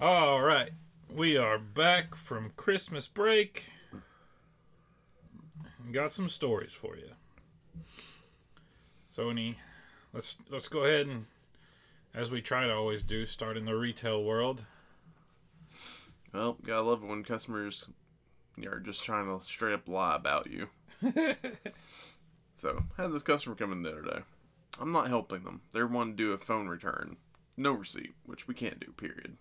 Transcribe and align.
All 0.00 0.42
right. 0.42 0.70
We 1.12 1.36
are 1.36 1.58
back 1.58 2.14
from 2.14 2.52
Christmas 2.54 3.08
break. 3.08 3.72
Got 5.90 6.12
some 6.12 6.28
stories 6.28 6.72
for 6.72 6.96
you. 6.96 7.10
So 9.10 9.30
any 9.30 9.56
let's 10.12 10.36
let's 10.48 10.68
go 10.68 10.84
ahead 10.84 11.08
and 11.08 11.26
as 12.14 12.30
we 12.30 12.40
try 12.40 12.64
to 12.64 12.72
always 12.72 13.02
do, 13.02 13.26
start 13.26 13.56
in 13.56 13.64
the 13.64 13.74
retail 13.74 14.22
world. 14.22 14.66
Well, 16.32 16.58
gotta 16.64 16.82
love 16.82 17.02
it 17.02 17.08
when 17.08 17.24
customers 17.24 17.88
are 18.64 18.78
just 18.78 19.04
trying 19.04 19.26
to 19.26 19.44
straight 19.44 19.74
up 19.74 19.88
lie 19.88 20.14
about 20.14 20.48
you. 20.48 20.68
so, 22.54 22.84
I 22.96 23.02
had 23.02 23.12
this 23.12 23.24
customer 23.24 23.56
come 23.56 23.72
in 23.72 23.82
the 23.82 23.90
other 23.90 24.02
day. 24.02 24.20
I'm 24.78 24.92
not 24.92 25.08
helping 25.08 25.42
them. 25.42 25.62
They're 25.72 25.88
wanting 25.88 26.16
to 26.16 26.22
do 26.22 26.32
a 26.34 26.38
phone 26.38 26.68
return. 26.68 27.16
No 27.56 27.72
receipt, 27.72 28.14
which 28.24 28.46
we 28.46 28.54
can't 28.54 28.78
do, 28.78 28.92
period. 28.92 29.38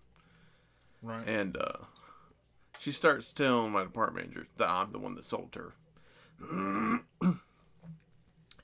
Right. 1.01 1.27
And 1.27 1.57
uh, 1.57 1.85
she 2.79 2.91
starts 2.91 3.31
telling 3.31 3.71
my 3.71 3.83
department 3.83 4.27
manager 4.27 4.47
that 4.57 4.69
I'm 4.69 4.91
the 4.91 4.99
one 4.99 5.15
that 5.15 5.25
sold 5.25 5.55
her. 5.55 5.73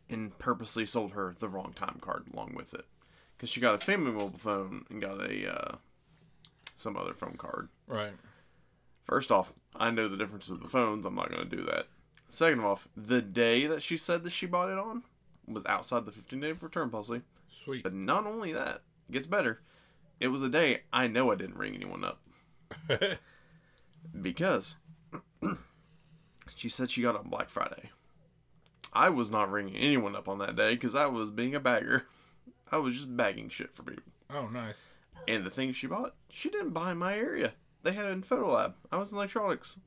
and 0.09 0.37
purposely 0.37 0.85
sold 0.85 1.13
her 1.13 1.35
the 1.37 1.49
wrong 1.49 1.73
time 1.75 1.97
card 2.01 2.25
along 2.33 2.53
with 2.55 2.73
it. 2.73 2.85
Because 3.35 3.49
she 3.49 3.59
got 3.59 3.75
a 3.75 3.79
family 3.79 4.11
mobile 4.11 4.37
phone 4.37 4.85
and 4.89 5.01
got 5.01 5.19
a 5.19 5.51
uh, 5.51 5.75
some 6.75 6.95
other 6.95 7.13
phone 7.13 7.35
card. 7.37 7.69
Right. 7.87 8.13
First 9.03 9.31
off, 9.31 9.53
I 9.75 9.89
know 9.89 10.07
the 10.07 10.17
differences 10.17 10.51
of 10.51 10.61
the 10.61 10.67
phones. 10.67 11.05
I'm 11.05 11.15
not 11.15 11.29
going 11.29 11.49
to 11.49 11.55
do 11.55 11.63
that. 11.65 11.87
Second 12.29 12.61
off, 12.61 12.87
the 12.95 13.21
day 13.21 13.67
that 13.67 13.83
she 13.83 13.97
said 13.97 14.23
that 14.23 14.31
she 14.31 14.45
bought 14.45 14.69
it 14.69 14.77
on 14.77 15.03
was 15.47 15.65
outside 15.65 16.05
the 16.05 16.11
15 16.11 16.39
day 16.39 16.51
return 16.53 16.89
policy. 16.89 17.21
Sweet. 17.49 17.83
But 17.83 17.93
not 17.93 18.25
only 18.25 18.53
that, 18.53 18.81
it 19.09 19.11
gets 19.11 19.27
better. 19.27 19.61
It 20.19 20.27
was 20.27 20.41
a 20.41 20.49
day 20.49 20.83
I 20.91 21.07
know 21.07 21.31
I 21.31 21.35
didn't 21.35 21.57
ring 21.57 21.75
anyone 21.75 22.03
up. 22.03 22.21
because 24.21 24.77
she 26.55 26.69
said 26.69 26.91
she 26.91 27.01
got 27.01 27.15
on 27.15 27.29
Black 27.29 27.49
Friday. 27.49 27.91
I 28.91 29.09
was 29.09 29.31
not 29.31 29.51
ringing 29.51 29.75
anyone 29.75 30.15
up 30.15 30.29
on 30.29 30.37
that 30.39 30.55
day 30.55 30.75
because 30.75 30.95
I 30.95 31.07
was 31.07 31.31
being 31.31 31.55
a 31.55 31.59
bagger. 31.59 32.05
I 32.71 32.77
was 32.77 32.95
just 32.95 33.15
bagging 33.15 33.49
shit 33.49 33.73
for 33.73 33.83
people. 33.83 34.11
oh, 34.29 34.47
nice. 34.47 34.75
And 35.27 35.45
the 35.45 35.49
things 35.49 35.75
she 35.75 35.87
bought, 35.87 36.15
she 36.29 36.49
didn't 36.49 36.71
buy 36.71 36.91
in 36.91 36.97
my 36.97 37.15
area. 37.15 37.53
They 37.83 37.93
had 37.93 38.05
it 38.05 38.11
in 38.11 38.23
Photo 38.23 38.51
Lab. 38.51 38.75
I 38.91 38.97
was 38.97 39.11
in 39.11 39.17
electronics. 39.17 39.79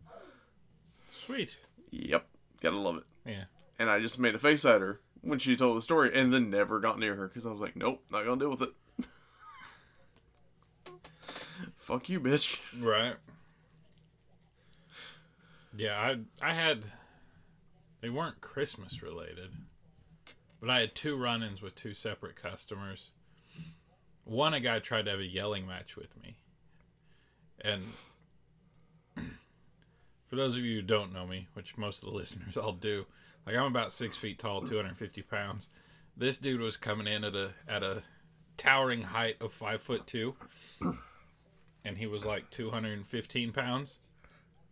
Sweet. 1.09 1.57
Yep, 1.91 2.27
gotta 2.61 2.79
love 2.79 2.97
it. 2.97 3.05
Yeah. 3.25 3.45
And 3.79 3.91
I 3.91 4.01
just 4.01 4.19
made 4.19 4.35
a 4.35 4.39
face 4.39 4.65
at 4.65 4.81
her 4.81 5.01
when 5.21 5.39
she 5.39 5.57
told 5.57 5.77
the 5.77 5.83
story, 5.83 6.11
and 6.15 6.33
then 6.33 6.51
never 6.51 6.79
got 6.81 6.99
near 6.99 7.17
her 7.17 7.29
because 7.29 7.47
I 7.47 7.51
was 7.51 7.61
like, 7.61 7.77
nope, 7.77 8.03
not 8.11 8.25
gonna 8.25 8.39
deal 8.39 8.51
with 8.51 8.63
it. 8.63 8.71
Fuck 11.87 12.09
you, 12.09 12.19
bitch. 12.19 12.59
Right. 12.77 13.15
Yeah, 15.77 15.97
I 15.97 16.19
I 16.43 16.53
had 16.53 16.83
they 18.01 18.11
weren't 18.11 18.41
Christmas 18.41 19.05
related. 19.05 19.51
But 20.61 20.71
I 20.71 20.81
had 20.81 20.97
two 20.97 21.17
run-ins 21.17 21.63
with 21.63 21.77
two 21.77 21.95
separate 21.95 22.35
customers. 22.35 23.13
One 24.25 24.53
a 24.53 24.59
guy 24.59 24.81
tried 24.81 25.05
to 25.05 25.13
have 25.13 25.21
a 25.21 25.27
yelling 25.27 25.65
match 25.65 25.95
with 25.97 26.09
me. 26.21 26.39
And 27.61 27.83
for 30.27 30.35
those 30.35 30.57
of 30.57 30.65
you 30.65 30.81
who 30.81 30.83
don't 30.83 31.15
know 31.15 31.25
me, 31.25 31.47
which 31.55 31.79
most 31.79 32.03
of 32.03 32.11
the 32.11 32.17
listeners 32.17 32.57
all 32.57 32.73
do, 32.73 33.07
like 33.47 33.55
I'm 33.55 33.67
about 33.67 33.93
six 33.93 34.17
feet 34.17 34.41
tall, 34.41 34.61
250 34.61 35.23
pounds. 35.23 35.69
This 36.17 36.37
dude 36.39 36.61
was 36.61 36.77
coming 36.77 37.07
in 37.07 37.23
at 37.23 37.37
a 37.37 37.51
at 37.69 37.85
a 37.85 38.03
towering 38.57 39.03
height 39.03 39.37
of 39.41 39.53
five 39.53 39.81
foot 39.81 40.05
two, 40.09 40.35
and 41.87 41.99
he 41.99 42.07
was 42.07 42.27
like 42.27 42.51
215 42.51 43.53
pounds, 43.53 44.01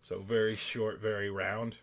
so 0.02 0.18
very 0.18 0.56
short, 0.56 1.00
very 1.00 1.30
round. 1.30 1.76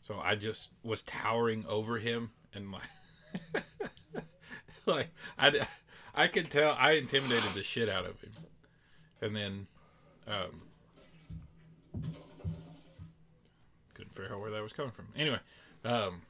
So 0.00 0.18
I 0.22 0.34
just 0.34 0.70
was 0.82 1.02
towering 1.02 1.64
over 1.68 1.98
him, 1.98 2.32
and 2.52 2.72
like, 3.52 4.24
like 4.84 5.08
I, 5.38 5.66
I 6.12 6.26
could 6.26 6.50
tell 6.50 6.74
I 6.76 6.92
intimidated 6.92 7.50
the 7.54 7.62
shit 7.62 7.88
out 7.88 8.04
of 8.04 8.20
him, 8.20 8.32
and 9.20 9.36
then, 9.36 9.66
um, 10.26 10.62
couldn't 13.94 14.12
figure 14.12 14.34
out 14.34 14.40
where 14.40 14.50
that 14.50 14.62
was 14.62 14.72
coming 14.72 14.90
from. 14.90 15.06
Anyway, 15.16 15.38
um, 15.84 16.22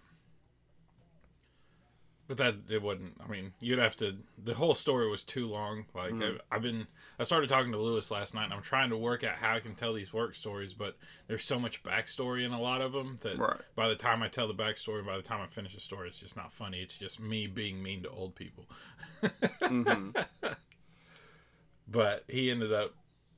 but 2.28 2.36
that 2.38 2.54
it 2.70 2.82
wouldn't. 2.82 3.20
I 3.24 3.28
mean, 3.30 3.52
you'd 3.60 3.78
have 3.78 3.96
to. 3.96 4.16
The 4.42 4.54
whole 4.54 4.74
story 4.74 5.08
was 5.08 5.22
too 5.24 5.46
long. 5.48 5.86
Like 5.94 6.14
I, 6.22 6.32
I've 6.50 6.62
been. 6.62 6.86
I 7.18 7.24
started 7.24 7.48
talking 7.48 7.72
to 7.72 7.78
Lewis 7.78 8.10
last 8.10 8.34
night, 8.34 8.44
and 8.44 8.52
I'm 8.52 8.62
trying 8.62 8.90
to 8.90 8.96
work 8.96 9.24
out 9.24 9.36
how 9.36 9.54
I 9.54 9.60
can 9.60 9.74
tell 9.74 9.92
these 9.94 10.12
work 10.12 10.34
stories. 10.34 10.72
But 10.74 10.96
there's 11.28 11.44
so 11.44 11.58
much 11.58 11.82
backstory 11.82 12.44
in 12.44 12.52
a 12.52 12.60
lot 12.60 12.80
of 12.82 12.92
them 12.92 13.16
that 13.22 13.38
Right. 13.38 13.60
by 13.74 13.88
the 13.88 13.96
time 13.96 14.22
I 14.22 14.28
tell 14.28 14.48
the 14.48 14.54
backstory, 14.54 15.04
by 15.06 15.16
the 15.16 15.22
time 15.22 15.40
I 15.40 15.46
finish 15.46 15.74
the 15.74 15.80
story, 15.80 16.08
it's 16.08 16.18
just 16.18 16.36
not 16.36 16.52
funny. 16.52 16.80
It's 16.80 16.96
just 16.98 17.20
me 17.20 17.46
being 17.46 17.82
mean 17.82 18.02
to 18.02 18.10
old 18.10 18.34
people. 18.34 18.66
But 21.88 22.24
he 22.28 22.50
ended 22.50 22.72
up. 22.72 22.94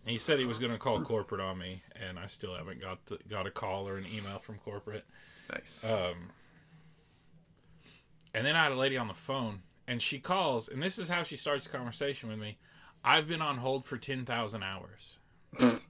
He 0.07 0.17
said 0.17 0.39
he 0.39 0.47
was 0.47 0.59
going 0.59 0.73
to 0.73 0.79
call 0.79 1.03
corporate 1.03 1.41
on 1.41 1.59
me, 1.59 1.83
and 1.95 2.19
I 2.19 2.27
still 2.27 2.55
haven't 2.55 2.81
got 2.81 3.05
the, 3.07 3.19
got 3.29 3.47
a 3.47 3.51
call 3.51 3.87
or 3.87 3.99
an 3.99 4.07
email 4.07 4.39
from 4.39 4.57
corporate. 4.59 5.05
Nice. 5.53 5.85
Um, 5.85 6.31
and 8.35 8.47
then 8.47 8.57
I 8.57 8.65
had 8.65 8.73
a 8.73 8.77
lady 8.77 8.97
on 8.97 9.09
the 9.09 9.15
phone, 9.15 9.61
and 9.87 10.01
she 10.01 10.19
calls, 10.19 10.69
and 10.69 10.83
this 10.83 10.99
is 10.99 11.09
how 11.09 11.23
she 11.23 11.37
starts 11.37 11.67
conversation 11.67 12.29
with 12.29 12.39
me. 12.39 12.59
I've 13.05 13.29
been 13.29 13.43
on 13.43 13.59
hold 13.59 13.85
for 13.85 13.97
ten 13.97 14.25
thousand 14.25 14.63
hours. 14.63 15.19
and 15.61 15.81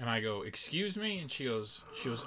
I 0.00 0.20
go, 0.20 0.42
"Excuse 0.42 0.96
me," 0.96 1.18
and 1.18 1.30
she 1.30 1.44
goes, 1.44 1.82
"She 2.00 2.08
goes, 2.08 2.24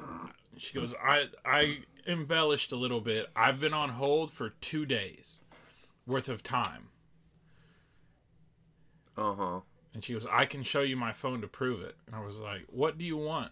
she 0.58 0.78
goes, 0.78 0.94
I 1.04 1.26
I 1.46 1.80
embellished 2.08 2.72
a 2.72 2.78
little 2.78 3.02
bit. 3.02 3.28
I've 3.36 3.60
been 3.60 3.74
on 3.74 3.90
hold 3.90 4.32
for 4.32 4.50
two 4.62 4.86
days 4.86 5.40
worth 6.06 6.30
of 6.30 6.44
time." 6.44 6.90
Uh 9.18 9.34
huh. 9.34 9.60
And 9.94 10.04
she 10.04 10.14
goes, 10.14 10.26
I 10.32 10.46
can 10.46 10.64
show 10.64 10.82
you 10.82 10.96
my 10.96 11.12
phone 11.12 11.42
to 11.42 11.48
prove 11.48 11.82
it. 11.82 11.96
And 12.08 12.16
I 12.16 12.24
was 12.24 12.40
like, 12.40 12.64
What 12.70 12.98
do 12.98 13.04
you 13.04 13.18
want? 13.18 13.52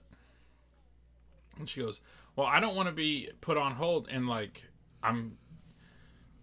And 1.58 1.68
she 1.68 1.82
goes, 1.82 2.00
Well, 2.36 2.48
I 2.48 2.60
don't 2.60 2.76
want 2.76 2.88
to 2.88 2.96
be 2.96 3.30
put 3.42 3.58
on 3.58 3.74
hold. 3.74 4.08
And 4.10 4.28
like, 4.28 4.66
I'm. 5.08 5.38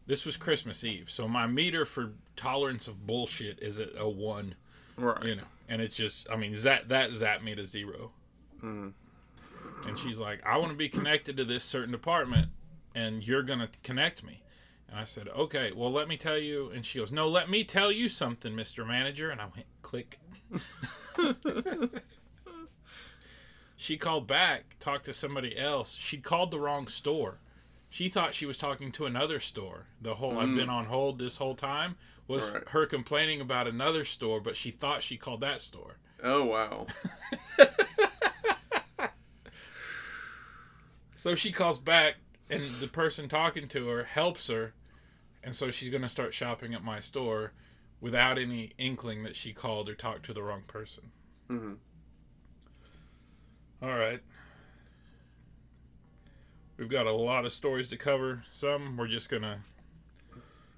This 0.07 0.27
was 0.27 0.37
Christmas 0.37 0.85
Eve. 0.85 1.09
So 1.11 1.27
my 1.27 1.47
meter 1.47 1.87
for 1.87 2.13
tolerance 2.37 2.89
of 2.89 3.07
bullshit 3.07 3.59
is 3.63 3.81
at 3.81 3.91
a 3.97 4.09
one, 4.09 4.55
Right. 4.97 5.23
you 5.25 5.37
know. 5.37 5.45
And 5.67 5.81
it's 5.81 5.97
just, 5.97 6.29
I 6.31 6.37
mean, 6.37 6.55
that, 6.59 6.91
that 6.91 7.11
zapped 7.13 7.43
me 7.43 7.55
to 7.55 7.65
zero. 7.65 8.11
Hmm. 8.61 8.89
And 9.87 9.99
she's 9.99 10.21
like, 10.21 10.45
I 10.45 10.59
want 10.59 10.73
to 10.73 10.77
be 10.77 10.91
connected 10.91 11.39
to 11.39 11.45
this 11.45 11.65
certain 11.65 11.91
department, 11.93 12.49
and 12.95 13.27
you're 13.27 13.43
going 13.43 13.61
to 13.61 13.69
connect 13.83 14.23
me. 14.23 14.43
And 14.91 14.99
I 15.01 15.05
said, 15.05 15.27
okay, 15.29 15.73
well, 15.75 15.91
let 15.91 16.07
me 16.07 16.19
tell 16.19 16.37
you. 16.37 16.69
And 16.71 16.85
she 16.85 16.99
goes, 16.99 17.11
no, 17.11 17.27
let 17.27 17.49
me 17.49 17.65
tell 17.65 17.91
you 17.91 18.11
something, 18.11 18.53
Mr. 18.53 18.87
Manager. 18.87 19.31
And 19.31 19.41
I 19.41 19.47
went, 19.47 19.67
click. 19.81 20.19
she 23.77 23.97
called 23.97 24.27
back, 24.27 24.77
talked 24.81 25.07
to 25.07 25.13
somebody 25.13 25.59
else. 25.59 25.95
She 25.97 26.19
called 26.19 26.51
the 26.51 26.61
wrong 26.61 26.87
store. 26.89 27.39
She 27.95 28.09
thought 28.09 28.35
she 28.35 28.45
was 28.45 28.59
talking 28.59 28.91
to 28.91 29.07
another 29.07 29.39
store. 29.39 29.87
The 30.03 30.17
whole 30.17 30.37
I've 30.41 30.57
been 30.57 30.69
on 30.69 30.87
hold 30.87 31.21
this 31.21 31.37
whole 31.37 31.55
time 31.55 31.95
was 32.27 32.51
Right. 32.51 32.69
her 32.71 32.87
complaining 32.87 33.41
about 33.41 33.69
another 33.69 34.05
store, 34.05 34.41
but 34.41 34.57
she 34.57 34.73
thought 34.73 35.01
she 35.05 35.17
called 35.17 35.43
that 35.43 35.61
store. 35.61 35.99
Oh 36.21 36.45
wow. 36.45 36.89
So 41.15 41.35
she 41.37 41.53
calls 41.53 41.79
back, 41.79 42.17
and 42.51 42.63
the 42.81 42.89
person 42.89 43.29
talking 43.29 43.69
to 43.69 43.87
her 43.89 44.05
helps 44.05 44.49
her, 44.49 44.75
and 45.43 45.55
so 45.55 45.71
she's 45.71 45.89
going 45.91 46.03
to 46.03 46.09
start 46.09 46.35
shopping 46.35 46.75
at 46.75 46.83
my 46.85 47.01
store 47.01 47.53
without 48.01 48.39
any 48.39 48.73
inkling 48.77 49.23
that 49.23 49.37
she 49.37 49.53
called 49.53 49.89
or 49.89 49.95
talked 49.95 50.27
to 50.27 50.35
the 50.35 50.43
wrong 50.43 50.65
person. 50.67 51.13
Mhm. 51.49 51.77
All 53.81 53.97
right. 53.97 54.21
We've 56.77 56.89
got 56.89 57.07
a 57.07 57.13
lot 57.13 57.45
of 57.45 57.53
stories 57.53 57.89
to 57.91 57.97
cover. 57.97 58.43
Some 58.51 58.97
we're 58.97 59.07
just 59.07 59.31
going 59.31 59.43
to 59.43 59.59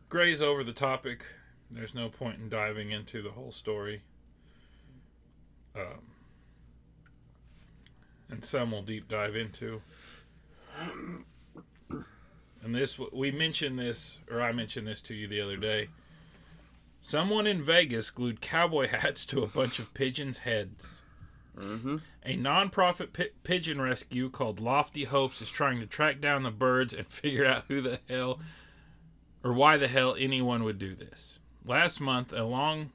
graze 0.09 0.43
over 0.43 0.63
the 0.63 0.73
topic. 0.73 1.25
There's 1.71 1.95
no 1.95 2.09
point 2.09 2.39
in 2.39 2.49
diving 2.49 2.91
into 2.91 3.23
the 3.23 3.31
whole 3.31 3.53
story. 3.53 4.03
Um, 5.75 6.13
and 8.29 8.45
some 8.45 8.73
we'll 8.73 8.83
deep 8.83 9.09
dive 9.09 9.37
into. 9.37 9.81
And 12.63 12.75
this, 12.75 12.99
we 12.99 13.31
mentioned 13.31 13.79
this, 13.79 14.21
or 14.31 14.43
I 14.43 14.53
mentioned 14.53 14.87
this 14.87 15.01
to 15.03 15.15
you 15.15 15.29
the 15.29 15.41
other 15.41 15.57
day. 15.57 15.89
Someone 17.01 17.47
in 17.47 17.63
Vegas 17.63 18.11
glued 18.11 18.41
cowboy 18.41 18.89
hats 18.91 19.25
to 19.27 19.43
a 19.43 19.47
bunch 19.47 19.79
of 19.79 19.95
pigeons' 19.95 20.39
heads. 20.39 21.01
Mm-hmm. 21.59 21.97
A 22.25 22.37
nonprofit 22.37 23.13
pi- 23.13 23.31
pigeon 23.43 23.81
rescue 23.81 24.29
called 24.29 24.61
Lofty 24.61 25.05
Hopes 25.05 25.41
is 25.41 25.49
trying 25.49 25.81
to 25.81 25.87
track 25.87 26.21
down 26.21 26.43
the 26.43 26.51
birds 26.51 26.93
and 26.93 27.07
figure 27.09 27.47
out 27.47 27.65
who 27.69 27.81
the 27.81 28.01
hell 28.09 28.41
or 29.43 29.53
why 29.53 29.77
the 29.77 29.89
hell 29.89 30.17
anyone 30.19 30.65
would 30.65 30.79
do 30.79 30.95
this. 30.95 31.39
Last 31.65 32.01
month, 32.01 32.33
a 32.33 32.45
long 32.45 32.91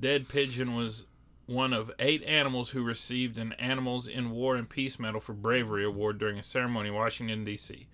Dead 0.00 0.28
pigeon 0.28 0.74
was 0.74 1.04
one 1.44 1.74
of 1.74 1.92
eight 1.98 2.22
animals 2.22 2.70
who 2.70 2.82
received 2.82 3.36
an 3.36 3.52
Animals 3.54 4.08
in 4.08 4.30
War 4.30 4.56
and 4.56 4.68
Peace 4.68 4.98
Medal 4.98 5.20
for 5.20 5.34
Bravery 5.34 5.84
award 5.84 6.18
during 6.18 6.38
a 6.38 6.42
ceremony 6.42 6.88
in 6.88 6.94
Washington, 6.94 7.44
D.C. 7.44 7.86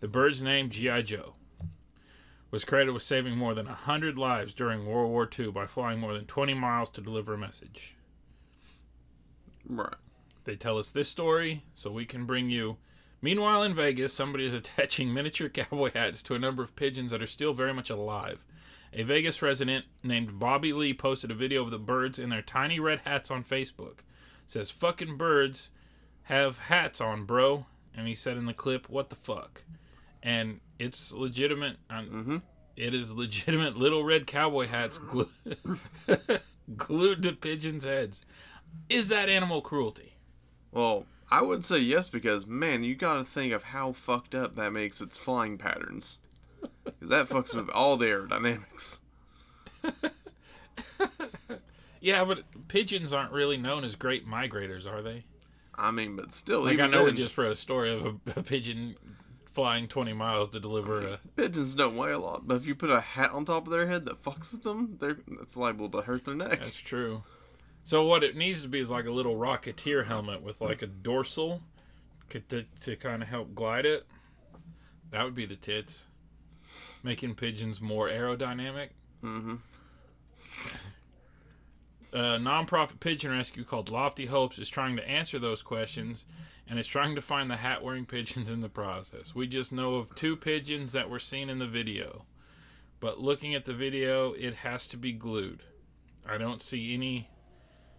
The 0.00 0.08
bird's 0.08 0.42
name, 0.42 0.68
G.I. 0.68 1.02
Joe, 1.02 1.34
was 2.50 2.64
credited 2.66 2.92
with 2.92 3.02
saving 3.02 3.38
more 3.38 3.54
than 3.54 3.66
100 3.66 4.18
lives 4.18 4.52
during 4.52 4.84
World 4.84 5.10
War 5.10 5.28
II 5.38 5.50
by 5.52 5.66
flying 5.66 5.98
more 5.98 6.12
than 6.12 6.26
20 6.26 6.52
miles 6.52 6.90
to 6.90 7.00
deliver 7.00 7.32
a 7.32 7.38
message. 7.38 7.95
Right. 9.68 9.94
They 10.44 10.56
tell 10.56 10.78
us 10.78 10.90
this 10.90 11.08
story 11.08 11.64
so 11.74 11.90
we 11.90 12.04
can 12.04 12.24
bring 12.24 12.50
you. 12.50 12.76
Meanwhile, 13.20 13.62
in 13.64 13.74
Vegas, 13.74 14.12
somebody 14.12 14.44
is 14.46 14.54
attaching 14.54 15.12
miniature 15.12 15.48
cowboy 15.48 15.90
hats 15.92 16.22
to 16.24 16.34
a 16.34 16.38
number 16.38 16.62
of 16.62 16.76
pigeons 16.76 17.10
that 17.10 17.22
are 17.22 17.26
still 17.26 17.52
very 17.52 17.72
much 17.74 17.90
alive. 17.90 18.44
A 18.92 19.02
Vegas 19.02 19.42
resident 19.42 19.84
named 20.02 20.38
Bobby 20.38 20.72
Lee 20.72 20.94
posted 20.94 21.30
a 21.30 21.34
video 21.34 21.62
of 21.62 21.70
the 21.70 21.78
birds 21.78 22.18
in 22.18 22.30
their 22.30 22.42
tiny 22.42 22.78
red 22.80 23.00
hats 23.04 23.30
on 23.30 23.44
Facebook. 23.44 23.98
says, 24.46 24.70
fucking 24.70 25.16
birds 25.16 25.70
have 26.24 26.58
hats 26.58 27.00
on, 27.00 27.24
bro. 27.24 27.66
And 27.94 28.06
he 28.06 28.14
said 28.14 28.36
in 28.36 28.46
the 28.46 28.54
clip, 28.54 28.88
what 28.88 29.10
the 29.10 29.16
fuck? 29.16 29.62
And 30.22 30.60
it's 30.78 31.12
legitimate. 31.12 31.76
um, 31.90 32.06
Mm-hmm. 32.06 32.36
It 32.76 32.94
is 32.94 33.12
legitimate 33.12 33.76
little 33.76 34.04
red 34.04 34.26
cowboy 34.26 34.66
hats 34.66 34.98
glued, 34.98 35.28
glued 36.76 37.22
to 37.22 37.32
pigeons' 37.32 37.84
heads. 37.84 38.24
Is 38.88 39.08
that 39.08 39.28
animal 39.28 39.60
cruelty? 39.60 40.14
Well, 40.72 41.06
I 41.30 41.42
would 41.42 41.64
say 41.64 41.78
yes 41.78 42.08
because 42.08 42.46
man, 42.46 42.84
you 42.84 42.94
got 42.94 43.14
to 43.14 43.24
think 43.24 43.52
of 43.52 43.64
how 43.64 43.92
fucked 43.92 44.34
up 44.34 44.56
that 44.56 44.72
makes 44.72 45.00
its 45.00 45.16
flying 45.16 45.58
patterns. 45.58 46.18
Because 46.84 47.08
that 47.08 47.28
fucks 47.28 47.54
with 47.54 47.68
all 47.70 47.96
the 47.96 48.06
aerodynamics. 48.06 49.00
Yeah, 52.06 52.24
but 52.24 52.44
pigeons 52.68 53.12
aren't 53.12 53.32
really 53.32 53.56
known 53.56 53.82
as 53.82 53.96
great 53.96 54.28
migrators, 54.28 54.86
are 54.86 55.02
they? 55.02 55.24
I 55.74 55.90
mean, 55.90 56.14
but 56.14 56.32
still, 56.32 56.62
Like 56.62 56.78
I 56.78 56.86
know 56.86 57.00
we 57.02 57.10
then, 57.10 57.16
just 57.16 57.36
read 57.36 57.50
a 57.50 57.56
story 57.56 57.92
of 57.92 58.06
a, 58.06 58.38
a 58.38 58.42
pigeon 58.44 58.94
flying 59.44 59.88
20 59.88 60.12
miles 60.12 60.50
to 60.50 60.60
deliver 60.60 61.00
a. 61.04 61.20
pigeons 61.34 61.74
don't 61.74 61.96
weigh 61.96 62.12
a 62.12 62.18
lot. 62.20 62.46
But 62.46 62.58
if 62.58 62.66
you 62.68 62.76
put 62.76 62.90
a 62.90 63.00
hat 63.00 63.32
on 63.32 63.44
top 63.44 63.66
of 63.66 63.72
their 63.72 63.88
head 63.88 64.04
that 64.04 64.22
fucks 64.22 64.52
with 64.52 64.62
them, 64.62 64.98
they're 65.00 65.18
that's 65.26 65.56
liable 65.56 65.88
to 65.90 66.02
hurt 66.02 66.24
their 66.26 66.36
neck. 66.36 66.60
That's 66.60 66.76
true. 66.78 67.24
So 67.86 68.04
what 68.04 68.24
it 68.24 68.36
needs 68.36 68.62
to 68.62 68.68
be 68.68 68.80
is 68.80 68.90
like 68.90 69.06
a 69.06 69.12
little 69.12 69.36
rocketeer 69.36 70.06
helmet 70.06 70.42
with 70.42 70.60
like 70.60 70.82
a 70.82 70.88
dorsal 70.88 71.62
to, 72.30 72.64
to 72.80 72.96
kind 72.96 73.22
of 73.22 73.28
help 73.28 73.54
glide 73.54 73.86
it. 73.86 74.04
That 75.12 75.22
would 75.22 75.36
be 75.36 75.46
the 75.46 75.54
tits. 75.54 76.06
Making 77.04 77.36
pigeons 77.36 77.80
more 77.80 78.08
aerodynamic. 78.08 78.88
Mm-hmm. 79.22 79.54
a 82.12 82.18
nonprofit 82.40 82.98
pigeon 82.98 83.30
rescue 83.30 83.62
called 83.62 83.92
Lofty 83.92 84.26
Hopes 84.26 84.58
is 84.58 84.68
trying 84.68 84.96
to 84.96 85.08
answer 85.08 85.38
those 85.38 85.62
questions 85.62 86.26
and 86.68 86.80
is 86.80 86.88
trying 86.88 87.14
to 87.14 87.22
find 87.22 87.48
the 87.48 87.54
hat 87.54 87.84
wearing 87.84 88.04
pigeons 88.04 88.50
in 88.50 88.62
the 88.62 88.68
process. 88.68 89.32
We 89.32 89.46
just 89.46 89.70
know 89.70 89.94
of 89.94 90.12
two 90.16 90.34
pigeons 90.34 90.90
that 90.90 91.08
were 91.08 91.20
seen 91.20 91.48
in 91.48 91.60
the 91.60 91.68
video. 91.68 92.24
But 92.98 93.20
looking 93.20 93.54
at 93.54 93.64
the 93.64 93.74
video, 93.74 94.32
it 94.32 94.54
has 94.54 94.88
to 94.88 94.96
be 94.96 95.12
glued. 95.12 95.62
I 96.28 96.36
don't 96.36 96.60
see 96.60 96.92
any 96.92 97.28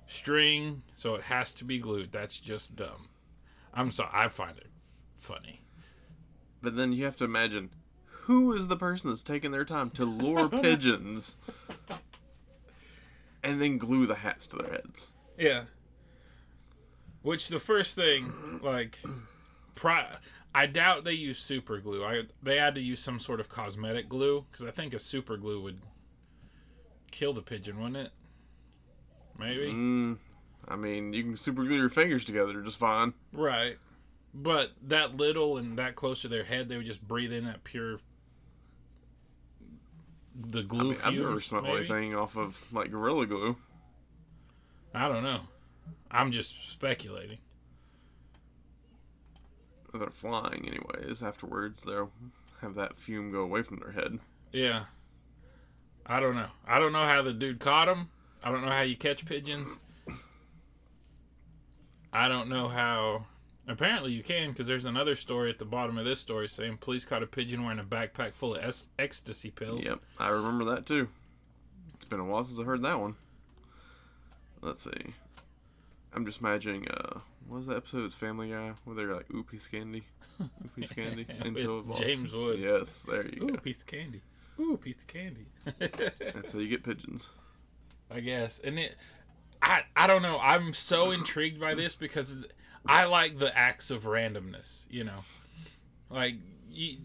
string, 0.08 0.82
so 0.94 1.16
it 1.16 1.24
has 1.24 1.54
to 1.54 1.66
be 1.66 1.78
glued. 1.78 2.12
That's 2.12 2.40
just 2.40 2.76
dumb. 2.76 3.10
I'm 3.74 3.92
sorry, 3.92 4.10
I 4.14 4.28
find 4.28 4.58
it 4.58 4.72
funny. 5.20 5.62
But 6.62 6.76
then 6.76 6.92
you 6.94 7.06
have 7.06 7.18
to 7.18 7.26
imagine 7.26 7.70
who 8.06 8.54
is 8.54 8.68
the 8.68 8.76
person 8.76 9.12
that's 9.12 9.22
taking 9.24 9.52
their 9.52 9.66
time 9.66 9.92
to 9.92 10.06
lure 10.06 10.50
pigeons 10.62 11.38
and 13.44 13.62
then 13.62 13.78
glue 13.78 14.08
the 14.08 14.16
hats 14.16 14.48
to 14.48 14.58
their 14.58 14.72
heads. 14.72 15.14
Yeah. 15.38 15.64
Which 17.22 17.50
the 17.50 17.60
first 17.60 17.96
thing, 17.96 18.32
like, 18.64 19.00
pri- 19.76 20.18
I 20.56 20.66
doubt 20.66 21.04
they 21.04 21.14
use 21.14 21.40
super 21.40 21.78
glue. 21.80 22.04
I 22.04 22.24
they 22.42 22.58
had 22.58 22.76
to 22.76 22.82
use 22.82 23.00
some 23.00 23.20
sort 23.20 23.40
of 23.40 23.50
cosmetic 23.50 24.10
glue 24.10 24.46
because 24.52 24.66
I 24.66 24.72
think 24.72 24.94
a 24.94 25.00
super 25.00 25.38
glue 25.38 25.62
would 25.62 25.80
kill 27.12 27.34
the 27.34 27.42
pigeon, 27.42 27.78
wouldn't 27.80 27.98
it? 28.08 28.12
Maybe. 29.40 29.72
Mm, 29.72 30.18
I 30.68 30.76
mean, 30.76 31.14
you 31.14 31.24
can 31.24 31.38
super 31.38 31.64
glue 31.64 31.78
your 31.78 31.90
fingers 31.90 32.26
together 32.26 32.62
just 32.62 32.78
fine. 32.78 33.14
Right. 33.32 33.78
But 34.34 34.72
that 34.88 35.18
little 35.18 35.58
and 35.58 35.78
that 35.78 35.96
close 35.96 36.22
to 36.22 36.28
their 36.28 36.44
head, 36.44 36.70
they 36.70 36.78
would 36.78 36.86
just 36.86 37.08
breathe 37.08 37.32
in 37.32 37.46
that 37.46 37.64
pure 37.64 38.00
the 40.40 40.60
I 40.60 40.64
glue 40.64 40.90
mean, 40.92 40.98
I've 41.04 41.14
never 41.14 41.40
smelled 41.40 41.64
maybe? 41.64 41.78
anything 41.78 42.16
off 42.16 42.38
of 42.38 42.64
like 42.72 42.92
Gorilla 42.92 43.26
Glue. 43.26 43.58
I 44.94 45.08
don't 45.08 45.24
know. 45.24 45.42
I'm 46.12 46.32
just 46.32 46.70
speculating. 46.70 47.40
They're 49.94 50.10
flying, 50.10 50.68
anyways. 50.68 51.24
Afterwards, 51.24 51.82
they'll 51.82 52.12
have 52.62 52.76
that 52.76 53.00
fume 53.00 53.32
go 53.32 53.42
away 53.42 53.64
from 53.64 53.80
their 53.80 53.92
head. 53.92 54.20
Yeah. 54.52 54.86
I 56.06 56.20
don't 56.20 56.36
know. 56.36 56.50
I 56.68 56.80
don't 56.80 56.94
know 56.94 57.06
how 57.06 57.22
the 57.22 57.34
dude 57.34 57.60
caught 57.60 57.88
him. 57.88 58.10
I 58.44 58.52
don't 58.52 58.62
know 58.64 58.72
how 58.72 58.82
you 58.82 58.96
catch 58.96 59.26
pigeons. 59.26 59.78
I 62.14 62.28
don't 62.28 62.50
know 62.50 62.68
how. 62.68 63.26
Apparently, 63.68 64.14
you 64.14 64.24
can 64.24 64.52
because 64.52 64.66
there's 64.66 64.86
another 64.86 65.16
story 65.16 65.50
at 65.50 65.60
the 65.60 65.66
bottom 65.66 65.98
of 65.98 66.06
this 66.06 66.20
story 66.20 66.48
saying 66.48 66.78
police 66.78 67.04
caught 67.04 67.22
a 67.22 67.28
pigeon 67.28 67.64
wearing 67.64 67.80
a 67.80 67.84
backpack 67.84 68.32
full 68.32 68.56
of 68.56 68.64
es- 68.64 68.88
ecstasy 68.98 69.52
pills. 69.52 69.84
Yep, 69.84 70.00
I 70.18 70.30
remember 70.30 70.64
that 70.66 70.86
too. 70.86 71.10
It's 71.96 72.06
been 72.06 72.20
a 72.22 72.26
while 72.26 72.44
since 72.46 72.60
I 72.60 72.64
heard 72.64 72.82
that 72.84 73.00
one. 73.00 73.16
Let's 74.62 74.84
see. 74.84 75.14
I'm 76.14 76.26
just 76.26 76.40
imagining, 76.40 76.88
uh, 76.88 77.20
what 77.48 77.58
was 77.58 77.68
that 77.68 77.78
episode 77.78 78.06
of 78.06 78.14
Family 78.14 78.50
Guy 78.52 78.72
where 78.86 78.96
they're 78.96 79.14
like, 79.14 79.30
ooh, 79.32 79.44
piece 79.44 79.66
of 79.66 79.74
candy? 79.74 80.04
Ooh, 80.42 80.50
piece 80.76 80.92
of 80.92 80.98
candy? 80.98 81.28
Until 81.42 81.80
it. 81.92 81.98
James 81.98 82.34
Woods. 82.34 82.62
Yes, 82.62 83.04
there 83.04 83.28
you 83.28 83.44
Ooh, 83.44 83.48
go. 83.50 83.58
piece 83.58 83.80
of 83.80 83.88
candy. 83.88 84.22
Ooh, 84.60 84.78
piece 84.78 85.00
of 85.02 85.08
candy. 85.08 85.48
That's 85.80 86.54
how 86.54 86.60
you 86.60 86.70
get 86.70 86.84
pigeons. 86.84 87.30
I 88.10 88.20
guess. 88.22 88.60
And 88.64 88.80
it, 88.80 88.96
I, 89.62 89.82
I 89.96 90.08
don't 90.08 90.22
know. 90.22 90.40
I'm 90.40 90.74
so 90.74 91.12
intrigued 91.12 91.60
by 91.60 91.76
this 91.76 91.96
because 91.96 92.36
I 92.86 93.06
like 93.06 93.40
the 93.40 93.56
acts 93.58 93.92
of 93.92 94.04
randomness. 94.04 94.86
You 94.90 95.04
know, 95.06 95.20
like 96.10 96.36
you, 96.72 96.98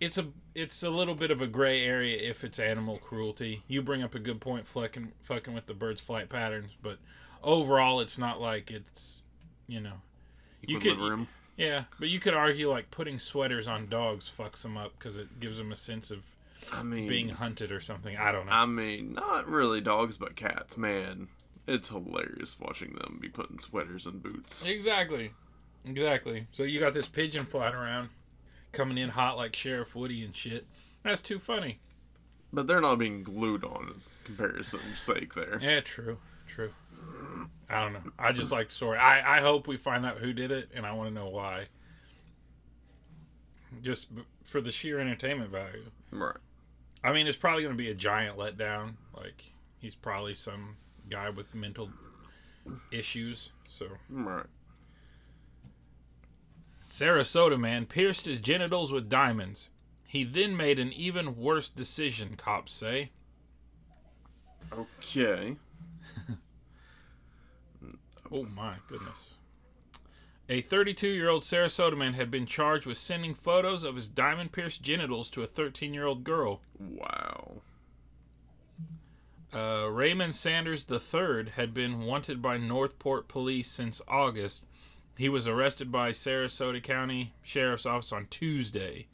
it's 0.00 0.18
a 0.18 0.26
it's 0.54 0.82
a 0.82 0.90
little 0.90 1.14
bit 1.14 1.30
of 1.30 1.42
a 1.42 1.46
gray 1.46 1.82
area 1.84 2.16
if 2.30 2.44
it's 2.44 2.58
animal 2.58 2.98
cruelty. 2.98 3.62
You 3.68 3.82
bring 3.82 4.02
up 4.02 4.14
a 4.14 4.18
good 4.18 4.40
point, 4.40 4.66
fucking 4.66 5.12
fucking 5.22 5.54
with 5.54 5.66
the 5.66 5.74
bird's 5.74 6.00
flight 6.00 6.28
patterns, 6.28 6.76
but 6.82 6.98
overall, 7.42 8.00
it's 8.00 8.18
not 8.18 8.40
like 8.40 8.70
it's 8.70 9.24
you 9.66 9.80
know. 9.80 10.02
You 10.66 10.78
could- 10.78 10.92
Equilibrium. 10.92 11.28
Yeah, 11.56 11.84
but 11.98 12.08
you 12.08 12.20
could 12.20 12.32
argue 12.32 12.70
like 12.70 12.90
putting 12.90 13.18
sweaters 13.18 13.68
on 13.68 13.88
dogs 13.88 14.30
fucks 14.34 14.62
them 14.62 14.78
up 14.78 14.92
because 14.98 15.18
it 15.18 15.40
gives 15.40 15.58
them 15.58 15.72
a 15.72 15.76
sense 15.76 16.10
of 16.10 16.24
I 16.72 16.82
mean, 16.82 17.08
being 17.08 17.28
hunted 17.30 17.72
or 17.72 17.80
something. 17.80 18.16
I 18.16 18.32
don't 18.32 18.46
know. 18.46 18.52
I 18.52 18.66
mean, 18.66 19.14
not 19.14 19.48
really 19.48 19.80
dogs, 19.80 20.16
but 20.16 20.36
cats. 20.36 20.76
Man, 20.76 21.28
it's 21.66 21.88
hilarious 21.88 22.58
watching 22.58 22.94
them 22.94 23.18
be 23.20 23.28
putting 23.28 23.58
sweaters 23.58 24.06
and 24.06 24.22
boots. 24.22 24.66
Exactly. 24.66 25.32
Exactly. 25.84 26.46
So 26.52 26.62
you 26.62 26.80
got 26.80 26.94
this 26.94 27.08
pigeon 27.08 27.44
flying 27.46 27.74
around, 27.74 28.10
coming 28.72 28.98
in 28.98 29.08
hot 29.10 29.36
like 29.36 29.56
Sheriff 29.56 29.94
Woody 29.94 30.24
and 30.24 30.34
shit. 30.34 30.66
That's 31.02 31.22
too 31.22 31.38
funny. 31.38 31.80
But 32.52 32.66
they're 32.66 32.80
not 32.80 32.98
being 32.98 33.22
glued 33.22 33.64
on 33.64 33.92
as 33.94 34.18
comparison's 34.24 34.98
sake 35.00 35.34
there. 35.34 35.58
Yeah, 35.62 35.80
true. 35.80 36.18
True. 36.46 36.72
I 37.68 37.80
don't 37.82 37.92
know. 37.92 38.02
I 38.18 38.32
just 38.32 38.50
like 38.50 38.68
the 38.68 38.74
story. 38.74 38.98
I, 38.98 39.38
I 39.38 39.40
hope 39.40 39.68
we 39.68 39.76
find 39.76 40.04
out 40.04 40.18
who 40.18 40.32
did 40.32 40.50
it, 40.50 40.70
and 40.74 40.84
I 40.84 40.92
want 40.92 41.08
to 41.08 41.14
know 41.14 41.28
why. 41.28 41.66
Just 43.82 44.14
b- 44.14 44.22
for 44.44 44.60
the 44.60 44.72
sheer 44.72 44.98
entertainment 44.98 45.50
value. 45.50 45.84
Right. 46.10 46.36
I 47.02 47.12
mean, 47.12 47.26
it's 47.26 47.38
probably 47.38 47.62
going 47.62 47.74
to 47.74 47.82
be 47.82 47.90
a 47.90 47.94
giant 47.94 48.36
letdown. 48.38 48.94
Like, 49.16 49.52
he's 49.78 49.94
probably 49.94 50.34
some 50.34 50.76
guy 51.08 51.30
with 51.30 51.54
mental 51.54 51.90
issues. 52.90 53.50
So, 53.68 53.86
Right. 54.08 54.46
Sarasota 56.82 57.58
man 57.58 57.86
pierced 57.86 58.26
his 58.26 58.40
genitals 58.40 58.90
with 58.90 59.08
diamonds. 59.08 59.70
He 60.06 60.24
then 60.24 60.56
made 60.56 60.78
an 60.78 60.92
even 60.92 61.36
worse 61.36 61.68
decision, 61.68 62.34
cops 62.36 62.72
say. 62.72 63.10
Okay. 64.72 65.56
Oh 68.32 68.44
my 68.44 68.76
goodness. 68.86 69.34
A 70.52 70.60
32 70.60 71.06
year 71.06 71.28
old 71.28 71.44
Sarasota 71.44 71.96
man 71.96 72.14
had 72.14 72.28
been 72.28 72.44
charged 72.44 72.84
with 72.84 72.98
sending 72.98 73.34
photos 73.34 73.84
of 73.84 73.94
his 73.94 74.08
diamond 74.08 74.50
pierced 74.50 74.82
genitals 74.82 75.30
to 75.30 75.44
a 75.44 75.46
13 75.46 75.94
year 75.94 76.06
old 76.06 76.24
girl. 76.24 76.60
Wow. 76.76 77.62
Uh, 79.54 79.88
Raymond 79.88 80.34
Sanders 80.34 80.88
III 80.90 81.50
had 81.54 81.72
been 81.72 82.00
wanted 82.00 82.42
by 82.42 82.56
North 82.56 82.98
Port 82.98 83.28
police 83.28 83.70
since 83.70 84.02
August. 84.08 84.66
He 85.16 85.28
was 85.28 85.46
arrested 85.46 85.92
by 85.92 86.10
Sarasota 86.10 86.82
County 86.82 87.32
Sheriff's 87.42 87.86
Office 87.86 88.10
on 88.10 88.26
Tuesday. 88.28 89.06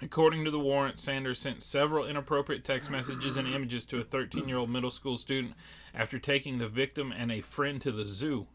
According 0.00 0.44
to 0.44 0.52
the 0.52 0.60
warrant, 0.60 1.00
Sanders 1.00 1.40
sent 1.40 1.64
several 1.64 2.06
inappropriate 2.06 2.62
text 2.62 2.92
messages 2.92 3.36
and 3.36 3.48
images 3.48 3.84
to 3.86 4.00
a 4.00 4.04
13 4.04 4.48
year 4.48 4.58
old 4.58 4.70
middle 4.70 4.92
school 4.92 5.16
student 5.16 5.54
after 5.92 6.20
taking 6.20 6.58
the 6.58 6.68
victim 6.68 7.10
and 7.10 7.32
a 7.32 7.40
friend 7.40 7.82
to 7.82 7.90
the 7.90 8.06
zoo. 8.06 8.46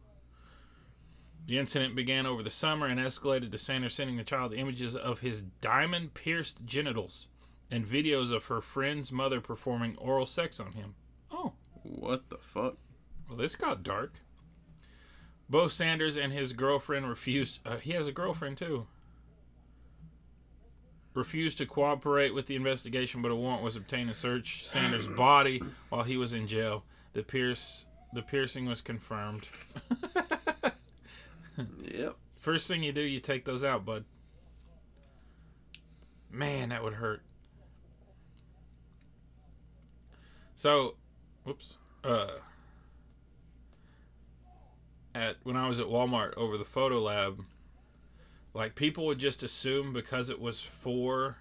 The 1.47 1.57
incident 1.57 1.95
began 1.95 2.25
over 2.25 2.43
the 2.43 2.49
summer 2.49 2.87
and 2.87 2.99
escalated 2.99 3.51
to 3.51 3.57
Sanders 3.57 3.95
sending 3.95 4.17
the 4.17 4.23
child 4.23 4.53
images 4.53 4.95
of 4.97 5.21
his 5.21 5.41
diamond 5.61 6.13
pierced 6.13 6.65
genitals 6.65 7.27
and 7.71 7.85
videos 7.85 8.31
of 8.33 8.45
her 8.45 8.59
friend's 8.61 9.11
mother 9.11 9.39
performing 9.39 9.97
oral 9.97 10.25
sex 10.25 10.59
on 10.59 10.73
him. 10.73 10.95
Oh, 11.31 11.53
What 11.83 12.29
the 12.29 12.37
fuck? 12.37 12.75
well, 13.29 13.37
this 13.37 13.55
got 13.55 13.83
dark. 13.83 14.19
Both 15.49 15.71
Sanders 15.71 16.17
and 16.17 16.33
his 16.33 16.51
girlfriend 16.51 17.07
refused. 17.07 17.59
Uh, 17.65 17.77
he 17.77 17.91
has 17.93 18.07
a 18.07 18.11
girlfriend 18.11 18.57
too. 18.57 18.85
Refused 21.13 21.57
to 21.59 21.65
cooperate 21.65 22.33
with 22.33 22.45
the 22.45 22.55
investigation, 22.57 23.21
but 23.21 23.31
a 23.31 23.35
warrant 23.35 23.63
was 23.63 23.75
obtained 23.77 24.09
to 24.09 24.13
search 24.13 24.67
Sanders' 24.67 25.07
body 25.07 25.61
while 25.89 26.03
he 26.03 26.17
was 26.17 26.33
in 26.33 26.45
jail. 26.47 26.83
The 27.13 27.23
pierce, 27.23 27.85
the 28.13 28.21
piercing 28.21 28.65
was 28.65 28.81
confirmed. 28.81 29.47
Yep. 31.57 32.15
First 32.37 32.67
thing 32.67 32.83
you 32.83 32.91
do, 32.91 33.01
you 33.01 33.19
take 33.19 33.45
those 33.45 33.63
out, 33.63 33.83
bud. 33.85 34.05
Man, 36.31 36.69
that 36.69 36.83
would 36.83 36.93
hurt. 36.93 37.21
So, 40.55 40.95
whoops. 41.43 41.77
Uh, 42.03 42.27
at 45.15 45.37
when 45.43 45.55
I 45.55 45.67
was 45.67 45.79
at 45.79 45.87
Walmart 45.87 46.35
over 46.37 46.57
the 46.57 46.65
photo 46.65 46.99
lab, 47.01 47.43
like 48.53 48.75
people 48.75 49.05
would 49.07 49.19
just 49.19 49.43
assume 49.43 49.93
because 49.93 50.29
it 50.29 50.39
was 50.39 50.61
for 50.61 51.37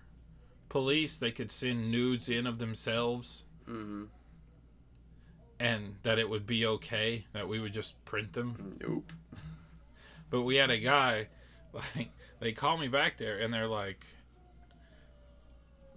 police, 0.68 1.18
they 1.18 1.30
could 1.30 1.50
send 1.50 1.90
nudes 1.90 2.28
in 2.28 2.46
of 2.46 2.58
themselves, 2.58 3.44
Mm-hmm. 3.68 4.04
and 5.58 5.96
that 6.04 6.20
it 6.20 6.28
would 6.30 6.46
be 6.46 6.64
okay 6.66 7.26
that 7.32 7.48
we 7.48 7.58
would 7.58 7.72
just 7.72 8.02
print 8.04 8.32
them. 8.32 8.76
Nope. 8.80 9.12
But 10.30 10.42
we 10.42 10.56
had 10.56 10.70
a 10.70 10.78
guy, 10.78 11.28
like, 11.72 12.10
they 12.40 12.52
called 12.52 12.80
me 12.80 12.88
back 12.88 13.18
there 13.18 13.38
and 13.38 13.52
they're 13.52 13.68
like, 13.68 14.04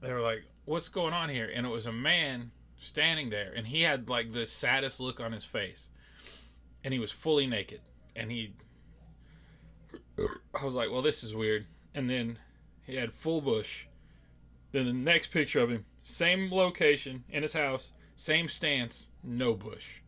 they 0.01 0.13
were 0.13 0.21
like, 0.21 0.43
what's 0.65 0.89
going 0.89 1.13
on 1.13 1.29
here? 1.29 1.51
And 1.53 1.65
it 1.65 1.69
was 1.69 1.85
a 1.85 1.91
man 1.91 2.51
standing 2.79 3.29
there 3.29 3.51
and 3.53 3.67
he 3.67 3.81
had 3.81 4.07
like 4.07 4.31
the 4.31 4.45
saddest 4.45 4.99
look 4.99 5.19
on 5.19 5.31
his 5.31 5.43
face. 5.43 5.89
And 6.83 6.93
he 6.93 6.99
was 6.99 7.11
fully 7.11 7.45
naked. 7.45 7.81
And 8.15 8.31
he, 8.31 8.53
I 10.17 10.63
was 10.63 10.75
like, 10.75 10.89
well, 10.89 11.01
this 11.01 11.23
is 11.23 11.35
weird. 11.35 11.65
And 11.93 12.09
then 12.09 12.39
he 12.85 12.95
had 12.95 13.13
full 13.13 13.41
bush. 13.41 13.85
Then 14.71 14.85
the 14.85 14.93
next 14.93 15.31
picture 15.31 15.59
of 15.59 15.69
him, 15.69 15.85
same 16.03 16.51
location 16.51 17.25
in 17.29 17.43
his 17.43 17.53
house, 17.53 17.91
same 18.15 18.47
stance, 18.47 19.09
no 19.23 19.53
bush. 19.53 20.01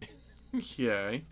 Okay. 0.54 1.22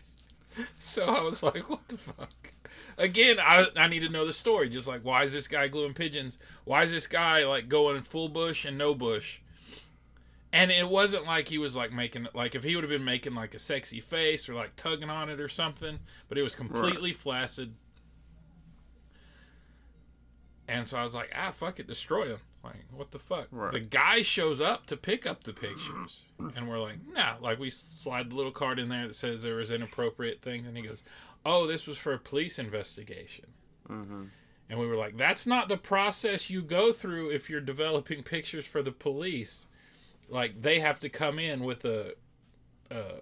So 0.78 1.04
I 1.04 1.22
was 1.22 1.42
like, 1.42 1.70
what 1.70 1.86
the 1.88 1.96
fuck? 1.96 2.52
Again, 2.98 3.38
I, 3.40 3.66
I 3.76 3.88
need 3.88 4.00
to 4.00 4.08
know 4.08 4.26
the 4.26 4.32
story. 4.32 4.68
Just 4.68 4.88
like, 4.88 5.04
why 5.04 5.22
is 5.22 5.32
this 5.32 5.48
guy 5.48 5.68
gluing 5.68 5.94
pigeons? 5.94 6.38
Why 6.64 6.82
is 6.82 6.92
this 6.92 7.06
guy 7.06 7.44
like 7.44 7.68
going 7.68 8.02
full 8.02 8.28
bush 8.28 8.64
and 8.64 8.76
no 8.76 8.94
bush? 8.94 9.40
And 10.52 10.70
it 10.70 10.88
wasn't 10.88 11.26
like 11.26 11.48
he 11.48 11.58
was 11.58 11.76
like 11.76 11.92
making 11.92 12.26
like 12.34 12.54
if 12.54 12.64
he 12.64 12.74
would 12.74 12.82
have 12.82 12.90
been 12.90 13.04
making 13.04 13.34
like 13.34 13.54
a 13.54 13.58
sexy 13.58 14.00
face 14.00 14.48
or 14.48 14.54
like 14.54 14.74
tugging 14.76 15.10
on 15.10 15.30
it 15.30 15.40
or 15.40 15.48
something, 15.48 16.00
but 16.28 16.36
it 16.36 16.42
was 16.42 16.54
completely 16.56 17.12
flaccid. 17.12 17.74
And 20.66 20.86
so 20.86 20.98
I 20.98 21.04
was 21.04 21.14
like, 21.14 21.30
ah, 21.36 21.50
fuck 21.50 21.78
it, 21.78 21.86
destroy 21.86 22.28
him. 22.28 22.38
Like, 22.62 22.84
what 22.94 23.10
the 23.10 23.18
fuck? 23.18 23.48
Right. 23.50 23.72
The 23.72 23.80
guy 23.80 24.22
shows 24.22 24.60
up 24.60 24.86
to 24.86 24.96
pick 24.96 25.26
up 25.26 25.44
the 25.44 25.52
pictures, 25.52 26.24
and 26.38 26.68
we're 26.68 26.78
like, 26.78 26.96
nah. 27.14 27.36
Like, 27.40 27.58
we 27.58 27.70
slide 27.70 28.30
the 28.30 28.34
little 28.34 28.52
card 28.52 28.78
in 28.78 28.88
there 28.88 29.06
that 29.06 29.14
says 29.14 29.42
there 29.42 29.54
was 29.54 29.70
inappropriate 29.70 30.42
things, 30.42 30.66
and 30.66 30.76
he 30.76 30.82
goes, 30.82 31.02
oh, 31.46 31.66
this 31.66 31.86
was 31.86 31.96
for 31.96 32.12
a 32.12 32.18
police 32.18 32.58
investigation. 32.58 33.46
Mm-hmm. 33.88 34.24
And 34.68 34.78
we 34.78 34.86
were 34.86 34.96
like, 34.96 35.16
that's 35.16 35.46
not 35.46 35.68
the 35.68 35.78
process 35.78 36.50
you 36.50 36.60
go 36.62 36.92
through 36.92 37.30
if 37.30 37.48
you're 37.48 37.60
developing 37.60 38.22
pictures 38.22 38.66
for 38.66 38.82
the 38.82 38.92
police. 38.92 39.68
Like, 40.28 40.60
they 40.60 40.80
have 40.80 41.00
to 41.00 41.08
come 41.08 41.38
in 41.38 41.64
with 41.64 41.84
a, 41.86 42.14
uh, 42.90 43.20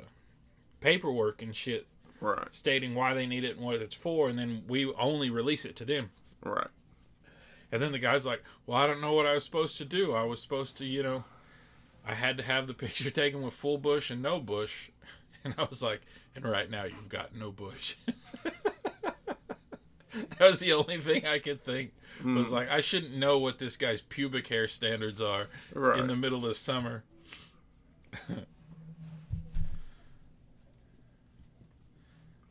paperwork 0.80 1.42
and 1.42 1.54
shit 1.54 1.86
Right. 2.20 2.48
stating 2.50 2.96
why 2.96 3.14
they 3.14 3.26
need 3.26 3.44
it 3.44 3.56
and 3.56 3.64
what 3.64 3.76
it's 3.76 3.94
for, 3.94 4.28
and 4.28 4.36
then 4.36 4.64
we 4.66 4.92
only 4.94 5.30
release 5.30 5.64
it 5.64 5.76
to 5.76 5.84
them. 5.84 6.10
Right. 6.42 6.66
And 7.70 7.82
then 7.82 7.92
the 7.92 7.98
guy's 7.98 8.26
like, 8.26 8.42
Well, 8.66 8.78
I 8.78 8.86
don't 8.86 9.00
know 9.00 9.12
what 9.12 9.26
I 9.26 9.34
was 9.34 9.44
supposed 9.44 9.76
to 9.78 9.84
do. 9.84 10.14
I 10.14 10.24
was 10.24 10.40
supposed 10.40 10.76
to, 10.78 10.84
you 10.86 11.02
know, 11.02 11.24
I 12.06 12.14
had 12.14 12.36
to 12.38 12.42
have 12.42 12.66
the 12.66 12.74
picture 12.82 13.10
taken 13.10 13.42
with 13.42 13.54
full 13.54 13.78
bush 13.78 14.10
and 14.10 14.22
no 14.22 14.40
bush. 14.40 14.90
And 15.44 15.54
I 15.56 15.68
was 15.70 15.80
like, 15.80 16.02
And 16.34 16.44
right 16.44 16.68
now 16.68 16.82
you've 16.84 17.08
got 17.08 17.32
no 17.34 17.52
bush. 17.52 17.94
that 18.42 20.40
was 20.40 20.58
the 20.58 20.72
only 20.72 20.98
thing 20.98 21.26
I 21.26 21.38
could 21.38 21.62
think. 21.62 21.92
Was 22.24 22.48
hmm. 22.48 22.54
like, 22.54 22.68
I 22.68 22.80
shouldn't 22.80 23.14
know 23.16 23.38
what 23.38 23.60
this 23.60 23.76
guy's 23.76 24.00
pubic 24.00 24.48
hair 24.48 24.66
standards 24.66 25.22
are 25.22 25.46
Right. 25.72 26.00
in 26.00 26.08
the 26.08 26.16
middle 26.16 26.44
of 26.44 26.56
summer. 26.56 27.04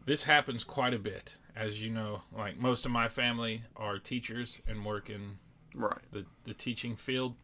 this 0.05 0.23
happens 0.23 0.63
quite 0.63 0.93
a 0.93 0.99
bit. 0.99 1.35
As 1.57 1.81
you 1.81 1.89
know, 1.89 2.21
like 2.35 2.59
most 2.59 2.85
of 2.85 2.91
my 2.91 3.07
family 3.07 3.63
are 3.75 3.97
teachers 3.97 4.61
and 4.67 4.85
work 4.85 5.09
in 5.09 5.39
Right. 5.73 5.97
the, 6.11 6.25
the 6.43 6.53
teaching 6.53 6.95
field. 6.95 7.35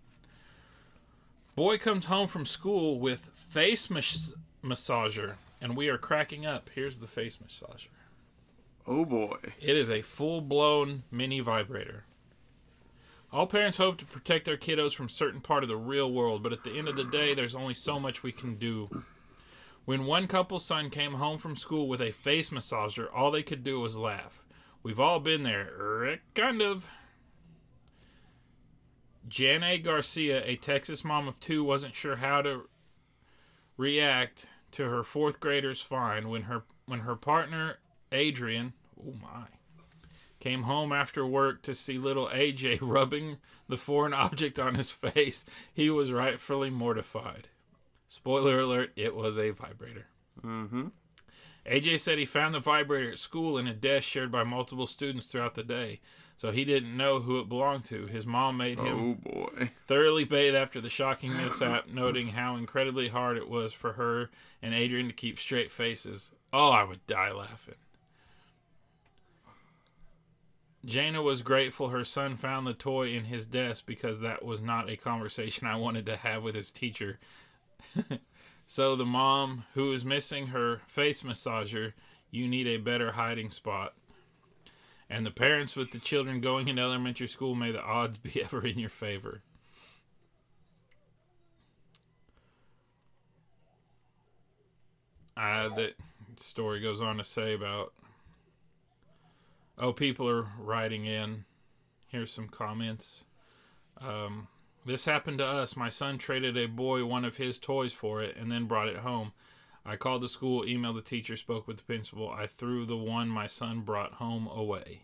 Boy 1.55 1.77
comes 1.77 2.05
home 2.05 2.27
from 2.27 2.45
school 2.45 2.99
with 2.99 3.29
face 3.35 3.89
mas- 3.89 4.33
massager, 4.63 5.35
and 5.61 5.75
we 5.75 5.87
are 5.89 5.97
cracking 5.97 6.45
up. 6.45 6.69
Here's 6.73 6.99
the 6.99 7.07
face 7.07 7.37
massager. 7.37 7.87
Oh 8.85 9.05
boy. 9.05 9.37
It 9.59 9.75
is 9.77 9.89
a 9.89 10.01
full 10.01 10.41
blown 10.41 11.03
mini 11.11 11.39
vibrator. 11.39 12.05
All 13.31 13.47
parents 13.47 13.77
hope 13.77 13.97
to 13.97 14.05
protect 14.05 14.45
their 14.45 14.57
kiddos 14.57 14.93
from 14.93 15.09
certain 15.09 15.41
part 15.41 15.63
of 15.63 15.69
the 15.69 15.75
real 15.77 16.11
world, 16.11 16.43
but 16.43 16.53
at 16.53 16.63
the 16.63 16.77
end 16.77 16.87
of 16.87 16.95
the 16.95 17.03
day, 17.03 17.33
there's 17.33 17.55
only 17.55 17.73
so 17.73 17.99
much 17.99 18.21
we 18.21 18.31
can 18.31 18.55
do. 18.55 18.89
When 19.85 20.05
one 20.05 20.27
couple's 20.27 20.65
son 20.65 20.89
came 20.89 21.13
home 21.13 21.37
from 21.37 21.55
school 21.55 21.87
with 21.89 22.01
a 22.01 22.11
face 22.11 22.49
massager, 22.49 23.07
all 23.13 23.31
they 23.31 23.43
could 23.43 23.63
do 23.63 23.79
was 23.81 23.97
laugh. 23.97 24.45
We've 24.81 24.99
all 24.99 25.19
been 25.19 25.43
there, 25.43 26.05
eh, 26.05 26.15
kind 26.33 26.61
of. 26.61 26.85
Jana 29.27 29.77
Garcia, 29.77 30.43
a 30.45 30.55
Texas 30.55 31.03
mom 31.03 31.27
of 31.27 31.39
two, 31.39 31.63
wasn't 31.63 31.95
sure 31.95 32.17
how 32.17 32.41
to 32.41 32.69
react 33.77 34.47
to 34.71 34.89
her 34.89 35.03
fourth 35.03 35.39
grader's 35.39 35.81
find 35.81 36.29
when 36.29 36.43
her 36.43 36.63
when 36.85 36.99
her 37.01 37.15
partner 37.15 37.77
Adrian, 38.11 38.73
oh 38.99 39.13
my, 39.21 39.45
came 40.39 40.63
home 40.63 40.91
after 40.91 41.25
work 41.25 41.61
to 41.63 41.73
see 41.73 41.97
little 41.97 42.27
AJ 42.27 42.79
rubbing 42.81 43.37
the 43.67 43.77
foreign 43.77 44.13
object 44.13 44.59
on 44.59 44.75
his 44.75 44.91
face. 44.91 45.45
He 45.73 45.89
was 45.89 46.11
rightfully 46.11 46.69
mortified. 46.69 47.47
Spoiler 48.13 48.59
alert, 48.59 48.91
it 48.95 49.15
was 49.15 49.39
a 49.39 49.49
vibrator. 49.49 50.05
Mm-hmm. 50.45 50.89
AJ 51.65 51.99
said 51.99 52.19
he 52.19 52.25
found 52.27 52.53
the 52.53 52.59
vibrator 52.59 53.11
at 53.11 53.17
school 53.17 53.57
in 53.57 53.65
a 53.65 53.73
desk 53.73 54.07
shared 54.07 54.31
by 54.31 54.43
multiple 54.43 54.85
students 54.85 55.25
throughout 55.25 55.55
the 55.55 55.63
day, 55.63 55.99
so 56.37 56.51
he 56.51 56.63
didn't 56.63 56.95
know 56.95 57.21
who 57.21 57.39
it 57.39 57.49
belonged 57.49 57.85
to. 57.85 58.05
His 58.05 58.27
mom 58.27 58.57
made 58.57 58.77
him 58.77 59.17
Oh 59.25 59.31
boy. 59.31 59.71
thoroughly 59.87 60.25
bathe 60.25 60.53
after 60.53 60.79
the 60.79 60.91
shocking 60.91 61.35
mishap, 61.35 61.87
noting 61.87 62.27
how 62.27 62.55
incredibly 62.55 63.07
hard 63.07 63.35
it 63.35 63.49
was 63.49 63.73
for 63.73 63.93
her 63.93 64.29
and 64.61 64.75
Adrian 64.75 65.07
to 65.07 65.13
keep 65.13 65.39
straight 65.39 65.71
faces. 65.71 66.29
Oh, 66.53 66.69
I 66.69 66.83
would 66.83 67.07
die 67.07 67.31
laughing. 67.31 67.73
Jana 70.85 71.23
was 71.23 71.41
grateful 71.41 71.89
her 71.89 72.05
son 72.05 72.37
found 72.37 72.67
the 72.67 72.73
toy 72.75 73.07
in 73.07 73.23
his 73.23 73.47
desk 73.47 73.85
because 73.87 74.19
that 74.19 74.45
was 74.45 74.61
not 74.61 74.87
a 74.87 74.97
conversation 74.97 75.65
I 75.65 75.77
wanted 75.77 76.05
to 76.05 76.17
have 76.17 76.43
with 76.43 76.53
his 76.53 76.71
teacher. 76.71 77.17
so 78.67 78.95
the 78.95 79.05
mom 79.05 79.65
who 79.73 79.93
is 79.93 80.05
missing 80.05 80.47
her 80.47 80.81
face 80.87 81.23
massager, 81.23 81.93
you 82.31 82.47
need 82.47 82.67
a 82.67 82.77
better 82.77 83.11
hiding 83.11 83.51
spot. 83.51 83.93
And 85.09 85.25
the 85.25 85.31
parents 85.31 85.75
with 85.75 85.91
the 85.91 85.99
children 85.99 86.41
going 86.41 86.67
into 86.67 86.81
elementary 86.81 87.27
school, 87.27 87.55
may 87.55 87.71
the 87.71 87.83
odds 87.83 88.17
be 88.17 88.41
ever 88.43 88.65
in 88.65 88.79
your 88.79 88.89
favor. 88.89 89.41
Uh, 95.35 95.69
the 95.69 95.93
story 96.39 96.79
goes 96.79 97.01
on 97.01 97.17
to 97.17 97.23
say 97.23 97.53
about 97.53 97.93
oh 99.77 99.93
people 99.93 100.29
are 100.29 100.47
writing 100.59 101.05
in 101.05 101.43
here's 102.07 102.31
some 102.31 102.47
comments 102.47 103.23
um, 104.01 104.47
this 104.85 105.05
happened 105.05 105.37
to 105.37 105.45
us 105.45 105.75
my 105.75 105.89
son 105.89 106.17
traded 106.17 106.57
a 106.57 106.65
boy 106.65 107.05
one 107.05 107.25
of 107.25 107.37
his 107.37 107.59
toys 107.59 107.93
for 107.93 108.21
it 108.21 108.35
and 108.37 108.49
then 108.49 108.65
brought 108.65 108.87
it 108.87 108.97
home 108.97 109.31
i 109.85 109.95
called 109.95 110.21
the 110.21 110.29
school 110.29 110.63
emailed 110.63 110.95
the 110.95 111.01
teacher 111.01 111.37
spoke 111.37 111.67
with 111.67 111.77
the 111.77 111.83
principal 111.83 112.29
i 112.29 112.45
threw 112.47 112.85
the 112.85 112.97
one 112.97 113.27
my 113.27 113.47
son 113.47 113.81
brought 113.81 114.13
home 114.13 114.47
away 114.47 115.01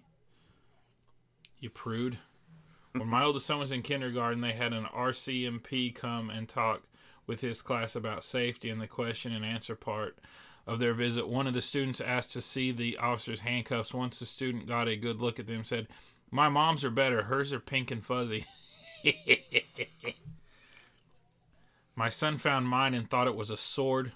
you 1.60 1.70
prude 1.70 2.18
when 2.94 3.08
my 3.08 3.24
oldest 3.24 3.46
son 3.46 3.60
was 3.60 3.72
in 3.72 3.82
kindergarten, 3.84 4.42
they 4.42 4.54
had 4.54 4.74
an 4.74 4.86
RCMP 4.86 5.94
come 5.94 6.30
and 6.30 6.50
talk 6.50 6.82
with 7.28 7.42
his 7.42 7.62
class 7.62 7.96
about 7.96 8.24
safety 8.24 8.70
and 8.70 8.82
the 8.82 8.88
question 8.88 9.32
and 9.32 9.46
answer 9.46 9.76
part 9.76 10.18
of 10.66 10.80
their 10.80 10.94
visit. 10.94 11.28
One 11.28 11.46
of 11.46 11.54
the 11.54 11.62
students 11.62 12.02
asked 12.02 12.34
to 12.34 12.42
see 12.42 12.72
the 12.72 12.98
officer's 12.98 13.42
handcuffs. 13.42 13.94
Once 13.94 14.20
the 14.20 14.26
student 14.26 14.68
got 14.68 14.88
a 14.88 14.96
good 14.96 15.22
look 15.22 15.40
at 15.40 15.46
them, 15.46 15.64
said, 15.64 15.88
"My 16.32 16.50
mom's 16.50 16.84
are 16.84 16.90
better. 16.90 17.24
Hers 17.24 17.54
are 17.54 17.60
pink 17.60 17.92
and 17.92 18.04
fuzzy." 18.04 18.46
my 21.96 22.10
son 22.10 22.38
found 22.38 22.68
mine 22.68 22.94
and 22.94 23.10
thought 23.10 23.28
it 23.28 23.36
was 23.36 23.50
a 23.50 23.58
sword. 23.58 24.12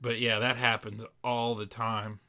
But 0.00 0.18
yeah, 0.18 0.38
that 0.38 0.56
happens 0.56 1.02
all 1.22 1.54
the 1.54 1.66
time. 1.66 2.20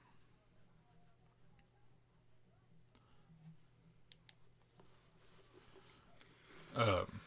Um, 6.76 7.20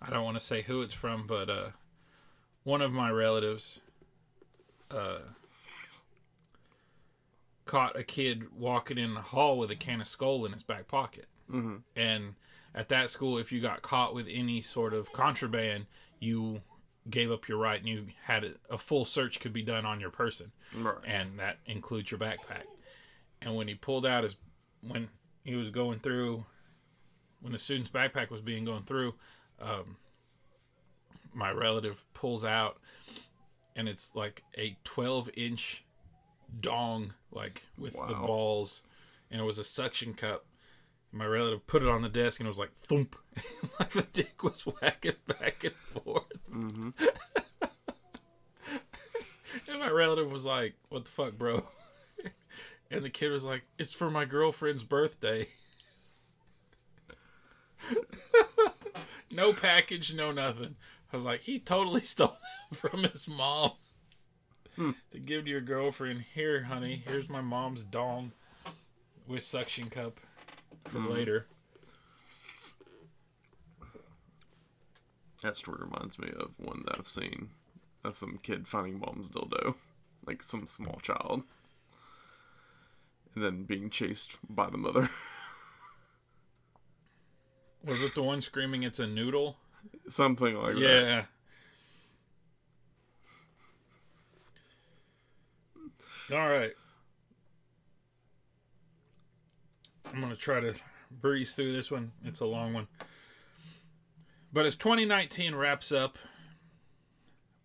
I 0.00 0.10
don't 0.10 0.24
want 0.24 0.36
to 0.36 0.44
say 0.44 0.62
who 0.62 0.82
it's 0.82 0.94
from, 0.94 1.26
but 1.26 1.50
uh, 1.50 1.68
one 2.64 2.82
of 2.82 2.92
my 2.92 3.10
relatives 3.10 3.80
uh, 4.90 5.18
caught 7.66 7.98
a 7.98 8.02
kid 8.04 8.50
walking 8.52 8.96
in 8.98 9.12
the 9.14 9.20
hall 9.20 9.58
with 9.58 9.70
a 9.70 9.76
can 9.76 10.00
of 10.00 10.06
Skoal 10.08 10.46
in 10.46 10.52
his 10.52 10.62
back 10.62 10.88
pocket. 10.88 11.26
Mhm. 11.50 11.82
And 11.94 12.34
at 12.74 12.88
that 12.88 13.10
school, 13.10 13.38
if 13.38 13.52
you 13.52 13.60
got 13.60 13.82
caught 13.82 14.14
with 14.14 14.26
any 14.30 14.60
sort 14.62 14.94
of 14.94 15.12
contraband, 15.12 15.86
you 16.20 16.62
gave 17.10 17.30
up 17.30 17.46
your 17.48 17.58
right 17.58 17.78
and 17.80 17.88
you 17.88 18.06
had 18.24 18.42
a, 18.44 18.54
a 18.70 18.78
full 18.78 19.04
search 19.04 19.38
could 19.40 19.52
be 19.52 19.62
done 19.62 19.84
on 19.86 20.00
your 20.00 20.10
person 20.10 20.50
Right. 20.74 20.96
and 21.04 21.38
that 21.38 21.58
includes 21.66 22.10
your 22.10 22.18
backpack. 22.18 22.64
And 23.42 23.54
when 23.54 23.68
he 23.68 23.74
pulled 23.74 24.06
out 24.06 24.24
his, 24.24 24.36
when 24.80 25.08
he 25.44 25.54
was 25.54 25.70
going 25.70 25.98
through, 26.00 26.44
when 27.40 27.52
the 27.52 27.58
student's 27.58 27.90
backpack 27.90 28.30
was 28.30 28.40
being 28.40 28.64
going 28.64 28.82
through, 28.84 29.14
um, 29.60 29.96
my 31.32 31.50
relative 31.52 32.04
pulls 32.14 32.44
out, 32.44 32.78
and 33.76 33.88
it's 33.88 34.14
like 34.16 34.42
a 34.56 34.76
12 34.84 35.30
inch 35.36 35.84
dong, 36.60 37.14
like 37.30 37.62
with 37.78 37.94
the 37.94 38.14
balls, 38.14 38.82
and 39.30 39.40
it 39.40 39.44
was 39.44 39.58
a 39.58 39.64
suction 39.64 40.14
cup. 40.14 40.46
My 41.12 41.26
relative 41.26 41.66
put 41.66 41.82
it 41.82 41.88
on 41.88 42.02
the 42.02 42.08
desk, 42.08 42.40
and 42.40 42.46
it 42.46 42.50
was 42.50 42.58
like 42.58 42.72
thump, 42.72 43.16
like 43.80 43.90
the 43.90 44.06
dick 44.12 44.42
was 44.42 44.62
whacking 44.62 45.14
back 45.26 45.64
and 45.64 45.74
forth. 45.74 46.24
Mm-hmm. 46.50 46.90
And 49.68 49.80
my 49.80 49.90
relative 49.90 50.30
was 50.30 50.44
like, 50.44 50.74
"What 50.90 51.06
the 51.06 51.10
fuck, 51.10 51.32
bro?" 51.38 51.66
And 52.90 53.04
the 53.04 53.10
kid 53.10 53.30
was 53.30 53.42
like, 53.42 53.62
"It's 53.78 53.92
for 53.92 54.10
my 54.10 54.24
girlfriend's 54.24 54.84
birthday." 54.84 55.48
no 59.30 59.52
package, 59.52 60.14
no 60.14 60.30
nothing. 60.30 60.76
I 61.12 61.16
was 61.16 61.24
like, 61.24 61.40
he 61.40 61.58
totally 61.58 62.02
stole 62.02 62.36
that 62.70 62.76
from 62.76 63.02
his 63.04 63.26
mom 63.26 63.72
Hmm. 64.76 64.90
to 65.10 65.18
give 65.18 65.44
to 65.44 65.50
your 65.50 65.62
girlfriend. 65.62 66.24
Here, 66.34 66.64
honey, 66.64 67.02
here's 67.06 67.28
my 67.28 67.40
mom's 67.40 67.82
dong 67.82 68.32
with 69.26 69.42
suction 69.42 69.88
cup 69.88 70.20
for 70.84 70.98
mm-hmm. 70.98 71.12
later. 71.12 71.46
That 75.42 75.56
story 75.56 75.78
reminds 75.80 76.18
me 76.18 76.28
of 76.38 76.54
one 76.58 76.82
that 76.86 76.96
I've 76.98 77.08
seen 77.08 77.50
of 78.04 78.16
some 78.16 78.38
kid 78.42 78.68
finding 78.68 78.98
mom's 78.98 79.30
dildo, 79.30 79.74
like 80.26 80.42
some 80.42 80.66
small 80.66 80.98
child, 81.02 81.42
and 83.34 83.44
then 83.44 83.64
being 83.64 83.90
chased 83.90 84.38
by 84.48 84.70
the 84.70 84.78
mother. 84.78 85.08
Was 87.84 88.02
it 88.02 88.14
the 88.14 88.22
one 88.22 88.40
screaming, 88.40 88.82
"It's 88.82 88.98
a 88.98 89.06
noodle"? 89.06 89.58
Something 90.08 90.56
like 90.56 90.74
that. 90.74 90.80
Yeah. 90.80 91.24
All 96.32 96.48
right. 96.48 96.72
I'm 100.12 100.20
going 100.20 100.32
to 100.32 100.38
try 100.38 100.60
to 100.60 100.74
breeze 101.10 101.52
through 101.52 101.72
this 101.72 101.90
one. 101.90 102.12
It's 102.24 102.40
a 102.40 102.46
long 102.46 102.72
one. 102.72 102.88
But 104.52 104.66
as 104.66 104.74
2019 104.76 105.54
wraps 105.54 105.92
up, 105.92 106.18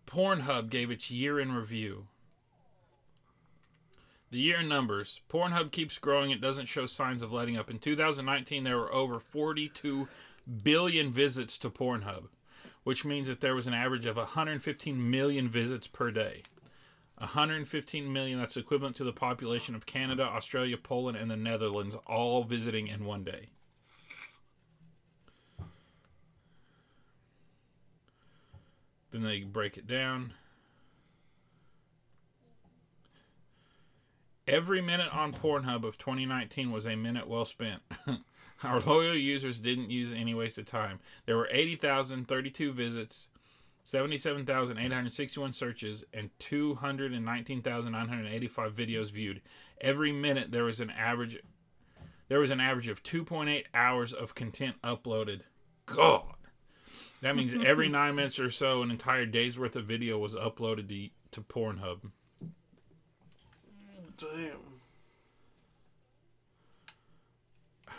Pornhub 0.06 0.70
gave 0.70 0.90
its 0.90 1.10
year 1.10 1.40
in 1.40 1.52
review. 1.52 2.06
The 4.30 4.38
year 4.38 4.62
numbers. 4.62 5.20
Pornhub 5.28 5.72
keeps 5.72 5.98
growing. 5.98 6.30
It 6.30 6.40
doesn't 6.40 6.66
show 6.66 6.86
signs 6.86 7.22
of 7.22 7.32
letting 7.32 7.56
up. 7.56 7.68
In 7.68 7.78
2019, 7.78 8.64
there 8.64 8.78
were 8.78 8.92
over 8.92 9.18
42 9.18 10.08
billion 10.62 11.10
visits 11.10 11.58
to 11.58 11.70
Pornhub, 11.70 12.28
which 12.84 13.04
means 13.04 13.28
that 13.28 13.40
there 13.40 13.54
was 13.54 13.66
an 13.66 13.74
average 13.74 14.06
of 14.06 14.16
115 14.16 15.10
million 15.10 15.48
visits 15.48 15.86
per 15.86 16.10
day. 16.10 16.42
115 17.22 18.12
million, 18.12 18.40
that's 18.40 18.56
equivalent 18.56 18.96
to 18.96 19.04
the 19.04 19.12
population 19.12 19.76
of 19.76 19.86
Canada, 19.86 20.24
Australia, 20.24 20.76
Poland, 20.76 21.16
and 21.16 21.30
the 21.30 21.36
Netherlands, 21.36 21.94
all 22.04 22.42
visiting 22.42 22.88
in 22.88 23.04
one 23.04 23.22
day. 23.22 23.50
Then 29.12 29.22
they 29.22 29.42
break 29.42 29.78
it 29.78 29.86
down. 29.86 30.32
Every 34.48 34.80
minute 34.80 35.14
on 35.14 35.32
Pornhub 35.32 35.84
of 35.84 35.98
2019 35.98 36.72
was 36.72 36.88
a 36.88 36.96
minute 36.96 37.28
well 37.28 37.44
spent. 37.44 37.82
Our 38.64 38.80
loyal 38.80 39.14
users 39.14 39.60
didn't 39.60 39.90
use 39.90 40.12
any 40.12 40.34
wasted 40.34 40.66
time. 40.66 40.98
There 41.26 41.36
were 41.36 41.48
80,032 41.52 42.72
visits, 42.72 43.28
77,861 43.84 45.52
searches, 45.52 46.04
and 46.14 46.30
219,985 46.38 48.74
videos 48.74 49.10
viewed. 49.10 49.42
Every 49.80 50.12
minute 50.12 50.52
there 50.52 50.64
was 50.64 50.80
an 50.80 50.90
average 50.90 51.38
there 52.28 52.38
was 52.40 52.50
an 52.50 52.60
average 52.60 52.88
of 52.88 53.02
2.8 53.02 53.64
hours 53.74 54.14
of 54.14 54.34
content 54.34 54.76
uploaded. 54.82 55.40
God. 55.84 56.32
That 57.20 57.36
means 57.36 57.54
every 57.54 57.88
9 57.90 58.14
minutes 58.14 58.38
or 58.38 58.50
so 58.50 58.82
an 58.82 58.90
entire 58.90 59.26
day's 59.26 59.58
worth 59.58 59.76
of 59.76 59.84
video 59.84 60.18
was 60.18 60.34
uploaded 60.34 60.88
to, 60.88 61.10
to 61.32 61.42
Pornhub. 61.42 62.10
Damn. 64.16 64.72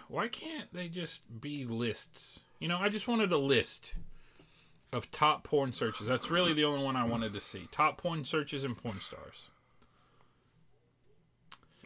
Why 0.08 0.28
can't 0.28 0.74
they 0.74 0.88
just 0.88 1.42
be 1.42 1.66
lists? 1.66 2.40
You 2.60 2.68
know, 2.68 2.80
I 2.80 2.90
just 2.90 3.08
wanted 3.08 3.32
a 3.32 3.38
list 3.38 3.94
of 4.94 5.12
top 5.12 5.44
porn 5.44 5.74
searches. 5.74 6.08
That's 6.08 6.30
really 6.30 6.54
the 6.54 6.66
only 6.66 6.84
one 6.84 6.96
I 6.96 7.06
wanted 7.06 7.34
to 7.34 7.40
see. 7.40 7.68
Top 7.72 7.98
porn 7.98 8.24
searches 8.24 8.64
and 8.64 8.78
porn 8.78 9.00
stars. 9.02 9.50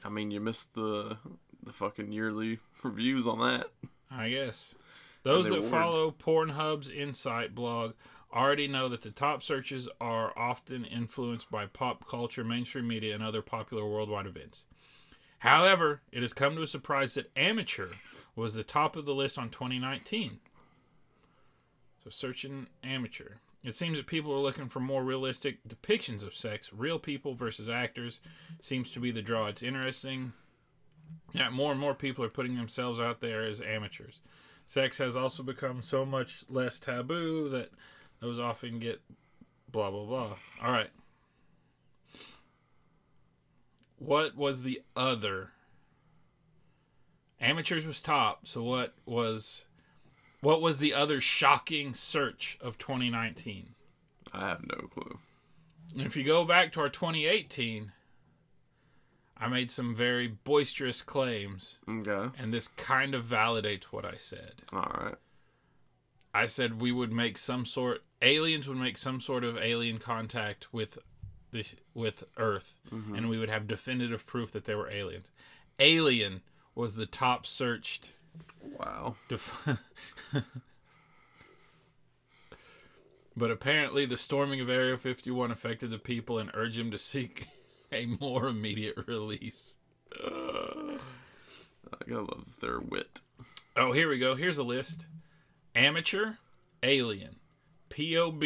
I 0.04 0.10
mean, 0.10 0.30
you 0.32 0.39
missed 0.39 0.74
the 0.74 1.17
the 1.63 1.74
fucking 1.74 2.12
yearly 2.12 2.60
reviews 2.84 3.26
on 3.26 3.39
that. 3.39 3.67
I 4.12 4.30
guess. 4.30 4.76
Those 5.24 5.46
that 5.46 5.58
awards. 5.58 5.72
follow 5.72 6.12
Pornhub's 6.12 6.89
Insight 6.89 7.54
blog 7.54 7.93
already 8.34 8.67
know 8.67 8.88
that 8.89 9.02
the 9.02 9.12
top 9.12 9.43
searches 9.43 9.89
are 10.00 10.38
often 10.38 10.86
influenced 10.86 11.50
by 11.50 11.65
pop 11.65 12.08
culture, 12.08 12.43
mainstream 12.43 12.88
media, 12.88 13.15
and 13.15 13.24
other 13.24 13.41
popular 13.41 13.86
worldwide 13.86 14.26
events. 14.26 14.65
However, 15.39 16.02
it 16.12 16.22
has 16.22 16.34
come 16.34 16.56
to 16.56 16.62
a 16.63 16.67
surprise 16.67 17.13
that 17.13 17.32
amateur 17.36 17.89
was 18.36 18.56
the 18.56 18.63
top 18.63 18.96
of 18.96 19.06
the 19.06 19.13
list 19.13 19.38
on 19.38 19.50
2019. 19.50 20.39
So, 22.08 22.28
searching 22.28 22.67
amateur. 22.84 23.34
It 23.63 23.76
seems 23.76 23.98
that 23.98 24.08
people 24.08 24.32
are 24.32 24.39
looking 24.39 24.70
for 24.70 24.80
more 24.80 25.04
realistic 25.04 25.58
depictions 25.67 26.26
of 26.26 26.34
sex. 26.34 26.72
Real 26.72 27.00
people 27.00 27.36
versus 27.36 27.70
actors 27.70 28.22
seems 28.62 28.89
to 28.91 29.02
be 29.02 29.12
the 29.12 29.22
draw. 29.22 29.48
It's 29.48 29.63
interesting 29.63 30.32
that 31.34 31.52
more 31.52 31.72
and 31.72 31.80
more 31.82 31.93
people 31.93 32.24
are 32.24 32.30
putting 32.30 32.56
themselves 32.56 32.98
out 32.98 33.20
there 33.20 33.43
as 33.43 33.60
amateurs. 33.60 34.20
Sex 34.67 35.00
has 35.00 35.17
also 35.17 35.43
become 35.43 35.82
so 35.82 36.06
much 36.06 36.46
less 36.50 36.80
taboo 36.80 37.50
that 37.50 37.72
those 38.22 38.39
often 38.39 38.80
get 38.80 39.02
blah 39.70 39.91
blah 39.91 40.06
blah. 40.06 40.36
All 40.63 40.72
right. 40.72 40.91
What 43.98 44.38
was 44.38 44.62
the 44.62 44.82
other? 44.96 45.52
Amateurs 47.41 47.86
was 47.86 48.00
top. 48.00 48.48
So 48.48 48.63
what 48.63 48.93
was 49.06 49.65
what 50.41 50.62
was 50.62 50.78
the 50.78 50.93
other 50.93 51.19
shocking 51.21 51.93
search 51.93 52.58
of 52.62 52.78
2019? 52.78 53.76
I 54.34 54.47
have 54.47 54.65
no 54.65 54.88
clue. 54.88 55.19
And 55.93 56.06
if 56.06 56.15
you 56.15 56.23
go 56.23 56.43
back 56.43 56.73
to 56.73 56.82
our 56.82 56.89
2018, 56.89 57.91
I 59.38 59.47
made 59.47 59.71
some 59.71 59.95
very 59.95 60.28
boisterous 60.28 61.02
claims, 61.02 61.80
Okay. 61.88 62.30
and 62.38 62.54
this 62.54 62.67
kind 62.67 63.15
of 63.15 63.26
validates 63.26 63.86
what 63.86 64.06
I 64.06 64.15
said. 64.15 64.62
All 64.73 64.80
right. 64.82 65.15
I 66.34 66.45
said 66.45 66.80
we 66.80 66.91
would 66.91 67.12
make 67.12 67.38
some 67.38 67.65
sort 67.65 68.04
aliens 68.21 68.67
would 68.67 68.78
make 68.78 68.97
some 68.97 69.19
sort 69.21 69.43
of 69.43 69.58
alien 69.58 69.97
contact 70.00 70.73
with 70.73 70.97
the 71.52 71.65
with 71.93 72.23
Earth, 72.38 72.80
mm-hmm. 72.91 73.15
and 73.15 73.30
we 73.30 73.38
would 73.39 73.50
have 73.50 73.67
definitive 73.67 74.26
proof 74.26 74.52
that 74.52 74.65
they 74.65 74.76
were 74.76 74.89
aliens. 74.89 75.32
Alien 75.80 76.41
was 76.76 76.95
the 76.95 77.06
top 77.06 77.45
searched. 77.45 78.12
Wow. 78.78 79.15
Def- 79.30 79.67
but 83.36 83.52
apparently, 83.52 84.06
the 84.06 84.17
storming 84.17 84.62
of 84.62 84.69
Area 84.69 84.97
51 84.97 85.52
affected 85.52 85.91
the 85.91 85.97
people 85.97 86.39
and 86.39 86.52
urged 86.54 86.80
them 86.80 86.91
to 86.91 86.97
seek 86.97 87.47
a 87.91 88.06
more 88.19 88.47
immediate 88.47 88.95
release. 89.08 89.78
I 90.23 91.00
gotta 92.08 92.21
love 92.21 92.60
their 92.62 92.80
wit. 92.80 93.21
Oh, 93.76 93.91
here 93.91 94.10
we 94.10 94.19
go. 94.19 94.36
Here's 94.36 94.58
a 94.58 94.63
list 94.63 95.08
Amateur, 95.76 96.34
Alien, 96.84 97.38
POB. 97.89 98.43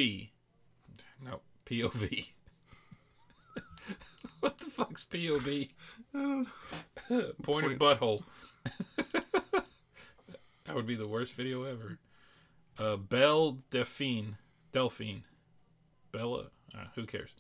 No, 1.23 1.41
POV. 1.65 2.27
what 4.41 4.57
the 4.57 4.65
fuck's 4.65 5.05
POB? 5.05 5.69
Point 7.43 7.65
of 7.65 7.73
butthole. 7.79 8.23
That 10.71 10.77
would 10.77 10.87
be 10.87 10.95
the 10.95 11.05
worst 11.05 11.33
video 11.33 11.63
ever. 11.63 11.99
Uh, 12.79 12.95
Belle 12.95 13.57
Delphine. 13.71 14.37
Delphine. 14.71 15.23
Bella. 16.13 16.45
Uh, 16.73 16.85
who 16.95 17.05
cares? 17.05 17.35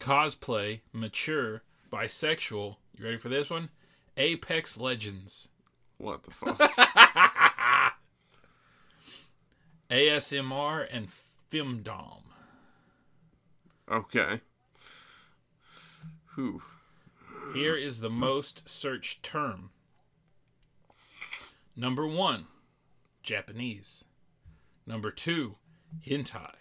Cosplay, 0.00 0.82
mature, 0.92 1.64
bisexual. 1.92 2.76
You 2.96 3.04
ready 3.04 3.16
for 3.16 3.28
this 3.28 3.50
one? 3.50 3.70
Apex 4.16 4.78
Legends. 4.78 5.48
What 5.98 6.22
the 6.22 6.30
fuck? 6.30 6.56
ASMR 9.90 10.86
and 10.88 11.08
Femdom. 11.50 12.20
okay. 13.90 14.40
Who? 16.36 16.62
Here 17.54 17.74
is 17.76 17.98
the 17.98 18.10
most 18.10 18.68
searched 18.68 19.24
term. 19.24 19.70
Number 21.76 22.06
one, 22.06 22.46
Japanese. 23.22 24.06
Number 24.86 25.10
two, 25.10 25.56
hentai. 26.06 26.54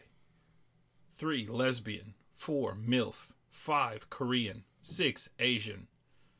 Three, 1.14 1.48
lesbian. 1.48 2.16
Four, 2.34 2.76
MILF. 2.76 3.32
Five, 3.50 4.10
Korean. 4.10 4.66
Six, 4.82 5.30
Asian. 5.40 5.88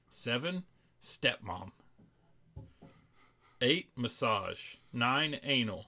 Seven, 0.10 0.64
stepmom. 1.02 1.72
Eight, 3.62 3.90
massage. 3.96 4.76
Nine, 4.92 5.40
anal. 5.44 5.86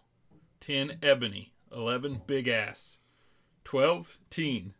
Ten, 0.61 0.97
ebony. 1.03 1.51
Eleven, 1.71 2.21
big 2.25 2.47
ass. 2.47 2.97
Twelve, 3.65 4.17
teen. 4.29 4.73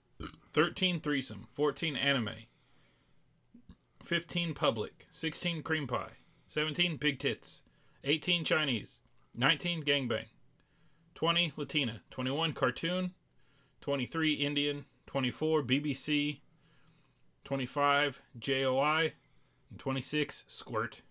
Thirteen, 0.53 1.01
threesome. 1.01 1.45
Fourteen, 1.49 1.97
anime. 1.97 2.31
15 4.07 4.53
public, 4.53 5.05
16 5.11 5.61
cream 5.63 5.85
pie, 5.85 6.13
17 6.47 6.95
big 6.95 7.19
tits, 7.19 7.63
18 8.07 8.45
Chinese, 8.45 9.01
19 9.35 9.83
gangbang, 9.83 10.27
20 11.15 11.51
Latina, 11.57 12.01
21 12.09 12.53
cartoon, 12.53 13.11
23 13.81 14.33
Indian, 14.33 14.85
24 15.07 15.61
BBC, 15.63 16.39
25 17.43 18.21
JOI, 18.39 19.11
and 19.69 19.77
26 19.77 20.45
squirt. 20.47 21.01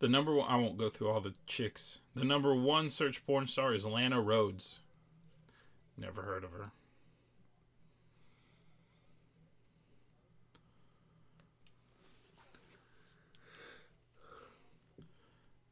The 0.00 0.08
number 0.08 0.34
one, 0.34 0.50
I 0.50 0.56
won't 0.56 0.76
go 0.76 0.90
through 0.90 1.08
all 1.08 1.22
the 1.22 1.32
chicks. 1.46 2.00
The 2.14 2.24
number 2.26 2.54
one 2.54 2.90
search 2.90 3.24
porn 3.24 3.46
star 3.46 3.74
is 3.74 3.86
Lana 3.86 4.22
Rhoades. 4.22 4.80
Never 5.96 6.20
heard 6.20 6.44
of 6.44 6.50
her. 6.50 6.72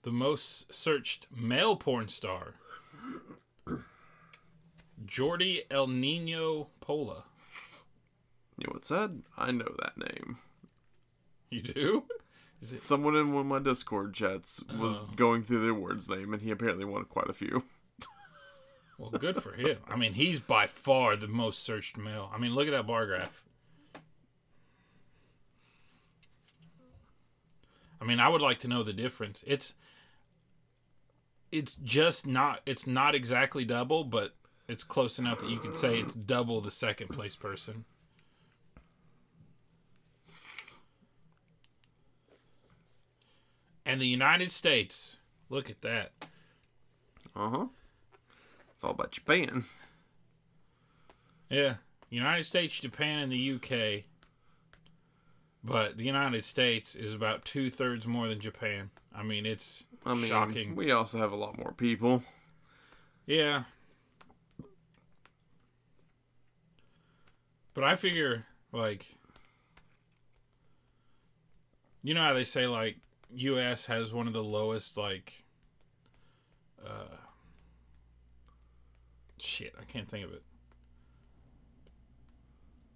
The 0.05 0.11
most 0.13 0.73
searched 0.73 1.27
male 1.35 1.77
porn 1.77 2.09
star, 2.09 2.55
Jordi 5.05 5.61
El 5.71 5.87
Nino 5.89 6.69
Polla. 6.81 7.25
You 8.59 8.67
know 8.67 8.73
what's 8.75 8.89
that? 8.91 9.11
I 9.37 9.51
know 9.51 9.75
that 9.81 9.97
name. 9.99 10.39
You 11.51 11.63
do? 11.63 12.05
Someone 12.61 13.17
in 13.17 13.33
one 13.33 13.41
of 13.43 13.47
my 13.47 13.59
Discord 13.59 14.15
chats 14.15 14.63
was 14.79 15.03
Oh. 15.03 15.11
going 15.17 15.43
through 15.43 15.63
the 15.65 15.71
awards 15.71 16.09
name, 16.09 16.33
and 16.33 16.43
he 16.43 16.51
apparently 16.51 16.85
won 16.85 17.05
quite 17.05 17.29
a 17.29 17.35
few. 17.35 17.65
Well, 18.97 19.11
good 19.11 19.43
for 19.43 19.53
him. 19.55 19.79
I 19.89 19.97
mean, 19.97 20.13
he's 20.13 20.39
by 20.39 20.67
far 20.69 21.17
the 21.17 21.27
most 21.27 21.63
searched 21.65 21.97
male. 21.97 22.31
I 22.33 22.39
mean, 22.39 22.55
look 22.55 22.69
at 22.69 22.71
that 22.71 22.87
bar 22.87 23.07
graph. 23.07 23.45
I 28.05 28.07
mean, 28.07 28.21
I 28.21 28.29
would 28.29 28.43
like 28.43 28.59
to 28.61 28.69
know 28.69 28.83
the 28.83 28.93
difference. 28.93 29.43
It's 29.47 29.73
it's 31.51 31.77
just 31.77 32.27
not 32.27 32.61
it's 32.67 32.87
not 32.87 33.15
exactly 33.15 33.65
double, 33.65 34.05
but 34.05 34.35
it's 34.69 34.85
close 34.85 35.19
enough 35.19 35.41
that 35.41 35.49
you 35.49 35.59
could 35.59 35.75
say 35.75 36.01
it's 36.01 36.13
double 36.13 36.61
the 36.61 36.71
second 36.71 37.09
place 37.09 37.35
person. 37.35 37.87
And 43.87 44.03
the 44.03 44.07
United 44.07 44.53
States, 44.53 45.17
look 45.49 45.71
at 45.71 45.81
that. 45.81 46.13
Uh 47.35 47.49
huh. 47.49 47.67
Followed 48.81 48.99
by 48.99 49.07
Japan. 49.11 49.65
Yeah, 51.49 51.77
United 52.11 52.45
States, 52.45 52.81
Japan, 52.81 53.21
and 53.21 53.33
the 53.33 53.53
UK. 53.53 54.05
But 55.65 55.97
the 55.97 56.05
United 56.05 56.45
States 56.45 56.95
is 56.95 57.15
about 57.15 57.47
two 57.47 57.71
thirds 57.71 58.07
more 58.07 58.29
than 58.29 58.39
Japan. 58.39 58.91
I 59.15 59.23
mean, 59.23 59.47
it's 59.47 59.87
I 60.05 60.13
mean, 60.13 60.27
shocking. 60.27 60.77
we 60.77 60.93
also 60.93 61.19
have 61.19 61.33
a 61.33 61.37
lot 61.37 61.57
more 61.57 61.73
people. 61.73 62.23
Yeah. 63.25 63.63
But 67.73 67.85
I 67.85 67.97
figure, 67.97 68.45
like, 68.73 69.07
you 72.03 72.13
know 72.13 72.23
how 72.23 72.35
they 72.35 72.45
say, 72.45 72.67
like, 72.67 72.99
U.S. 73.35 73.87
has 73.87 74.13
one 74.13 74.27
of 74.27 74.35
the 74.35 74.45
lowest, 74.45 74.97
like, 74.99 75.45
uh, 76.87 77.17
shit, 79.39 79.75
I 79.81 79.85
can't 79.85 80.09
think 80.09 80.27
of 80.27 80.33
it. 80.35 80.43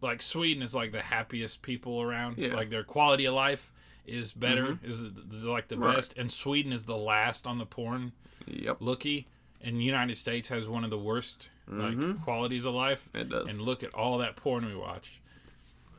Like, 0.01 0.23
Sweden 0.23 0.63
is, 0.63 0.75
like, 0.75 0.93
the 0.93 1.01
happiest 1.03 1.63
people 1.63 2.01
around. 2.01 2.39
Yeah. 2.39 2.55
Like, 2.55 2.71
their 2.71 2.85
quality 2.85 3.25
of 3.27 3.35
life 3.35 3.73
is 4.07 4.33
better, 4.33 4.79
is, 4.83 5.01
is, 5.01 5.45
like, 5.47 5.69
the 5.69 5.77
Right. 5.77 5.97
best. 5.97 6.15
And 6.17 6.31
Sweden 6.33 6.73
is 6.73 6.85
the 6.85 6.97
last 6.97 7.47
on 7.47 7.59
the 7.59 7.67
porn 7.67 8.13
Yep, 8.47 8.79
looky 8.81 9.27
and 9.61 9.83
united 9.83 10.17
states 10.17 10.49
has 10.49 10.69
one 10.69 10.85
of 10.85 10.91
the 10.91 10.97
worst 10.99 11.51
like 11.67 11.95
Mhm. 11.97 12.23
qualities 12.23 12.65
of 12.65 12.73
life 12.75 13.11
it 13.13 13.29
does. 13.29 13.51
and 13.51 13.61
look 13.61 13.83
at 13.83 13.93
all 13.93 14.19
that 14.19 14.37
porn 14.37 14.65
we 14.65 14.75
watch 14.77 15.21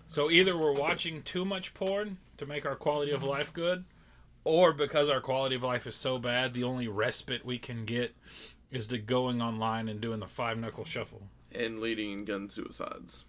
so 0.07 0.31
either 0.31 0.57
we're 0.57 0.71
watching 0.71 1.21
too 1.21 1.43
much 1.45 1.73
porn 1.73 2.17
to 2.37 2.45
make 2.45 2.65
our 2.65 2.77
quality 2.77 3.11
of 3.11 3.21
life 3.21 3.53
good 3.53 3.83
or 4.45 4.71
because 4.73 5.09
our 5.09 5.19
quality 5.21 5.55
of 5.55 5.61
life 5.61 5.85
is 5.85 5.95
so 5.95 6.17
bad 6.17 6.53
the 6.53 6.63
only 6.63 6.87
respite 6.87 7.43
we 7.45 7.59
can 7.59 7.83
get 7.85 8.15
is 8.71 8.87
to 8.87 8.97
going 8.97 9.41
online 9.41 9.89
and 9.89 9.99
doing 10.01 10.21
the 10.21 10.27
five 10.27 10.57
knuckle 10.57 10.85
shuffle 10.85 11.27
and 11.51 11.81
leading 11.81 12.11
in 12.13 12.25
gun 12.25 12.49
suicides. 12.49 13.25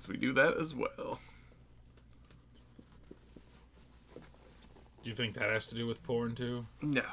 Because 0.00 0.08
we 0.08 0.16
do 0.16 0.32
that 0.32 0.56
as 0.56 0.74
well. 0.74 1.20
do 5.02 5.10
you 5.10 5.14
think 5.14 5.34
that 5.34 5.50
has 5.50 5.66
to 5.66 5.74
do 5.74 5.86
with 5.86 6.02
porn 6.04 6.34
too 6.34 6.64
No. 6.80 7.04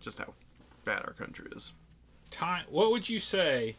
Just 0.00 0.18
how 0.18 0.34
bad 0.84 1.00
our 1.06 1.12
country 1.14 1.46
is. 1.56 1.72
time 2.30 2.64
what 2.68 2.90
would 2.90 3.08
you 3.08 3.18
say 3.18 3.76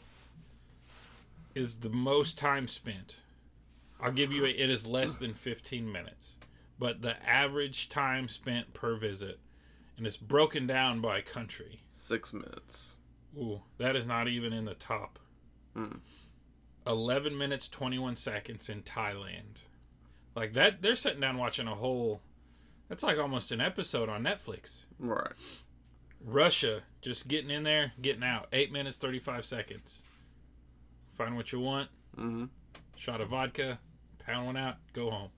is 1.53 1.77
the 1.77 1.89
most 1.89 2.37
time 2.39 2.67
spent 2.67 3.17
i'll 4.01 4.11
give 4.11 4.31
you 4.31 4.45
a, 4.45 4.49
it 4.49 4.69
is 4.71 4.87
less 4.87 5.15
than 5.17 5.33
15 5.35 5.91
minutes 5.91 6.37
but 6.79 7.01
the 7.03 7.23
average 7.27 7.87
time 7.89 8.27
spent 8.27 8.73
per 8.73 8.95
visit 8.95 9.37
and 9.97 10.07
it's 10.07 10.17
broken 10.17 10.65
down 10.65 11.01
by 11.01 11.21
country 11.21 11.81
Six 11.91 12.33
minutes. 12.33 12.97
ooh 13.37 13.61
that 13.77 13.95
is 13.95 14.07
not 14.07 14.27
even 14.27 14.53
in 14.53 14.65
the 14.65 14.73
top 14.75 15.19
Hmm. 15.75 15.97
11 16.89 17.37
minutes 17.37 17.67
21 17.69 18.15
seconds 18.17 18.67
in 18.69 18.81
thailand 18.81 19.61
like 20.35 20.51
that 20.53 20.81
they're 20.81 20.95
sitting 20.95 21.21
down 21.21 21.37
watching 21.37 21.67
a 21.67 21.75
whole 21.75 22.19
that's 22.89 23.03
like 23.03 23.17
almost 23.19 23.51
an 23.53 23.61
episode 23.61 24.09
on 24.09 24.23
netflix 24.23 24.85
Right. 24.99 25.31
Russia, 26.21 26.81
just 27.01 27.29
getting 27.29 27.49
in 27.49 27.63
there, 27.63 27.93
getting 28.01 28.23
out. 28.23 28.47
Eight 28.51 28.73
minutes, 28.73 28.97
35 28.97 29.45
seconds. 29.45 30.03
Find 31.13 31.35
what 31.37 31.53
you 31.53 31.61
want, 31.61 31.87
Mm-hmm. 32.17 32.45
shot 32.97 33.21
of 33.21 33.29
vodka, 33.29 33.79
pound 34.19 34.45
one 34.45 34.57
out, 34.57 34.75
go 34.91 35.09
home. 35.09 35.29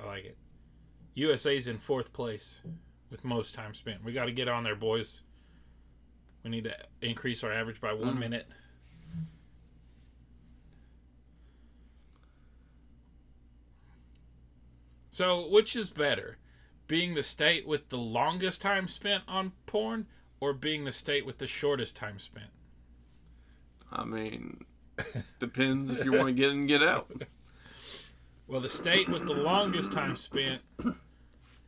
I 0.00 0.06
like 0.06 0.24
it. 0.26 0.36
USA's 1.14 1.66
in 1.66 1.78
fourth 1.78 2.12
place 2.12 2.60
with 3.10 3.24
most 3.24 3.52
time 3.54 3.74
spent. 3.74 4.04
We 4.04 4.12
got 4.12 4.26
to 4.26 4.32
get 4.32 4.46
on 4.46 4.62
there, 4.62 4.76
boys. 4.76 5.22
We 6.44 6.50
need 6.50 6.64
to 6.64 6.76
increase 7.02 7.42
our 7.42 7.52
average 7.52 7.80
by 7.80 7.92
one 7.92 8.14
Mhm. 8.14 8.18
minute. 8.20 8.46
So, 15.20 15.46
which 15.46 15.76
is 15.76 15.90
better? 15.90 16.38
Being 16.86 17.14
the 17.14 17.22
state 17.22 17.66
with 17.66 17.90
the 17.90 17.98
longest 17.98 18.62
time 18.62 18.88
spent 18.88 19.22
on 19.28 19.52
porn 19.66 20.06
or 20.40 20.54
being 20.54 20.86
the 20.86 20.92
state 20.92 21.26
with 21.26 21.36
the 21.36 21.46
shortest 21.46 21.94
time 21.94 22.18
spent? 22.18 22.48
I 23.92 24.04
mean, 24.06 24.64
depends 25.38 25.92
if 25.92 26.06
you 26.06 26.12
want 26.12 26.28
to 26.28 26.32
get 26.32 26.52
in 26.52 26.60
and 26.60 26.68
get 26.68 26.82
out. 26.82 27.12
Well, 28.48 28.62
the 28.62 28.70
state 28.70 29.10
with 29.10 29.26
the 29.26 29.34
longest 29.34 29.92
time 29.92 30.16
spent 30.16 30.62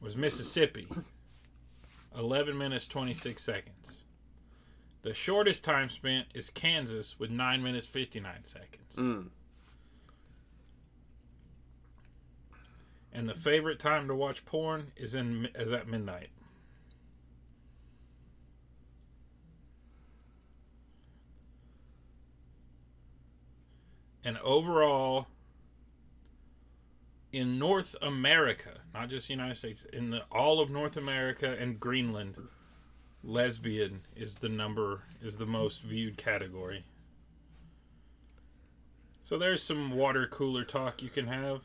was 0.00 0.16
Mississippi 0.16 0.88
11 2.16 2.56
minutes 2.56 2.86
26 2.86 3.44
seconds. 3.44 3.98
The 5.02 5.12
shortest 5.12 5.62
time 5.62 5.90
spent 5.90 6.28
is 6.34 6.48
Kansas 6.48 7.20
with 7.20 7.30
9 7.30 7.62
minutes 7.62 7.86
59 7.86 8.44
seconds. 8.44 8.96
Mm. 8.96 9.28
And 13.12 13.26
the 13.26 13.34
favorite 13.34 13.78
time 13.78 14.08
to 14.08 14.14
watch 14.14 14.44
porn 14.44 14.92
is 14.96 15.14
in 15.14 15.48
is 15.54 15.72
at 15.72 15.86
midnight. 15.86 16.30
And 24.24 24.38
overall 24.38 25.26
in 27.32 27.58
North 27.58 27.96
America, 28.00 28.80
not 28.94 29.08
just 29.08 29.28
the 29.28 29.34
United 29.34 29.56
States, 29.56 29.84
in 29.92 30.10
the 30.10 30.22
all 30.30 30.60
of 30.60 30.70
North 30.70 30.96
America 30.96 31.56
and 31.58 31.80
Greenland, 31.80 32.36
lesbian 33.24 34.02
is 34.14 34.38
the 34.38 34.48
number 34.48 35.02
is 35.20 35.36
the 35.36 35.46
most 35.46 35.82
viewed 35.82 36.16
category. 36.16 36.84
So 39.24 39.38
there's 39.38 39.62
some 39.62 39.92
water 39.92 40.26
cooler 40.26 40.64
talk 40.64 41.02
you 41.02 41.08
can 41.08 41.26
have. 41.26 41.62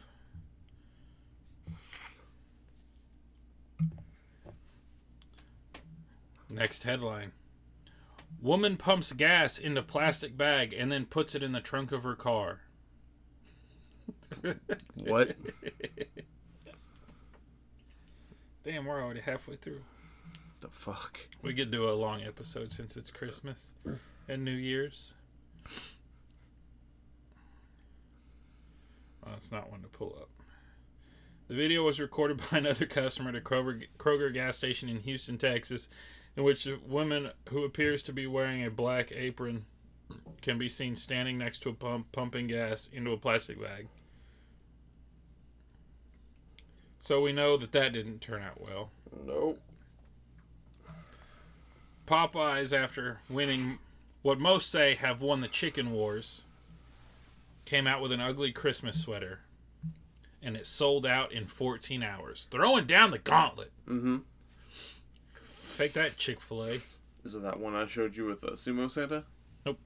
Next 6.57 6.83
headline. 6.85 7.33
Woman 8.41 8.77
pumps 8.77 9.13
gas 9.13 9.59
into 9.59 9.83
plastic 9.83 10.35
bag 10.35 10.73
and 10.73 10.91
then 10.91 11.05
puts 11.05 11.35
it 11.35 11.43
in 11.43 11.51
the 11.51 11.61
trunk 11.61 11.91
of 11.91 12.03
her 12.03 12.15
car. 12.15 12.61
What? 14.95 15.35
Damn, 18.63 18.85
we're 18.85 19.01
already 19.01 19.21
halfway 19.21 19.55
through. 19.55 19.81
the 20.59 20.67
fuck? 20.69 21.19
We 21.41 21.53
could 21.53 21.71
do 21.71 21.87
a 21.89 21.93
long 21.93 22.23
episode 22.23 22.71
since 22.73 22.97
it's 22.97 23.11
Christmas 23.11 23.75
and 24.27 24.43
New 24.43 24.51
Year's. 24.51 25.13
Oh, 29.25 29.31
it's 29.37 29.51
not 29.51 29.71
one 29.71 29.81
to 29.83 29.87
pull 29.87 30.17
up. 30.19 30.29
The 31.47 31.55
video 31.55 31.83
was 31.83 31.99
recorded 31.99 32.41
by 32.51 32.57
another 32.57 32.85
customer 32.85 33.29
at 33.29 33.35
a 33.35 33.41
Kroger, 33.41 33.83
Kroger 33.97 34.33
gas 34.33 34.57
station 34.57 34.89
in 34.89 34.99
Houston, 35.01 35.37
Texas, 35.37 35.87
in 36.37 36.43
which 36.43 36.67
a 36.67 36.77
woman 36.87 37.31
who 37.49 37.65
appears 37.65 38.03
to 38.03 38.13
be 38.13 38.27
wearing 38.27 38.63
a 38.63 38.69
black 38.69 39.11
apron 39.11 39.65
can 40.41 40.59
be 40.59 40.69
seen 40.69 40.95
standing 40.95 41.37
next 41.37 41.59
to 41.63 41.69
a 41.69 41.73
pump 41.73 42.11
pumping 42.11 42.45
gas 42.47 42.87
into 42.93 43.11
a 43.11 43.17
plastic 43.17 43.59
bag. 43.59 43.87
So 46.99 47.21
we 47.21 47.33
know 47.33 47.57
that 47.57 47.71
that 47.71 47.91
didn't 47.91 48.21
turn 48.21 48.43
out 48.43 48.61
well. 48.61 48.91
Nope. 49.25 49.59
Popeyes, 52.05 52.77
after 52.77 53.19
winning 53.29 53.79
what 54.21 54.39
most 54.39 54.69
say 54.69 54.95
have 54.95 55.21
won 55.21 55.41
the 55.41 55.47
chicken 55.47 55.91
wars, 55.91 56.43
came 57.65 57.87
out 57.87 58.01
with 58.01 58.11
an 58.11 58.21
ugly 58.21 58.51
Christmas 58.51 59.01
sweater. 59.01 59.39
And 60.41 60.55
it 60.55 60.67
sold 60.67 61.05
out 61.05 61.31
in 61.31 61.47
14 61.47 62.03
hours. 62.03 62.47
Throwing 62.51 62.85
down 62.85 63.11
the 63.11 63.17
gauntlet. 63.17 63.71
Mm-hmm. 63.89 64.17
Take 65.77 65.93
that, 65.93 66.17
Chick 66.17 66.41
fil 66.41 66.63
A. 66.65 66.79
Is 67.23 67.35
it 67.35 67.43
that 67.43 67.59
one 67.59 67.75
I 67.75 67.85
showed 67.85 68.15
you 68.15 68.25
with 68.25 68.43
uh, 68.43 68.51
Sumo 68.51 68.89
Santa? 68.89 69.25
Nope. 69.63 69.79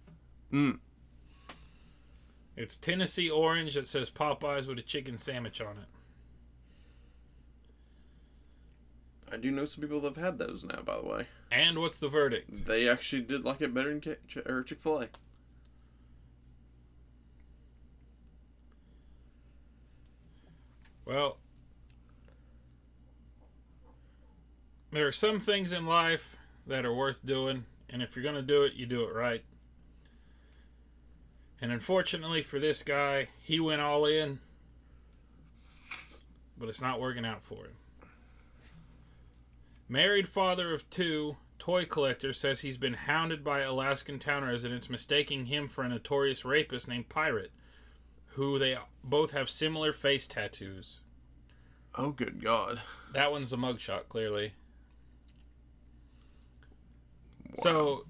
Mm. 0.53 0.79
It's 2.55 2.77
Tennessee 2.77 3.29
orange 3.29 3.75
that 3.75 3.87
says 3.87 4.09
Popeyes 4.09 4.67
with 4.67 4.79
a 4.79 4.83
chicken 4.83 5.17
sandwich 5.17 5.59
on 5.59 5.77
it. 5.77 5.87
I 9.33 9.37
do 9.37 9.51
know 9.51 9.65
some 9.65 9.81
people 9.81 9.99
that 10.01 10.15
have 10.15 10.23
had 10.23 10.37
those 10.37 10.63
now, 10.63 10.81
by 10.81 10.95
the 10.95 11.05
way. 11.07 11.27
And 11.51 11.79
what's 11.79 11.97
the 11.97 12.07
verdict? 12.07 12.67
They 12.67 12.87
actually 12.87 13.23
did 13.23 13.43
like 13.43 13.61
it 13.61 13.73
better 13.73 13.89
than 13.89 13.99
K- 13.99 14.15
or 14.45 14.63
Chick 14.63 14.79
Fil 14.81 15.01
A. 15.01 15.07
Well, 21.03 21.37
there 24.91 25.07
are 25.07 25.11
some 25.11 25.39
things 25.39 25.71
in 25.71 25.85
life 25.85 26.35
that 26.67 26.85
are 26.85 26.93
worth 26.93 27.25
doing, 27.25 27.65
and 27.89 28.01
if 28.01 28.15
you're 28.15 28.23
going 28.23 28.35
to 28.35 28.41
do 28.41 28.63
it, 28.63 28.73
you 28.73 28.85
do 28.85 29.03
it 29.03 29.13
right. 29.13 29.43
And 31.61 31.71
unfortunately 31.71 32.41
for 32.41 32.59
this 32.59 32.83
guy, 32.83 33.29
he 33.41 33.59
went 33.59 33.81
all 33.81 34.05
in, 34.05 34.39
but 36.57 36.69
it's 36.69 36.81
not 36.81 36.99
working 36.99 37.25
out 37.25 37.43
for 37.43 37.65
him. 37.65 37.73
Married 39.87 40.27
father 40.27 40.73
of 40.73 40.89
two, 40.89 41.37
toy 41.59 41.85
collector 41.85 42.33
says 42.33 42.61
he's 42.61 42.77
been 42.77 42.93
hounded 42.93 43.43
by 43.43 43.59
Alaskan 43.59 44.19
town 44.19 44.43
residents 44.43 44.89
mistaking 44.89 45.45
him 45.45 45.67
for 45.67 45.83
a 45.83 45.89
notorious 45.89 46.43
rapist 46.43 46.87
named 46.87 47.09
Pirate, 47.09 47.51
who 48.27 48.57
they 48.57 48.77
both 49.03 49.31
have 49.31 49.49
similar 49.49 49.93
face 49.93 50.27
tattoos. 50.27 51.01
Oh, 51.95 52.11
good 52.11 52.41
God. 52.41 52.81
That 53.13 53.31
one's 53.31 53.51
a 53.51 53.57
mugshot, 53.57 54.07
clearly. 54.07 54.53
So 57.55 58.05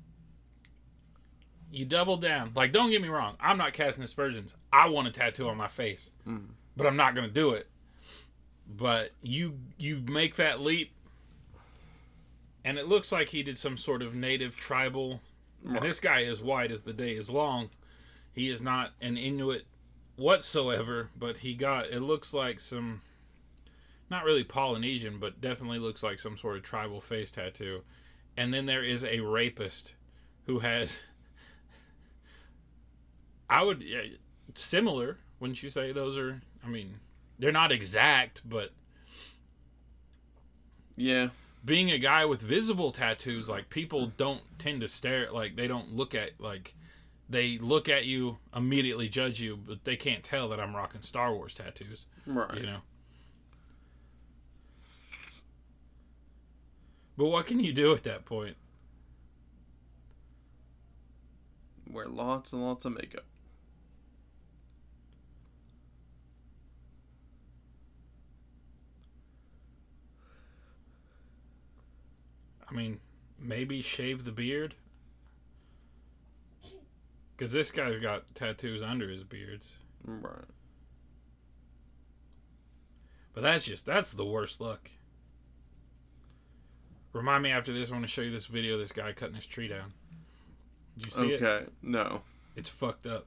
you 1.72 1.86
double 1.86 2.18
down. 2.18 2.52
Like, 2.56 2.72
don't 2.72 2.92
get 2.92 3.02
me 3.02 3.08
wrong. 3.08 3.36
I'm 3.40 3.58
not 3.58 3.74
casting 3.74 4.04
aspersions. 4.04 4.56
I 4.74 4.90
want 4.90 5.08
a 5.08 5.12
tattoo 5.12 5.48
on 5.48 5.58
my 5.58 5.68
face, 5.68 6.12
Mm. 6.28 6.48
but 6.76 6.86
I'm 6.88 6.98
not 6.98 7.16
going 7.16 7.28
to 7.28 7.34
do 7.34 7.52
it. 7.52 7.68
But 8.68 9.12
you 9.22 9.58
you 9.78 10.02
make 10.10 10.36
that 10.38 10.62
leap, 10.62 10.92
and 12.64 12.78
it 12.78 12.88
looks 12.88 13.12
like 13.12 13.30
he 13.30 13.44
did 13.44 13.58
some 13.58 13.78
sort 13.78 14.02
of 14.02 14.16
native 14.16 14.56
tribal. 14.56 15.22
And 15.66 15.82
this 15.82 16.00
guy 16.00 16.22
is 16.22 16.42
white 16.42 16.72
as 16.72 16.84
the 16.84 16.94
day 16.94 17.16
is 17.16 17.30
long. 17.30 17.70
He 18.34 18.50
is 18.50 18.62
not 18.62 18.92
an 19.02 19.16
Inuit 19.18 19.66
whatsoever, 20.16 21.10
but 21.18 21.38
he 21.38 21.54
got 21.54 21.88
it 21.88 22.02
looks 22.02 22.34
like 22.34 22.60
some 22.60 23.02
not 24.10 24.24
really 24.26 24.44
Polynesian, 24.44 25.20
but 25.20 25.40
definitely 25.42 25.80
looks 25.80 26.02
like 26.04 26.20
some 26.20 26.38
sort 26.38 26.58
of 26.58 26.64
tribal 26.64 27.00
face 27.02 27.30
tattoo. 27.32 27.82
And 28.38 28.54
then 28.54 28.66
there 28.66 28.84
is 28.84 29.04
a 29.04 29.20
rapist 29.20 29.94
who 30.46 30.60
has 30.60 31.02
I 33.50 33.64
would 33.64 33.82
yeah, 33.84 34.02
similar, 34.56 35.18
wouldn't 35.40 35.62
you 35.62 35.70
say 35.70 35.92
those 35.92 36.18
are 36.18 36.42
I 36.64 36.68
mean, 36.68 37.00
they're 37.40 37.52
not 37.52 37.72
exact, 37.72 38.42
but 38.48 38.72
Yeah. 40.96 41.30
being 41.66 41.92
a 41.92 41.98
guy 41.98 42.26
with 42.26 42.42
visible 42.42 42.92
tattoos, 42.92 43.50
like 43.50 43.70
people 43.70 44.08
don't 44.18 44.42
tend 44.60 44.82
to 44.82 44.88
stare 44.88 45.32
like 45.32 45.56
they 45.56 45.68
don't 45.68 45.94
look 45.94 46.16
at 46.16 46.32
like 46.40 46.74
they 47.30 47.58
look 47.58 47.88
at 47.88 48.06
you 48.06 48.38
immediately 48.56 49.08
judge 49.08 49.40
you, 49.42 49.56
but 49.58 49.84
they 49.86 49.96
can't 49.96 50.24
tell 50.24 50.50
that 50.50 50.60
I'm 50.60 50.76
rocking 50.76 51.02
Star 51.02 51.34
Wars 51.34 51.54
tattoos. 51.54 52.06
Right. 52.26 52.56
You 52.56 52.66
know. 52.66 52.80
But 57.22 57.28
what 57.28 57.46
can 57.46 57.60
you 57.60 57.72
do 57.72 57.94
at 57.94 58.02
that 58.06 58.26
point? 58.26 58.58
Wear 61.88 62.08
lots 62.08 62.52
and 62.52 62.64
lots 62.64 62.84
of 62.84 62.94
makeup. 62.94 63.26
I 72.68 72.74
mean, 72.74 73.00
maybe 73.40 73.84
shave 73.84 74.24
the 74.24 74.32
beard. 74.32 74.74
Because 77.38 77.54
this 77.54 77.70
guy's 77.70 78.00
got 78.00 78.34
tattoos 78.34 78.82
under 78.82 79.08
his 79.08 79.24
beards. 79.24 79.76
Right. 80.04 80.34
But 83.36 83.42
that's 83.42 83.66
just, 83.66 83.86
that's 83.86 84.12
the 84.12 84.26
worst 84.26 84.60
look. 84.60 84.90
Remind 87.14 87.44
me 87.44 87.52
after 87.52 87.74
this, 87.74 87.90
I 87.90 87.94
want 87.94 88.06
to 88.06 88.12
show 88.12 88.22
you 88.22 88.32
this 88.32 88.46
video 88.46 88.76
of 88.76 88.80
this 88.80 88.92
guy 88.92 89.12
cutting 89.12 89.36
his 89.36 89.46
tree 89.46 89.68
down. 89.68 89.94
Did 90.98 91.06
you 91.06 91.12
see 91.12 91.34
it? 91.34 91.44
Okay. 91.44 91.66
No. 91.82 92.22
It's 92.56 92.70
fucked 92.70 93.06
up. 93.06 93.26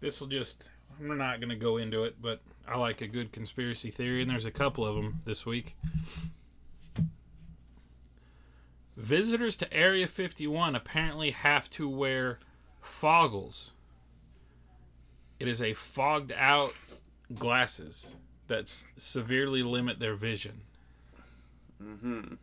This 0.00 0.20
will 0.20 0.28
just. 0.28 0.68
We're 0.98 1.14
not 1.14 1.40
going 1.40 1.50
to 1.50 1.56
go 1.56 1.76
into 1.76 2.04
it, 2.04 2.16
but 2.20 2.40
I 2.66 2.76
like 2.78 3.00
a 3.00 3.06
good 3.06 3.32
conspiracy 3.32 3.90
theory, 3.90 4.22
and 4.22 4.30
there's 4.30 4.44
a 4.44 4.50
couple 4.50 4.84
of 4.84 4.96
them 4.96 5.20
this 5.24 5.46
week. 5.46 5.76
Visitors 8.96 9.56
to 9.56 9.72
Area 9.72 10.06
51 10.06 10.74
apparently 10.74 11.30
have 11.30 11.70
to 11.70 11.88
wear 11.88 12.38
foggles 12.84 13.70
It 15.38 15.48
is 15.48 15.62
a 15.62 15.72
fogged 15.72 16.32
out 16.32 16.74
glasses 17.34 18.14
that 18.50 18.68
severely 18.98 19.62
limit 19.62 20.00
their 20.00 20.14
vision. 20.14 20.62
Mm-hmm. 21.82 22.34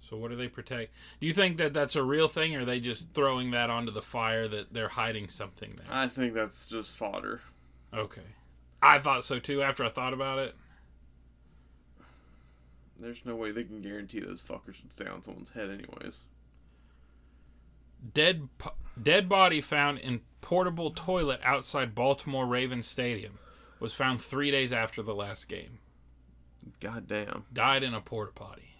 So 0.00 0.16
what 0.16 0.30
do 0.30 0.36
they 0.36 0.48
protect? 0.48 0.92
Do 1.20 1.26
you 1.26 1.34
think 1.34 1.58
that 1.58 1.74
that's 1.74 1.96
a 1.96 2.02
real 2.02 2.28
thing, 2.28 2.54
or 2.56 2.60
are 2.60 2.64
they 2.64 2.80
just 2.80 3.12
throwing 3.14 3.50
that 3.50 3.70
onto 3.70 3.92
the 3.92 4.02
fire 4.02 4.48
that 4.48 4.72
they're 4.72 4.88
hiding 4.88 5.28
something 5.28 5.76
there? 5.76 5.86
I 5.90 6.08
think 6.08 6.34
that's 6.34 6.66
just 6.66 6.96
fodder. 6.96 7.42
Okay, 7.92 8.36
I 8.82 8.98
thought 8.98 9.24
so 9.24 9.38
too. 9.38 9.62
After 9.62 9.84
I 9.84 9.90
thought 9.90 10.12
about 10.14 10.38
it, 10.38 10.54
There's 12.98 13.24
no 13.24 13.34
way 13.36 13.50
they 13.50 13.64
can 13.64 13.80
guarantee 13.80 14.20
those 14.20 14.42
fuckers 14.42 14.82
would 14.82 14.92
stay 14.92 15.06
on 15.06 15.22
someone's 15.22 15.50
head, 15.50 15.70
anyways. 15.70 16.26
dead 18.14 18.48
dead 19.00 19.28
body 19.28 19.60
found 19.60 19.98
in 19.98 20.20
portable 20.40 20.90
toilet 20.90 21.40
outside 21.44 21.94
Baltimore 21.94 22.46
Ravens 22.46 22.86
Stadium 22.86 23.38
was 23.80 23.94
found 23.94 24.20
three 24.20 24.50
days 24.50 24.72
after 24.72 25.02
the 25.02 25.14
last 25.14 25.48
game. 25.48 25.78
God 26.80 27.06
damn. 27.06 27.44
Died 27.52 27.82
in 27.82 27.94
a 27.94 28.00
porta 28.00 28.32
potty. 28.32 28.74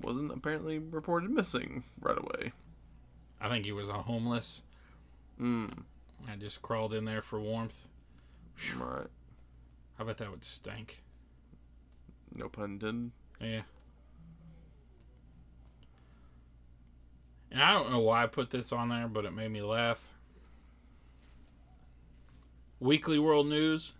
Wasn't 0.00 0.32
apparently 0.32 0.78
reported 0.78 1.30
missing 1.30 1.84
right 2.00 2.18
away. 2.18 2.52
I 3.40 3.48
think 3.48 3.64
he 3.64 3.72
was 3.72 3.88
a 3.88 3.94
homeless. 3.94 4.62
Mm. 5.40 5.84
I 6.30 6.36
just 6.36 6.62
crawled 6.62 6.94
in 6.94 7.04
there 7.04 7.22
for 7.22 7.40
warmth. 7.40 7.86
Right. 8.76 9.06
I 9.98 10.04
bet 10.04 10.18
that 10.18 10.30
would 10.30 10.44
stink. 10.44 11.02
No 12.34 12.48
pun 12.48 12.72
intended. 12.72 13.10
Yeah. 13.40 13.62
And 17.50 17.62
I 17.62 17.72
don't 17.72 17.90
know 17.90 17.98
why 18.00 18.22
I 18.22 18.26
put 18.26 18.50
this 18.50 18.72
on 18.72 18.90
there, 18.90 19.08
but 19.08 19.24
it 19.24 19.32
made 19.32 19.50
me 19.50 19.62
laugh. 19.62 20.00
Weekly 22.80 23.18
World 23.18 23.46
News, 23.46 23.92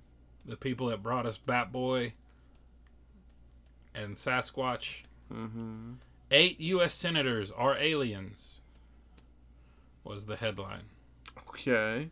the 0.45 0.57
people 0.57 0.89
that 0.89 1.03
brought 1.03 1.27
us 1.27 1.37
Bat 1.37 1.71
Boy 1.71 2.15
and 3.95 4.17
Sasquatch. 4.17 5.03
Mm-hmm. 5.33 5.93
Eight 6.31 6.61
U.S. 6.61 6.95
senators 6.95 7.51
are 7.51 7.77
aliens, 7.77 8.61
was 10.03 10.27
the 10.27 10.37
headline. 10.37 10.85
Okay. 11.49 12.09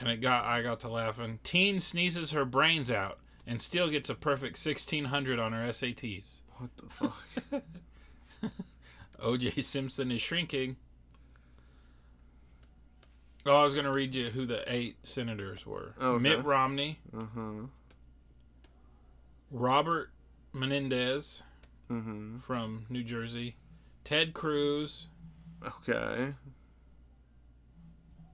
And 0.00 0.08
it 0.08 0.20
got 0.20 0.44
I 0.44 0.62
got 0.62 0.80
to 0.80 0.88
laughing. 0.88 1.38
Teen 1.44 1.78
sneezes 1.78 2.32
her 2.32 2.44
brains 2.44 2.90
out 2.90 3.18
and 3.46 3.60
still 3.60 3.88
gets 3.88 4.10
a 4.10 4.14
perfect 4.14 4.64
1600 4.64 5.38
on 5.38 5.52
her 5.52 5.68
SATs. 5.68 6.40
What 6.56 6.70
the 6.76 6.88
fuck? 6.88 7.62
OJ 9.22 9.62
Simpson 9.62 10.10
is 10.10 10.20
shrinking. 10.20 10.76
Oh, 13.44 13.56
I 13.60 13.64
was 13.64 13.74
going 13.74 13.86
to 13.86 13.92
read 13.92 14.14
you 14.14 14.30
who 14.30 14.46
the 14.46 14.62
eight 14.72 14.96
senators 15.02 15.66
were 15.66 15.94
Okay. 16.00 16.22
Mitt 16.22 16.44
Romney, 16.44 16.98
uh-huh. 17.16 17.66
Robert 19.50 20.10
Menendez 20.52 21.42
Mm-hmm. 21.90 22.38
from 22.38 22.86
New 22.88 23.02
Jersey, 23.04 23.56
Ted 24.04 24.32
Cruz. 24.32 25.08
Okay. 25.66 26.32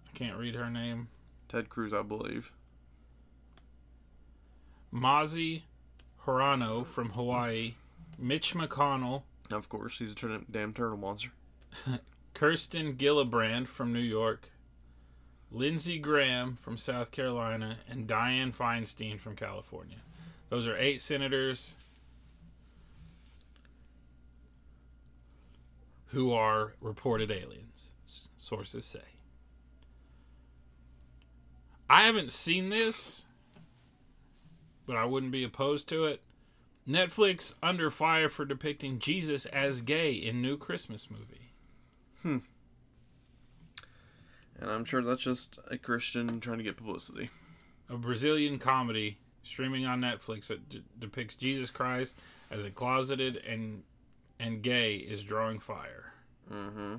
I 0.06 0.10
can't 0.14 0.36
read 0.36 0.54
her 0.54 0.70
name. 0.70 1.08
Ted 1.48 1.68
Cruz, 1.68 1.92
I 1.92 2.02
believe. 2.02 2.52
Mazie 4.92 5.64
Hirono 6.24 6.86
from 6.86 7.10
Hawaii, 7.10 7.74
Mitch 8.16 8.54
McConnell, 8.54 9.22
Of 9.50 9.68
course, 9.68 9.98
he's 9.98 10.12
a 10.12 10.40
damn 10.50 10.72
turtle 10.72 10.96
monster. 10.98 11.30
Kirsten 12.34 12.94
Gillibrand 12.94 13.66
from 13.66 13.92
New 13.92 13.98
York, 13.98 14.50
Lindsey 15.50 15.98
Graham 15.98 16.56
from 16.56 16.76
South 16.76 17.10
Carolina, 17.10 17.78
and 17.88 18.06
Dianne 18.06 18.54
Feinstein 18.54 19.18
from 19.18 19.34
California. 19.34 19.98
Those 20.50 20.66
are 20.66 20.76
eight 20.76 21.00
senators 21.00 21.74
who 26.06 26.32
are 26.32 26.74
reported 26.80 27.30
aliens, 27.30 27.92
sources 28.36 28.84
say. 28.84 29.00
I 31.88 32.02
haven't 32.02 32.32
seen 32.32 32.68
this, 32.68 33.24
but 34.86 34.96
I 34.96 35.04
wouldn't 35.04 35.32
be 35.32 35.44
opposed 35.44 35.88
to 35.88 36.04
it. 36.04 36.20
Netflix 36.86 37.54
under 37.62 37.90
fire 37.90 38.28
for 38.28 38.44
depicting 38.44 38.98
Jesus 38.98 39.44
as 39.46 39.82
gay 39.82 40.12
in 40.12 40.40
new 40.40 40.56
Christmas 40.56 41.08
movie. 41.10 41.52
Hmm. 42.22 42.38
And 44.60 44.70
I'm 44.70 44.84
sure 44.84 45.02
that's 45.02 45.22
just 45.22 45.58
a 45.70 45.78
Christian 45.78 46.40
trying 46.40 46.58
to 46.58 46.64
get 46.64 46.76
publicity. 46.76 47.30
a 47.88 47.96
Brazilian 47.96 48.58
comedy 48.58 49.18
streaming 49.42 49.86
on 49.86 50.00
Netflix 50.00 50.48
that 50.48 50.68
d- 50.68 50.82
depicts 50.98 51.34
Jesus 51.36 51.70
Christ 51.70 52.16
as 52.50 52.64
a 52.64 52.70
closeted 52.70 53.36
and 53.46 53.82
and 54.40 54.62
gay 54.62 54.96
is 54.96 55.22
drawing 55.22 55.58
fire. 55.58 56.12
Mm-hmm. 56.52 56.96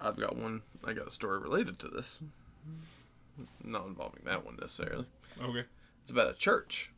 I've 0.00 0.16
got 0.16 0.36
one. 0.36 0.62
I 0.84 0.92
got 0.92 1.06
a 1.06 1.10
story 1.10 1.38
related 1.40 1.78
to 1.80 1.88
this. 1.88 2.22
Not 3.62 3.86
involving 3.86 4.22
that 4.24 4.44
one 4.44 4.56
necessarily. 4.60 5.06
Okay. 5.40 5.64
It's 6.02 6.10
about 6.10 6.30
a 6.30 6.34
church 6.34 6.91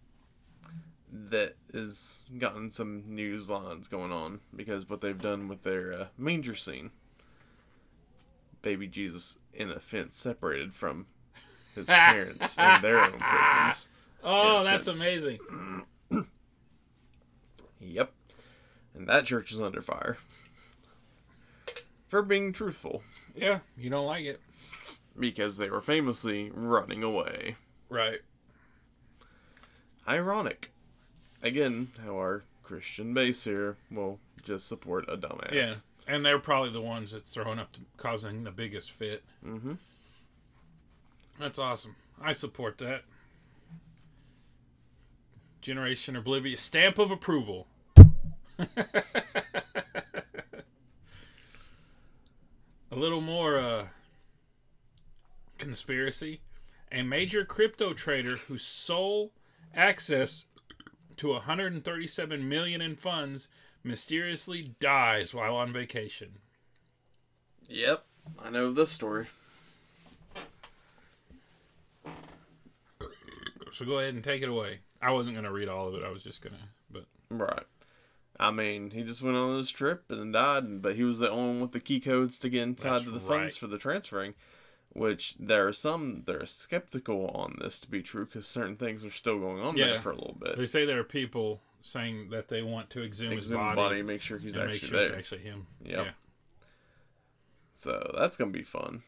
that 1.17 1.55
has 1.73 2.23
gotten 2.39 2.73
some 2.73 3.05
news 3.15 3.49
lines 3.49 3.87
going 3.87 4.11
on 4.11 4.41
because 4.55 4.89
what 4.91 5.01
they've 5.01 5.21
done 5.21 5.47
with 5.47 5.63
their 5.63 5.93
uh, 5.93 6.07
manger 6.19 6.55
scene. 6.57 6.91
Baby 8.63 8.89
Jesus 8.89 9.39
in 9.53 9.71
a 9.71 9.79
fence 9.79 10.17
separated 10.17 10.75
from 10.75 11.07
his 11.75 11.87
parents 11.89 12.57
in 12.59 12.83
their 12.83 12.99
own 12.99 13.19
prisons. 13.21 13.89
Oh, 14.25 14.65
that's 14.65 14.87
fence. 14.87 15.01
amazing. 15.01 15.39
Yep. 17.81 18.13
And 18.95 19.07
that 19.09 19.27
church 19.27 19.53
is 19.53 19.61
under 19.61 19.83
fire. 19.83 20.17
For 22.09 22.23
being 22.23 22.53
truthful. 22.53 23.03
Yeah, 23.35 23.59
you 23.77 23.91
don't 23.91 24.07
like 24.07 24.25
it. 24.25 24.41
Because 25.19 25.59
they 25.59 25.69
were 25.69 25.83
famously 25.83 26.51
running 26.55 27.03
away. 27.03 27.57
Right. 27.89 28.21
Ironic. 30.09 30.73
Again, 31.45 31.93
how 32.03 32.17
our 32.17 32.43
Christian 32.63 33.13
base 33.13 33.45
here 33.45 33.77
will 33.91 34.19
just 34.43 34.67
support 34.67 35.05
a 35.09 35.17
dumbass. 35.19 35.53
Yeah. 35.53 35.75
And 36.09 36.25
they're 36.25 36.39
probably 36.39 36.71
the 36.71 36.81
ones 36.81 37.13
that's 37.13 37.31
throwing 37.31 37.59
up, 37.59 37.77
causing 37.99 38.45
the 38.45 38.51
biggest 38.51 38.91
fit. 38.91 39.23
Mm-hmm. 39.47 39.75
That's 41.39 41.59
awesome. 41.59 41.97
I 42.21 42.33
support 42.33 42.79
that. 42.79 43.03
Generation 45.61 46.17
Oblivious 46.17 46.63
stamp 46.63 46.99
of 46.99 47.11
approval. 47.11 47.67
A 52.91 52.97
little 52.97 53.21
more 53.21 53.59
uh, 53.59 53.87
conspiracy. 55.59 56.41
A 56.93 57.03
major 57.03 57.45
crypto 57.45 57.93
trader 57.93 58.37
whose 58.37 58.63
sole 58.63 59.33
access 59.75 60.47
to 61.19 61.29
137 61.33 62.49
million 62.49 62.81
in 62.81 62.97
funds 62.97 63.49
mysteriously 63.83 64.75
dies 64.81 65.35
while 65.35 65.57
on 65.57 65.73
vacation. 65.73 66.39
Yep. 67.69 68.05
I 68.43 68.51
know 68.51 68.73
this 68.73 68.91
story. 68.91 69.27
So 73.73 73.85
go 73.85 73.99
ahead 73.99 74.15
and 74.15 74.23
take 74.23 74.43
it 74.43 74.49
away. 74.49 74.81
I 75.03 75.11
wasn't 75.11 75.35
going 75.35 75.45
to 75.45 75.53
read 75.53 75.69
all 75.69 75.89
of 75.89 75.95
it. 75.95 76.05
I 76.05 76.11
was 76.11 76.23
just 76.23 76.41
going 76.41 76.55
to, 76.55 76.61
but 76.91 77.05
Right. 77.29 77.65
I 78.39 78.51
mean, 78.51 78.91
he 78.91 79.03
just 79.03 79.23
went 79.23 79.37
on 79.37 79.57
this 79.57 79.71
trip 79.71 80.05
and 80.09 80.33
died, 80.33 80.83
but 80.83 80.97
he 80.97 81.05
was 81.05 81.19
the 81.19 81.31
only 81.31 81.49
one 81.51 81.61
with 81.61 81.73
the 81.73 81.81
key 81.81 82.01
codes 82.01 82.39
to 82.41 82.49
get 82.49 82.63
inside 82.63 82.91
That's 82.93 83.05
to 83.05 83.11
the 83.11 83.19
right. 83.21 83.41
funds 83.41 83.57
for 83.57 83.67
the 83.67 83.79
transferring. 83.79 84.35
Which 84.95 85.35
there 85.39 85.67
are 85.69 85.73
some 85.73 86.23
that 86.27 86.37
are 86.37 86.47
skeptical 86.47 87.27
on 87.35 87.59
this 87.61 87.81
to 87.81 87.91
be 87.91 88.01
true 88.01 88.25
because 88.27 88.47
certain 88.47 88.77
things 88.77 89.05
are 89.05 89.11
still 89.11 89.39
going 89.41 89.61
on 89.61 89.77
Yeah. 89.77 89.87
there 89.87 90.01
for 90.01 90.13
a 90.13 90.15
little 90.15 90.37
bit. 90.41 90.57
they 90.57 90.67
say 90.67 90.85
there 90.87 91.01
are 91.01 91.05
people 91.05 91.61
saying 91.83 92.31
that 92.31 92.49
they 92.49 92.63
want 92.63 92.89
to 92.91 93.03
exhume, 93.05 93.33
his 93.37 93.51
body, 93.51 93.77
body, 93.77 94.03
make 94.03 94.21
sure 94.23 94.39
he's 94.39 94.57
and 94.57 94.67
make 94.67 94.77
actually 94.77 94.89
sure 94.89 94.99
there. 94.99 95.09
it's 95.09 95.19
actually 95.19 95.43
him. 95.43 95.67
Yep. 95.85 96.07
Yeah. 96.07 96.11
So 97.73 98.15
that's 98.17 98.37
gonna 98.37 98.53
be 98.53 98.63
fun. 98.63 99.03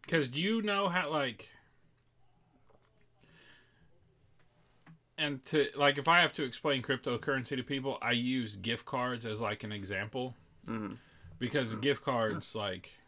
Because 0.00 0.28
do 0.28 0.40
you 0.40 0.60
know 0.62 0.88
how, 0.88 1.10
like, 1.10 1.50
and 5.16 5.44
to, 5.46 5.68
like, 5.76 5.98
if 5.98 6.08
I 6.08 6.20
have 6.20 6.32
to 6.34 6.42
explain 6.42 6.82
cryptocurrency 6.82 7.56
to 7.56 7.62
people, 7.62 7.98
I 8.02 8.12
use 8.12 8.56
gift 8.56 8.84
cards 8.84 9.24
as, 9.26 9.40
like, 9.40 9.62
an 9.62 9.70
example. 9.72 10.34
Mhm. 10.66 10.98
Because 11.38 11.74
gift 11.76 12.02
cards, 12.02 12.54
like, 12.54 12.98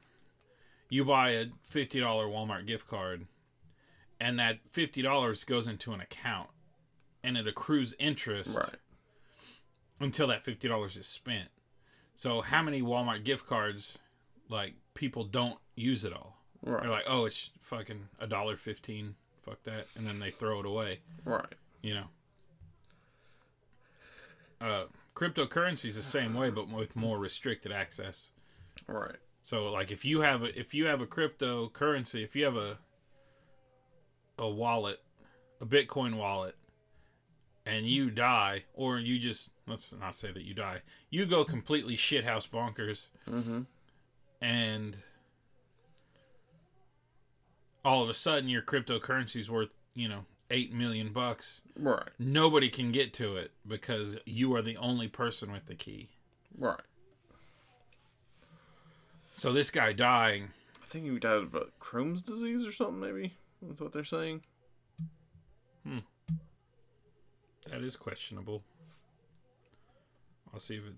you 0.88 1.04
buy 1.04 1.30
a 1.30 1.46
$50 1.70 2.00
Walmart 2.00 2.66
gift 2.66 2.86
card, 2.88 3.26
and 4.20 4.38
that 4.38 4.58
$50 4.72 5.44
goes 5.46 5.66
into 5.66 5.92
an 5.92 6.00
account, 6.00 6.48
and 7.22 7.36
it 7.36 7.46
accrues 7.46 7.94
interest 7.98 8.56
Right. 8.56 8.76
until 10.00 10.26
that 10.28 10.44
$50 10.44 10.96
is 10.96 11.06
spent. 11.06 11.48
So 12.14 12.40
how 12.40 12.62
many 12.62 12.80
Walmart 12.82 13.24
gift 13.24 13.46
cards, 13.46 13.98
like 14.48 14.74
people 14.94 15.24
don't 15.24 15.58
use 15.74 16.04
it 16.04 16.12
all? 16.12 16.42
Right. 16.62 16.82
They're 16.82 16.90
like, 16.90 17.04
oh, 17.06 17.26
it's 17.26 17.50
fucking 17.60 18.08
a 18.18 18.26
dollar 18.26 18.56
fifteen. 18.56 19.14
Fuck 19.42 19.62
that, 19.64 19.86
and 19.96 20.06
then 20.06 20.18
they 20.18 20.30
throw 20.30 20.58
it 20.60 20.66
away. 20.66 21.00
Right. 21.24 21.54
You 21.82 21.94
know. 21.94 22.04
Uh, 24.60 24.84
cryptocurrency 25.14 25.86
is 25.86 25.96
the 25.96 26.02
same 26.02 26.34
way, 26.34 26.50
but 26.50 26.68
with 26.68 26.96
more 26.96 27.18
restricted 27.18 27.70
access. 27.70 28.30
Right. 28.88 29.16
So, 29.46 29.70
like, 29.70 29.92
if 29.92 30.04
you 30.04 30.22
have 30.22 30.42
a 30.42 30.58
if 30.58 30.74
you 30.74 30.86
have 30.86 31.00
a 31.00 31.06
cryptocurrency, 31.06 32.24
if 32.24 32.34
you 32.34 32.44
have 32.46 32.56
a 32.56 32.78
a 34.40 34.50
wallet, 34.50 34.98
a 35.60 35.64
Bitcoin 35.64 36.16
wallet, 36.16 36.56
and 37.64 37.86
you 37.86 38.10
die, 38.10 38.64
or 38.74 38.98
you 38.98 39.20
just 39.20 39.50
let's 39.68 39.94
not 39.94 40.16
say 40.16 40.32
that 40.32 40.42
you 40.42 40.52
die, 40.52 40.80
you 41.10 41.26
go 41.26 41.44
completely 41.44 41.96
shithouse 41.96 42.48
bonkers, 42.50 43.10
Mm-hmm. 43.30 43.60
and 44.40 44.96
all 47.84 48.02
of 48.02 48.08
a 48.08 48.14
sudden 48.14 48.48
your 48.48 48.62
cryptocurrency's 48.62 49.48
worth 49.48 49.70
you 49.94 50.08
know 50.08 50.24
eight 50.50 50.72
million 50.72 51.12
bucks. 51.12 51.60
Right. 51.78 52.08
Nobody 52.18 52.68
can 52.68 52.90
get 52.90 53.12
to 53.14 53.36
it 53.36 53.52
because 53.64 54.18
you 54.26 54.56
are 54.56 54.62
the 54.62 54.76
only 54.78 55.06
person 55.06 55.52
with 55.52 55.66
the 55.66 55.76
key. 55.76 56.08
Right. 56.58 56.80
So 59.38 59.52
this 59.52 59.70
guy 59.70 59.92
dying, 59.92 60.48
I 60.82 60.86
think 60.86 61.04
he 61.04 61.18
died 61.18 61.32
of 61.32 61.54
uh, 61.54 61.64
Crohn's 61.78 62.22
disease 62.22 62.66
or 62.66 62.72
something. 62.72 62.98
Maybe 62.98 63.34
that's 63.60 63.82
what 63.82 63.92
they're 63.92 64.02
saying. 64.02 64.40
that 67.70 67.82
is 67.82 67.96
questionable. 67.96 68.62
I'll 70.54 70.58
see 70.58 70.76
if 70.76 70.86
it. 70.86 70.94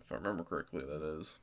If 0.00 0.12
I 0.12 0.14
remember 0.14 0.44
correctly, 0.44 0.82
that 0.82 1.02
is. 1.18 1.38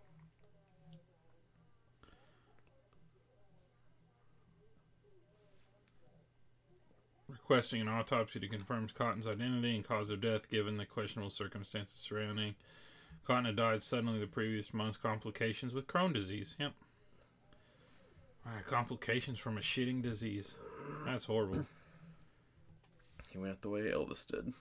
requesting 7.30 7.82
an 7.82 7.90
autopsy 7.90 8.40
to 8.40 8.48
confirm 8.48 8.88
Cotten's 8.94 9.28
identity 9.28 9.76
and 9.76 9.86
cause 9.86 10.10
of 10.10 10.22
death 10.22 10.50
given 10.50 10.76
the 10.76 10.86
questionable 10.86 11.30
circumstances 11.30 11.96
surrounding. 12.00 12.56
Cotten 13.28 13.45
had 13.45 13.55
died 13.57 13.84
suddenly 13.84 14.19
the 14.19 14.28
previous 14.28 14.73
month, 14.73 15.01
complications 15.01 15.73
with 15.73 15.88
Crohn 15.88 16.13
disease. 16.13 16.55
Yep. 16.59 16.71
Ah, 18.45 18.49
complications 18.65 19.38
from 19.39 19.57
a 19.57 19.61
shitting 19.61 20.01
disease. 20.01 20.55
That's 21.05 21.25
horrible. 21.25 21.65
He 23.30 23.38
went 23.38 23.51
out 23.51 23.61
the 23.61 23.69
way 23.69 23.82
Elvis 23.82 24.25
did. 24.25 24.53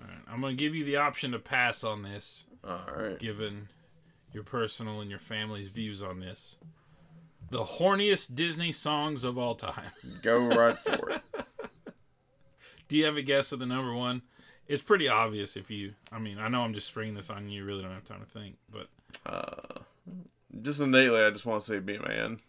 Alright, 0.00 0.18
I'm 0.28 0.40
going 0.40 0.56
to 0.56 0.62
give 0.64 0.74
you 0.74 0.84
the 0.84 0.96
option 0.96 1.32
to 1.32 1.38
pass 1.38 1.82
on 1.82 2.02
this, 2.02 2.44
All 2.62 2.80
right. 2.96 3.18
given 3.18 3.68
your 4.32 4.44
personal 4.44 5.00
and 5.00 5.10
your 5.10 5.18
family's 5.18 5.70
views 5.72 6.02
on 6.02 6.20
this. 6.20 6.56
The 7.50 7.64
horniest 7.64 8.34
Disney 8.34 8.72
songs 8.72 9.24
of 9.24 9.36
all 9.38 9.54
time. 9.54 9.90
Go 10.22 10.38
right 10.38 10.78
for 10.78 11.10
it. 11.10 11.22
Do 12.88 12.96
you 12.96 13.04
have 13.06 13.16
a 13.16 13.22
guess 13.22 13.52
of 13.52 13.58
the 13.58 13.66
number 13.66 13.94
one? 13.94 14.22
It's 14.66 14.82
pretty 14.82 15.08
obvious 15.08 15.56
if 15.56 15.70
you. 15.70 15.94
I 16.10 16.18
mean, 16.18 16.38
I 16.38 16.48
know 16.48 16.62
I'm 16.62 16.72
just 16.74 16.86
springing 16.88 17.14
this 17.14 17.28
on 17.30 17.48
you. 17.48 17.60
You 17.60 17.64
really 17.66 17.82
don't 17.82 17.92
have 17.92 18.04
time 18.06 18.20
to 18.20 18.26
think, 18.26 18.56
but 18.72 18.88
Uh, 19.26 19.80
just 20.62 20.80
innately, 20.80 21.20
I 21.22 21.30
just 21.30 21.44
want 21.46 21.60
to 21.62 21.66
say 21.66 21.78
"Be 21.80 21.96
a 21.96 22.02
Man." 22.02 22.40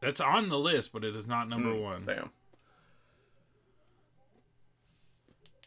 that's 0.00 0.20
on 0.20 0.48
the 0.48 0.58
list, 0.58 0.92
but 0.94 1.04
it 1.04 1.14
is 1.14 1.26
not 1.26 1.46
number 1.48 1.68
Mm, 1.74 1.82
one. 1.82 2.04
Damn. 2.06 2.30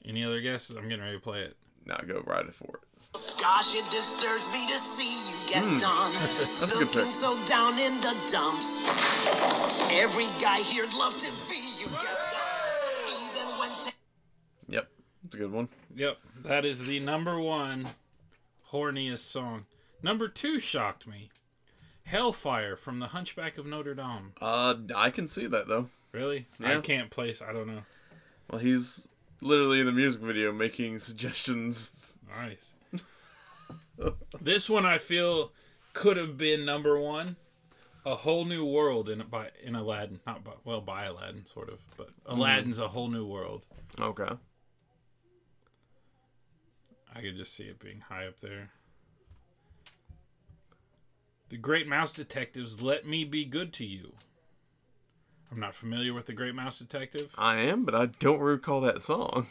Any 0.05 0.23
other 0.23 0.41
guesses? 0.41 0.75
I'm 0.75 0.89
getting 0.89 1.03
ready 1.03 1.17
to 1.17 1.23
play 1.23 1.41
it. 1.41 1.55
Now 1.85 1.97
go 2.05 2.21
right 2.25 2.53
for 2.53 2.77
it. 2.81 3.19
Gosh, 3.39 3.75
it 3.75 3.85
disturbs 3.91 4.51
me 4.51 4.65
to 4.67 4.73
see 4.73 5.31
you, 5.31 5.37
Gaston. 5.47 5.79
That's 6.59 6.75
a 6.75 6.85
good 6.85 6.87
looking 6.95 7.03
pick. 7.05 7.13
so 7.13 7.37
down 7.45 7.73
in 7.77 7.93
the 8.01 8.15
dumps. 8.31 8.81
Every 9.93 10.25
guy 10.41 10.59
here'd 10.61 10.93
love 10.95 11.15
to 11.19 11.29
be 11.49 11.61
it's 15.33 15.39
a 15.39 15.43
good 15.45 15.51
one. 15.51 15.67
Yep, 15.95 16.17
that 16.43 16.63
is 16.63 16.85
the 16.85 16.99
number 16.99 17.39
one 17.39 17.87
horniest 18.71 19.19
song. 19.19 19.65
Number 20.03 20.27
two 20.27 20.59
shocked 20.59 21.07
me. 21.07 21.31
Hellfire 22.03 22.75
from 22.75 22.99
The 22.99 23.07
Hunchback 23.07 23.57
of 23.57 23.65
Notre 23.65 23.95
Dame. 23.95 24.33
Uh, 24.39 24.75
I 24.95 25.09
can 25.09 25.27
see 25.27 25.47
that 25.47 25.67
though. 25.67 25.89
Really? 26.11 26.45
I 26.63 26.77
can't 26.81 27.09
place. 27.09 27.41
I 27.41 27.51
don't 27.51 27.65
know. 27.65 27.81
Well, 28.51 28.59
he's 28.61 29.07
literally 29.41 29.79
in 29.79 29.87
the 29.87 29.91
music 29.91 30.21
video 30.21 30.51
making 30.51 30.99
suggestions. 30.99 31.89
Nice. 32.37 32.75
this 34.39 34.69
one 34.69 34.85
I 34.85 34.99
feel 34.99 35.51
could 35.93 36.17
have 36.17 36.37
been 36.37 36.63
number 36.63 36.99
one. 36.99 37.37
A 38.05 38.13
whole 38.13 38.45
new 38.45 38.65
world 38.65 39.09
in 39.09 39.23
by 39.31 39.49
in 39.63 39.73
Aladdin, 39.73 40.19
not 40.27 40.43
by, 40.43 40.51
well 40.63 40.81
by 40.81 41.05
Aladdin, 41.05 41.45
sort 41.47 41.69
of, 41.69 41.79
but 41.97 42.09
Aladdin's 42.27 42.77
a 42.77 42.89
whole 42.89 43.07
new 43.07 43.25
world. 43.25 43.65
Okay. 43.99 44.29
I 47.15 47.21
could 47.21 47.37
just 47.37 47.53
see 47.55 47.65
it 47.65 47.79
being 47.79 48.01
high 48.09 48.25
up 48.27 48.39
there. 48.41 48.71
The 51.49 51.57
Great 51.57 51.87
Mouse 51.87 52.13
Detectives, 52.13 52.81
Let 52.81 53.05
Me 53.05 53.23
Be 53.23 53.45
Good 53.45 53.71
to 53.73 53.85
You. 53.85 54.13
I'm 55.51 55.59
not 55.59 55.75
familiar 55.75 56.13
with 56.13 56.25
the 56.25 56.33
Great 56.33 56.55
Mouse 56.55 56.79
Detective. 56.79 57.29
I 57.37 57.57
am, 57.57 57.85
but 57.85 57.93
I 57.93 58.07
don't 58.07 58.39
recall 58.39 58.81
that 58.81 59.03
song. 59.03 59.45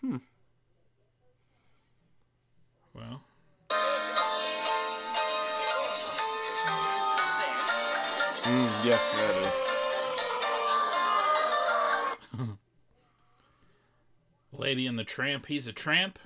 Hmm. 0.00 0.16
Well, 2.94 3.22
Mm, 8.42 8.84
yeah, 8.84 8.96
that 8.96 9.36
is. 9.42 9.49
Lady 14.60 14.86
and 14.86 14.98
the 14.98 15.04
Tramp, 15.04 15.46
he's 15.46 15.66
a 15.66 15.72
tramp. 15.72 16.18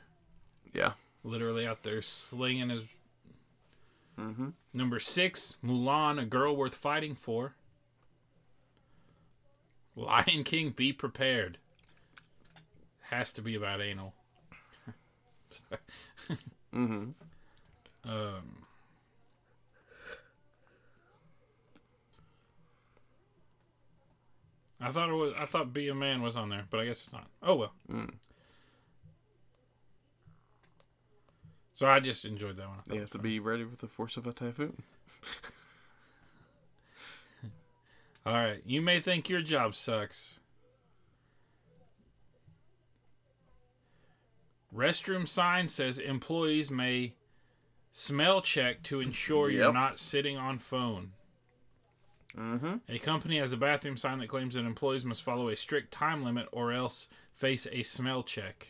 Yeah. 0.72 0.94
Literally 1.22 1.66
out 1.66 1.84
there 1.84 2.02
slinging 2.02 2.68
his. 2.68 2.82
Mm-hmm. 4.18 4.48
Number 4.72 4.98
six, 4.98 5.54
Mulan, 5.64 6.20
a 6.20 6.24
girl 6.24 6.56
worth 6.56 6.74
fighting 6.74 7.14
for. 7.14 7.54
Lion 9.94 10.42
King, 10.44 10.70
be 10.70 10.92
prepared. 10.92 11.58
Has 13.02 13.32
to 13.34 13.42
be 13.42 13.54
about 13.54 13.80
anal. 13.80 14.14
Mm-hmm. 16.74 17.10
Um, 18.10 18.63
I 24.84 24.90
thought 24.90 25.08
it 25.08 25.14
was. 25.14 25.32
I 25.34 25.46
thought 25.46 25.72
"Be 25.72 25.88
a 25.88 25.94
Man" 25.94 26.20
was 26.20 26.36
on 26.36 26.50
there, 26.50 26.66
but 26.70 26.78
I 26.78 26.84
guess 26.84 27.04
it's 27.04 27.12
not. 27.12 27.26
Oh 27.42 27.54
well. 27.54 27.72
Mm. 27.90 28.10
So 31.72 31.86
I 31.86 32.00
just 32.00 32.26
enjoyed 32.26 32.58
that 32.58 32.68
one. 32.68 32.78
You 32.92 33.00
have 33.00 33.10
to 33.10 33.18
be 33.18 33.40
ready 33.40 33.64
with 33.64 33.78
the 33.78 33.88
force 33.88 34.16
of 34.16 34.26
a 34.26 34.32
typhoon. 34.32 34.82
All 38.26 38.34
right. 38.34 38.62
You 38.64 38.80
may 38.80 39.00
think 39.00 39.28
your 39.28 39.42
job 39.42 39.74
sucks. 39.74 40.38
Restroom 44.74 45.26
sign 45.26 45.66
says 45.68 45.98
employees 45.98 46.70
may 46.70 47.14
smell 47.90 48.40
check 48.40 48.82
to 48.84 49.00
ensure 49.00 49.50
you're 49.50 49.72
not 49.72 49.98
sitting 49.98 50.36
on 50.36 50.58
phone. 50.58 51.12
Mm-hmm. 52.38 52.76
A 52.88 52.98
company 52.98 53.38
has 53.38 53.52
a 53.52 53.56
bathroom 53.56 53.96
sign 53.96 54.18
that 54.18 54.28
claims 54.28 54.54
that 54.54 54.64
employees 54.64 55.04
must 55.04 55.22
follow 55.22 55.48
a 55.48 55.56
strict 55.56 55.92
time 55.92 56.24
limit 56.24 56.48
or 56.52 56.72
else 56.72 57.08
face 57.32 57.66
a 57.70 57.82
smell 57.82 58.22
check. 58.22 58.68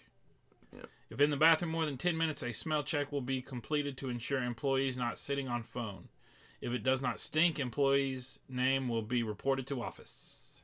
Yep. 0.74 0.88
If 1.10 1.20
in 1.20 1.30
the 1.30 1.36
bathroom 1.36 1.70
more 1.70 1.86
than 1.86 1.96
10 1.96 2.16
minutes, 2.16 2.42
a 2.42 2.52
smell 2.52 2.82
check 2.82 3.10
will 3.10 3.22
be 3.22 3.40
completed 3.40 3.96
to 3.98 4.10
ensure 4.10 4.42
employees 4.42 4.98
not 4.98 5.18
sitting 5.18 5.48
on 5.48 5.62
phone. 5.62 6.08
If 6.60 6.72
it 6.72 6.82
does 6.82 7.02
not 7.02 7.20
stink, 7.20 7.58
employees' 7.58 8.40
name 8.48 8.88
will 8.88 9.02
be 9.02 9.22
reported 9.22 9.66
to 9.68 9.82
office. 9.82 10.62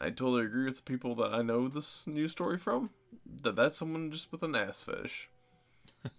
I 0.00 0.06
totally 0.06 0.46
agree 0.46 0.64
with 0.64 0.76
the 0.76 0.82
people 0.82 1.14
that 1.16 1.32
I 1.32 1.42
know 1.42 1.68
this 1.68 2.06
news 2.06 2.32
story 2.32 2.58
from. 2.58 2.90
That 3.42 3.56
that's 3.56 3.76
someone 3.76 4.10
just 4.10 4.32
with 4.32 4.42
an 4.42 4.54
ass 4.54 4.82
fetish. 4.82 5.28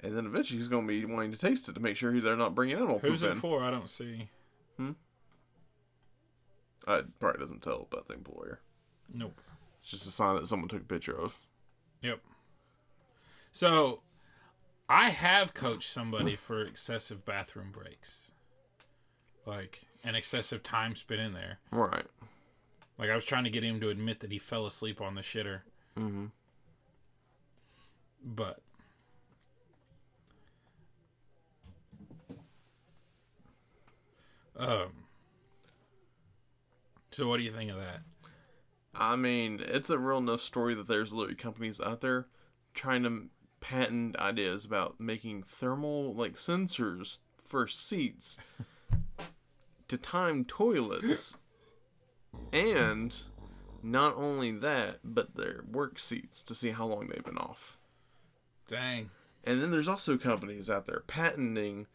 and 0.00 0.16
then 0.16 0.26
eventually 0.26 0.58
he's 0.58 0.68
going 0.68 0.86
to 0.86 0.88
be 0.88 1.04
wanting 1.04 1.32
to 1.32 1.38
taste 1.38 1.68
it 1.68 1.74
to 1.74 1.80
make 1.80 1.96
sure 1.96 2.18
they're 2.20 2.36
not 2.36 2.54
bringing 2.54 2.76
animal 2.76 2.98
Who's 2.98 3.20
poop 3.20 3.28
in. 3.30 3.34
Who's 3.34 3.38
it 3.38 3.40
for? 3.40 3.62
I 3.62 3.70
don't 3.70 3.90
see. 3.90 4.28
Uh, 6.86 7.00
it 7.00 7.18
probably 7.18 7.40
doesn't 7.40 7.62
tell 7.62 7.86
about 7.90 8.08
the 8.08 8.14
employer. 8.14 8.60
Nope. 9.12 9.40
It's 9.80 9.90
just 9.90 10.06
a 10.06 10.10
sign 10.10 10.36
that 10.36 10.46
someone 10.46 10.68
took 10.68 10.82
a 10.82 10.84
picture 10.84 11.18
of. 11.18 11.38
Yep. 12.02 12.20
So, 13.52 14.00
I 14.88 15.10
have 15.10 15.52
coached 15.52 15.90
somebody 15.90 16.34
for 16.36 16.62
excessive 16.62 17.26
bathroom 17.26 17.72
breaks. 17.72 18.30
Like, 19.44 19.82
an 20.04 20.14
excessive 20.14 20.62
time 20.62 20.94
spent 20.94 21.20
in 21.20 21.34
there. 21.34 21.58
Right. 21.70 22.06
Like 22.98 23.10
I 23.10 23.14
was 23.14 23.24
trying 23.24 23.44
to 23.44 23.50
get 23.50 23.62
him 23.62 23.80
to 23.80 23.90
admit 23.90 24.20
that 24.20 24.32
he 24.32 24.38
fell 24.38 24.66
asleep 24.66 25.00
on 25.00 25.14
the 25.14 25.20
shitter. 25.20 25.60
Mm-hmm. 25.96 26.26
But 28.24 28.60
um 34.58 35.06
So 37.10 37.28
what 37.28 37.38
do 37.38 37.42
you 37.42 37.52
think 37.52 37.70
of 37.70 37.78
that? 37.78 38.02
I 38.94 39.16
mean, 39.16 39.60
it's 39.64 39.90
a 39.90 39.98
real 39.98 40.18
enough 40.18 40.40
story 40.40 40.74
that 40.74 40.88
there's 40.88 41.12
literally 41.12 41.36
companies 41.36 41.80
out 41.80 42.00
there 42.00 42.26
trying 42.74 43.02
to 43.04 43.28
patent 43.60 44.16
ideas 44.16 44.64
about 44.64 45.00
making 45.00 45.42
thermal 45.42 46.14
like 46.14 46.34
sensors 46.34 47.18
for 47.44 47.66
seats 47.66 48.38
to 49.88 49.96
time 49.98 50.44
toilets. 50.44 51.38
and 52.52 53.16
not 53.82 54.16
only 54.16 54.50
that, 54.50 54.98
but 55.04 55.36
their 55.36 55.64
work 55.70 55.98
seats 55.98 56.42
to 56.42 56.54
see 56.54 56.70
how 56.70 56.86
long 56.86 57.08
they've 57.08 57.24
been 57.24 57.38
off. 57.38 57.78
Dang. 58.66 59.10
And 59.44 59.62
then 59.62 59.70
there's 59.70 59.88
also 59.88 60.18
companies 60.18 60.68
out 60.68 60.86
there 60.86 61.02
patenting 61.06 61.86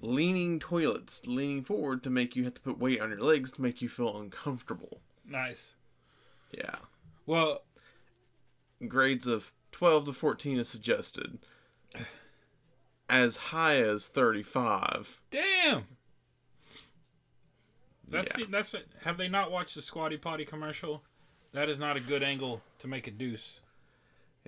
leaning 0.00 0.58
toilets, 0.58 1.26
leaning 1.26 1.62
forward 1.62 2.02
to 2.02 2.10
make 2.10 2.34
you 2.36 2.44
have 2.44 2.54
to 2.54 2.60
put 2.60 2.78
weight 2.78 3.00
on 3.00 3.10
your 3.10 3.20
legs 3.20 3.52
to 3.52 3.62
make 3.62 3.82
you 3.82 3.88
feel 3.88 4.18
uncomfortable. 4.18 5.00
Nice. 5.28 5.74
Yeah. 6.52 6.76
Well, 7.26 7.62
grades 8.86 9.26
of 9.26 9.52
12 9.72 10.06
to 10.06 10.12
14 10.12 10.58
is 10.58 10.68
suggested. 10.68 11.38
As 13.08 13.36
high 13.36 13.80
as 13.82 14.08
35. 14.08 15.20
damn. 15.30 15.84
That's 18.08 18.38
Yeah. 18.38 18.46
That's 18.50 18.74
it. 18.74 18.88
Have 19.04 19.18
they 19.18 19.28
not 19.28 19.52
watched 19.52 19.76
the 19.76 19.82
Squatty 19.82 20.16
Potty 20.16 20.44
commercial? 20.44 21.04
That 21.52 21.68
is 21.68 21.78
not 21.78 21.96
a 21.96 22.00
good 22.00 22.22
angle 22.22 22.62
to 22.78 22.88
make 22.88 23.06
a 23.06 23.10
deuce. 23.10 23.60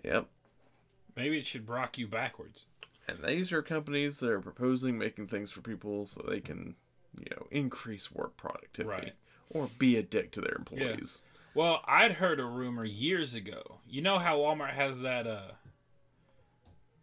Yep. 0.05 0.27
Maybe 1.15 1.39
it 1.39 1.47
should 1.47 1.69
rock 1.69 1.99
you 1.99 2.09
backwards. 2.09 2.65
And 3.09 3.19
these 3.25 3.53
are 3.53 3.63
companies 3.63 4.21
that 4.21 4.31
are 4.31 4.41
proposing 4.41 4.97
making 4.99 5.27
things 5.29 5.51
for 5.51 5.61
people 5.61 6.07
so 6.07 6.25
they 6.29 6.41
can, 6.41 6.75
you 7.19 7.27
know, 7.31 7.47
increase 7.51 8.13
work 8.13 8.37
productivity. 8.37 8.89
Right. 9.07 9.13
Or 9.51 9.69
be 9.79 9.97
a 9.97 10.03
dick 10.03 10.31
to 10.33 10.41
their 10.41 10.55
employees. 10.57 11.21
Well, 11.55 11.83
I'd 11.87 12.13
heard 12.13 12.41
a 12.41 12.45
rumor 12.45 12.85
years 12.85 13.35
ago. 13.35 13.81
You 13.87 14.01
know 14.01 14.19
how 14.19 14.39
Walmart 14.39 14.71
has 14.71 15.01
that 15.03 15.27
uh 15.27 15.43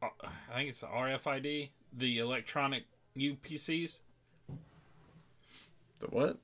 uh, 0.02 0.08
I 0.50 0.56
think 0.56 0.70
it's 0.70 0.80
the 0.82 0.88
RFID, 0.88 1.70
the 1.94 2.20
electronic 2.20 2.86
UPCs. 3.18 4.00
The 6.00 6.08
what? 6.08 6.38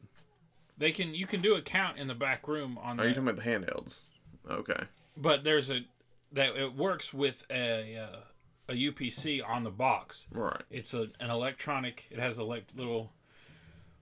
They 0.78 0.92
can 0.92 1.16
you 1.16 1.26
can 1.26 1.42
do 1.42 1.56
a 1.56 1.62
count 1.62 1.98
in 1.98 2.08
the 2.08 2.14
back 2.16 2.48
room 2.48 2.78
on 2.82 3.00
Are 3.00 3.08
you 3.08 3.14
talking 3.14 3.30
about 3.30 3.44
the 3.44 3.50
handhelds? 3.50 4.00
Okay. 4.50 4.84
but 5.18 5.44
there's 5.44 5.72
a 5.72 5.86
that 6.34 6.56
it 6.58 6.76
works 6.76 7.14
with 7.14 7.46
a 7.50 7.98
uh, 7.98 8.18
a 8.68 8.74
UPC 8.74 9.42
on 9.48 9.64
the 9.64 9.70
box. 9.70 10.28
Right. 10.32 10.62
It's 10.70 10.94
a, 10.94 11.08
an 11.20 11.30
electronic. 11.30 12.08
It 12.12 12.20
has 12.20 12.38
a 12.38 12.44
like 12.44 12.66
little 12.76 13.12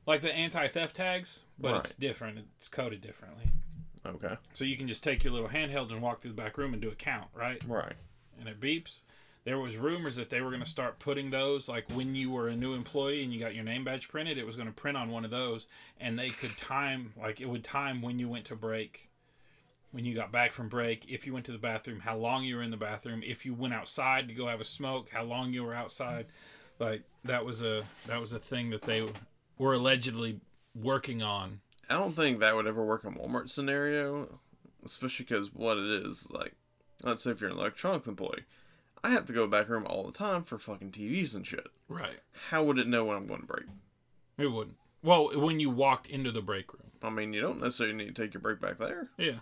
like 0.05 0.21
the 0.21 0.33
anti-theft 0.33 0.95
tags, 0.95 1.43
but 1.59 1.75
it's 1.77 1.95
different. 1.95 2.39
It's 2.59 2.67
coded 2.67 3.01
differently. 3.01 3.45
Okay. 4.05 4.35
So 4.53 4.65
you 4.65 4.75
can 4.75 4.87
just 4.87 5.03
take 5.03 5.23
your 5.23 5.31
little 5.33 5.47
handheld 5.49 5.91
and 5.91 6.01
walk 6.01 6.19
through 6.21 6.31
the 6.31 6.41
back 6.41 6.57
room 6.57 6.73
and 6.73 6.81
do 6.81 6.89
a 6.89 6.95
count, 6.95 7.27
right? 7.33 7.63
Right. 7.67 7.93
and 8.39 8.49
it 8.49 8.59
beeps. 8.59 9.01
There 9.45 9.59
was 9.59 9.75
rumors 9.75 10.15
that 10.15 10.29
they 10.29 10.39
were 10.41 10.49
going 10.51 10.63
to 10.63 10.69
start 10.69 10.99
putting 10.99 11.29
those 11.29 11.67
like 11.67 11.89
when 11.89 12.15
you 12.15 12.31
were 12.31 12.47
a 12.47 12.55
new 12.55 12.73
employee 12.73 13.23
and 13.23 13.33
you 13.33 13.39
got 13.41 13.53
your 13.55 13.65
name 13.65 13.83
badge 13.83 14.07
printed, 14.07 14.37
it 14.37 14.45
was 14.45 14.55
going 14.55 14.67
to 14.69 14.73
print 14.73 14.97
on 14.97 15.09
one 15.11 15.25
of 15.25 15.31
those 15.31 15.67
and 15.99 16.17
they 16.17 16.29
could 16.29 16.57
time 16.57 17.13
like 17.21 17.41
it 17.41 17.49
would 17.49 17.63
time 17.63 18.01
when 18.01 18.19
you 18.19 18.29
went 18.29 18.45
to 18.45 18.55
break, 18.55 19.09
when 19.93 20.05
you 20.05 20.15
got 20.15 20.31
back 20.31 20.51
from 20.53 20.69
break, 20.69 21.09
if 21.09 21.27
you 21.27 21.33
went 21.33 21.45
to 21.45 21.51
the 21.51 21.59
bathroom, 21.59 21.99
how 21.99 22.17
long 22.17 22.43
you 22.43 22.55
were 22.55 22.63
in 22.63 22.71
the 22.71 22.77
bathroom, 22.77 23.21
if 23.23 23.45
you 23.45 23.53
went 23.53 23.75
outside 23.75 24.27
to 24.27 24.33
go 24.33 24.47
have 24.47 24.59
a 24.59 24.65
smoke, 24.65 25.09
how 25.11 25.23
long 25.23 25.53
you 25.53 25.63
were 25.63 25.75
outside. 25.75 26.25
Like 26.79 27.03
that 27.23 27.45
was 27.45 27.61
a 27.61 27.83
that 28.07 28.19
was 28.19 28.33
a 28.33 28.39
thing 28.39 28.71
that 28.71 28.81
they 28.81 29.07
were 29.59 29.75
allegedly 29.75 30.41
working 30.73 31.21
on. 31.21 31.61
I 31.89 31.93
don't 31.93 32.15
think 32.15 32.39
that 32.39 32.55
would 32.55 32.65
ever 32.65 32.83
work 32.83 33.03
in 33.03 33.13
Walmart 33.13 33.51
scenario, 33.51 34.39
especially 34.83 35.25
because 35.25 35.53
what 35.53 35.77
it 35.77 36.05
is 36.05 36.31
like. 36.31 36.53
Let's 37.03 37.23
say 37.23 37.31
if 37.31 37.41
you're 37.41 37.51
an 37.51 37.57
electronics 37.57 38.07
employee, 38.07 38.45
I 39.03 39.11
have 39.11 39.25
to 39.25 39.33
go 39.33 39.45
back 39.45 39.69
room 39.69 39.85
all 39.85 40.05
the 40.05 40.17
time 40.17 40.43
for 40.43 40.57
fucking 40.57 40.91
TVs 40.91 41.35
and 41.35 41.45
shit. 41.45 41.67
Right. 41.87 42.19
How 42.49 42.63
would 42.63 42.79
it 42.79 42.87
know 42.87 43.05
when 43.05 43.17
I'm 43.17 43.27
going 43.27 43.41
to 43.41 43.45
break? 43.45 43.65
It 44.37 44.47
wouldn't. 44.47 44.77
Well, 45.03 45.37
when 45.39 45.59
you 45.59 45.69
walked 45.69 46.07
into 46.07 46.31
the 46.31 46.41
break 46.41 46.73
room. 46.73 46.91
I 47.03 47.09
mean, 47.09 47.33
you 47.33 47.41
don't 47.41 47.59
necessarily 47.61 47.95
need 47.95 48.15
to 48.15 48.21
take 48.23 48.33
your 48.33 48.41
break 48.41 48.61
back 48.61 48.79
there. 48.79 49.09
Yeah. 49.17 49.39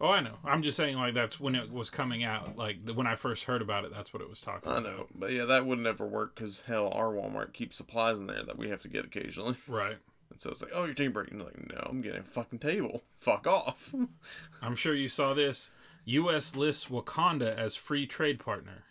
Oh, 0.00 0.10
I 0.10 0.20
know. 0.20 0.36
I'm 0.44 0.62
just 0.62 0.76
saying, 0.76 0.96
like 0.96 1.14
that's 1.14 1.40
when 1.40 1.54
it 1.56 1.72
was 1.72 1.90
coming 1.90 2.22
out. 2.22 2.56
Like 2.56 2.84
the, 2.84 2.94
when 2.94 3.06
I 3.08 3.16
first 3.16 3.44
heard 3.44 3.62
about 3.62 3.84
it, 3.84 3.92
that's 3.92 4.12
what 4.12 4.22
it 4.22 4.30
was 4.30 4.40
talking. 4.40 4.70
I 4.70 4.78
about. 4.78 4.82
know, 4.84 5.06
but 5.14 5.32
yeah, 5.32 5.44
that 5.46 5.66
would 5.66 5.80
never 5.80 6.06
work 6.06 6.34
because 6.36 6.60
hell, 6.62 6.88
our 6.92 7.12
Walmart 7.12 7.52
keeps 7.52 7.76
supplies 7.76 8.20
in 8.20 8.26
there 8.28 8.44
that 8.44 8.56
we 8.58 8.68
have 8.70 8.80
to 8.82 8.88
get 8.88 9.04
occasionally. 9.04 9.56
Right. 9.68 9.96
And 10.30 10.40
so 10.40 10.50
it's 10.50 10.60
like, 10.60 10.72
oh, 10.74 10.84
you're 10.84 10.94
taking 10.94 11.06
a 11.06 11.10
break. 11.10 11.30
And 11.30 11.40
you're 11.40 11.48
like, 11.48 11.72
no, 11.72 11.86
I'm 11.88 12.00
getting 12.02 12.20
a 12.20 12.24
fucking 12.24 12.58
table. 12.58 13.02
Fuck 13.18 13.46
off. 13.46 13.94
I'm 14.62 14.76
sure 14.76 14.94
you 14.94 15.08
saw 15.08 15.32
this. 15.34 15.70
U.S. 16.04 16.54
lists 16.54 16.86
Wakanda 16.86 17.56
as 17.56 17.76
free 17.76 18.06
trade 18.06 18.38
partner. 18.38 18.84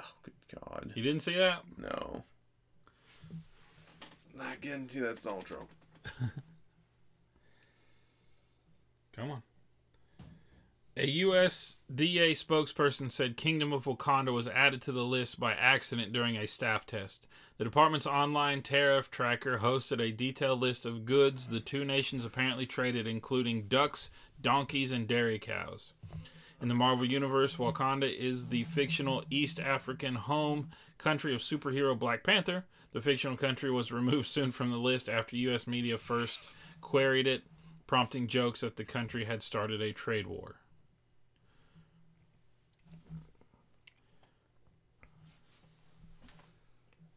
oh, 0.00 0.12
good 0.22 0.34
God. 0.54 0.92
You 0.94 1.02
didn't 1.02 1.22
see 1.22 1.34
that? 1.34 1.62
No. 1.76 2.24
I 4.40 4.56
guarantee 4.60 5.00
that's 5.00 5.22
Donald 5.22 5.44
Trump. 5.44 5.68
Come 9.14 9.30
on. 9.30 9.42
A 10.94 11.20
USDA 11.22 12.32
spokesperson 12.32 13.10
said 13.10 13.38
Kingdom 13.38 13.72
of 13.72 13.86
Wakanda 13.86 14.30
was 14.30 14.46
added 14.46 14.82
to 14.82 14.92
the 14.92 15.06
list 15.06 15.40
by 15.40 15.54
accident 15.54 16.12
during 16.12 16.36
a 16.36 16.46
staff 16.46 16.84
test. 16.84 17.26
The 17.56 17.64
department's 17.64 18.06
online 18.06 18.60
tariff 18.60 19.10
tracker 19.10 19.60
hosted 19.60 20.02
a 20.02 20.12
detailed 20.12 20.60
list 20.60 20.84
of 20.84 21.06
goods 21.06 21.48
the 21.48 21.60
two 21.60 21.86
nations 21.86 22.26
apparently 22.26 22.66
traded, 22.66 23.06
including 23.06 23.68
ducks, 23.68 24.10
donkeys, 24.42 24.92
and 24.92 25.08
dairy 25.08 25.38
cows. 25.38 25.94
In 26.60 26.68
the 26.68 26.74
Marvel 26.74 27.06
Universe, 27.06 27.56
Wakanda 27.56 28.14
is 28.14 28.48
the 28.48 28.64
fictional 28.64 29.24
East 29.30 29.58
African 29.60 30.14
home 30.14 30.68
country 30.98 31.34
of 31.34 31.40
superhero 31.40 31.98
Black 31.98 32.22
Panther. 32.22 32.66
The 32.92 33.00
fictional 33.00 33.38
country 33.38 33.70
was 33.70 33.92
removed 33.92 34.26
soon 34.26 34.52
from 34.52 34.70
the 34.70 34.76
list 34.76 35.08
after 35.08 35.36
U.S. 35.36 35.66
media 35.66 35.96
first 35.96 36.54
queried 36.82 37.26
it, 37.26 37.44
prompting 37.86 38.26
jokes 38.26 38.60
that 38.60 38.76
the 38.76 38.84
country 38.84 39.24
had 39.24 39.42
started 39.42 39.80
a 39.80 39.94
trade 39.94 40.26
war. 40.26 40.56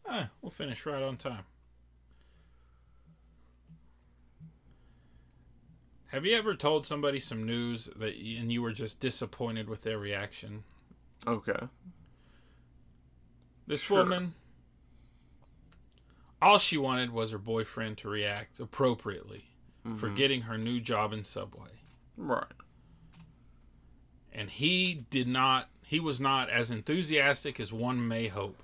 Ah, 0.08 0.30
we'll 0.42 0.52
finish 0.52 0.86
right 0.86 1.02
on 1.02 1.18
time. 1.18 1.46
Have 6.08 6.26
you 6.26 6.36
ever 6.36 6.56
told 6.56 6.86
somebody 6.86 7.20
some 7.20 7.44
news 7.44 7.90
that 7.98 8.16
and 8.16 8.52
you 8.52 8.62
were 8.62 8.72
just 8.72 9.00
disappointed 9.00 9.68
with 9.68 9.82
their 9.82 9.98
reaction? 9.98 10.64
Okay. 11.28 11.68
This 13.68 13.82
Sure. 13.82 13.98
woman, 14.04 14.36
all 16.42 16.60
she 16.60 16.78
wanted 16.78 17.12
was 17.12 17.32
her 17.32 17.38
boyfriend 17.38 17.98
to 18.00 18.10
react 18.10 18.60
appropriately 18.60 19.46
for 19.98 20.10
getting 20.10 20.42
her 20.44 20.58
new 20.58 20.80
job 20.80 21.14
in 21.14 21.24
Subway. 21.24 21.70
Right. 22.18 22.44
And 24.34 24.50
he 24.50 25.06
did 25.10 25.28
not, 25.28 25.70
he 25.84 26.00
was 26.00 26.20
not 26.22 26.50
as 26.50 26.72
enthusiastic 26.72 27.60
as 27.60 27.72
one 27.74 28.08
may 28.08 28.28
hope. 28.28 28.62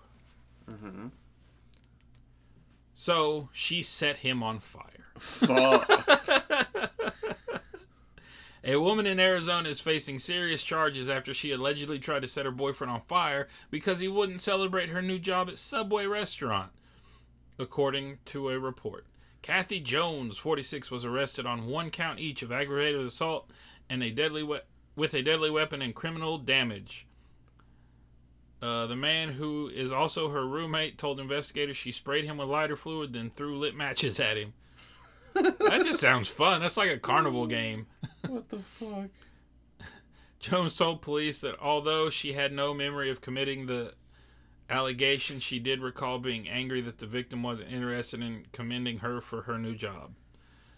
So 2.94 3.50
she 3.52 3.82
set 3.82 4.18
him 4.18 4.44
on 4.44 4.60
fire. 4.60 4.86
Fuck. 5.18 5.89
A 8.64 8.78
woman 8.80 9.08
in 9.08 9.20
Arizona 9.20 9.68
is 9.70 9.80
facing 9.80 10.20
serious 10.20 10.64
charges 10.64 11.10
after 11.10 11.34
she 11.34 11.52
allegedly 11.52 11.98
tried 11.98 12.22
to 12.22 12.28
set 12.28 12.46
her 12.46 12.52
boyfriend 12.52 12.92
on 12.92 13.02
fire 13.02 13.48
because 13.72 14.00
he 14.00 14.08
wouldn't 14.08 14.39
celebrate 14.42 14.89
her 14.89 15.02
new 15.02 15.18
job 15.18 15.50
at 15.50 15.58
Subway 15.58 16.06
restaurant, 16.06 16.72
according 17.58 18.20
to 18.26 18.50
a 18.50 18.60
report. 18.60 19.08
Kathy 19.42 19.80
Jones, 19.80 20.38
46, 20.38 20.92
was 20.92 21.04
arrested 21.04 21.48
on 21.48 21.66
one 21.66 21.89
count 21.89 22.20
each 22.20 22.44
of 22.44 22.52
aggravated 22.52 23.02
assault 23.02 23.50
and 23.89 24.04
a 24.04 24.12
deadly 24.12 24.44
we- 24.44 24.60
with 24.96 25.16
a 25.16 25.24
deadly 25.24 25.50
weapon 25.50 25.82
and 25.82 25.96
criminal 25.96 26.38
damage. 26.38 27.08
Uh, 28.62 28.86
the 28.86 28.95
man 28.95 29.30
who 29.30 29.70
is 29.70 29.91
also 29.91 30.30
her 30.30 30.45
roommate 30.45 30.97
told 30.97 31.20
investigators 31.20 31.78
she 31.78 31.91
sprayed 31.91 32.26
him 32.26 32.38
with 32.38 32.47
lighter 32.47 32.76
fluid, 32.76 33.14
then 33.14 33.30
threw 33.30 33.57
lit 33.57 33.76
matches 33.76 34.20
at 34.20 34.38
him. 34.38 34.53
that 35.34 35.82
just 35.84 35.99
sounds 35.99 36.28
fun. 36.28 36.62
That's 36.62 36.78
like 36.78 36.91
a 36.91 36.99
carnival 36.99 37.47
game. 37.47 37.88
what 38.28 38.49
the 38.49 38.59
fuck? 38.59 39.09
Jones 40.39 40.76
told 40.76 41.01
police 41.01 41.41
that 41.41 41.55
although 41.59 42.09
she 42.09 42.34
had 42.34 42.51
no 42.51 42.74
memory 42.74 43.09
of 43.09 43.22
committing 43.22 43.66
the 43.66 43.93
allegation, 44.70 45.39
she 45.39 45.57
did 45.57 45.82
recall 45.82 46.20
being 46.20 46.47
angry 46.47 46.82
that 46.82 46.99
the 46.99 47.07
victim 47.07 47.41
wasn't 47.41 47.72
interested 47.72 48.22
in 48.22 48.45
commending 48.51 48.99
her 48.99 49.22
for 49.22 49.43
her 49.43 49.57
new 49.57 49.74
job. 49.76 50.12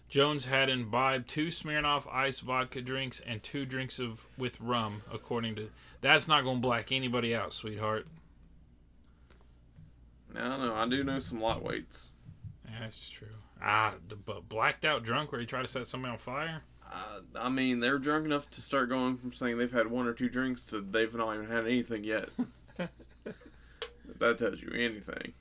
Jones 0.08 0.46
had 0.46 0.68
imbibed 0.68 1.28
two 1.28 1.48
Smirnoff 1.48 2.06
Ice 2.12 2.40
vodka 2.40 2.80
drinks 2.80 3.20
and 3.20 3.42
two 3.42 3.66
drinks 3.66 3.98
of 3.98 4.26
with 4.38 4.60
rum, 4.60 5.02
according 5.12 5.56
to. 5.56 5.70
That's 6.00 6.28
not 6.28 6.44
going 6.44 6.56
to 6.58 6.62
black 6.62 6.92
anybody 6.92 7.34
out, 7.34 7.52
sweetheart. 7.52 8.06
I 10.36 10.48
don't 10.48 10.60
know. 10.60 10.74
I 10.74 10.88
do 10.88 11.02
know 11.04 11.20
some 11.20 11.40
lightweights. 11.40 12.10
That's 12.80 13.08
true. 13.08 13.28
Ah, 13.62 13.94
but 14.26 14.48
blacked 14.48 14.84
out 14.84 15.04
drunk 15.04 15.32
where 15.32 15.40
he 15.40 15.46
tried 15.46 15.62
to 15.62 15.68
set 15.68 15.86
somebody 15.86 16.12
on 16.12 16.18
fire. 16.18 16.62
Uh, 16.84 17.20
I 17.36 17.48
mean, 17.48 17.80
they're 17.80 17.98
drunk 17.98 18.26
enough 18.26 18.50
to 18.50 18.60
start 18.60 18.88
going 18.88 19.16
from 19.16 19.32
saying 19.32 19.58
they've 19.58 19.72
had 19.72 19.90
one 19.90 20.06
or 20.06 20.12
two 20.12 20.28
drinks 20.28 20.64
to 20.66 20.80
they've 20.80 21.14
not 21.14 21.34
even 21.34 21.48
had 21.48 21.64
anything 21.64 22.04
yet. 22.04 22.28
if 22.78 24.18
that 24.18 24.38
tells 24.38 24.60
you 24.60 24.70
anything. 24.74 25.32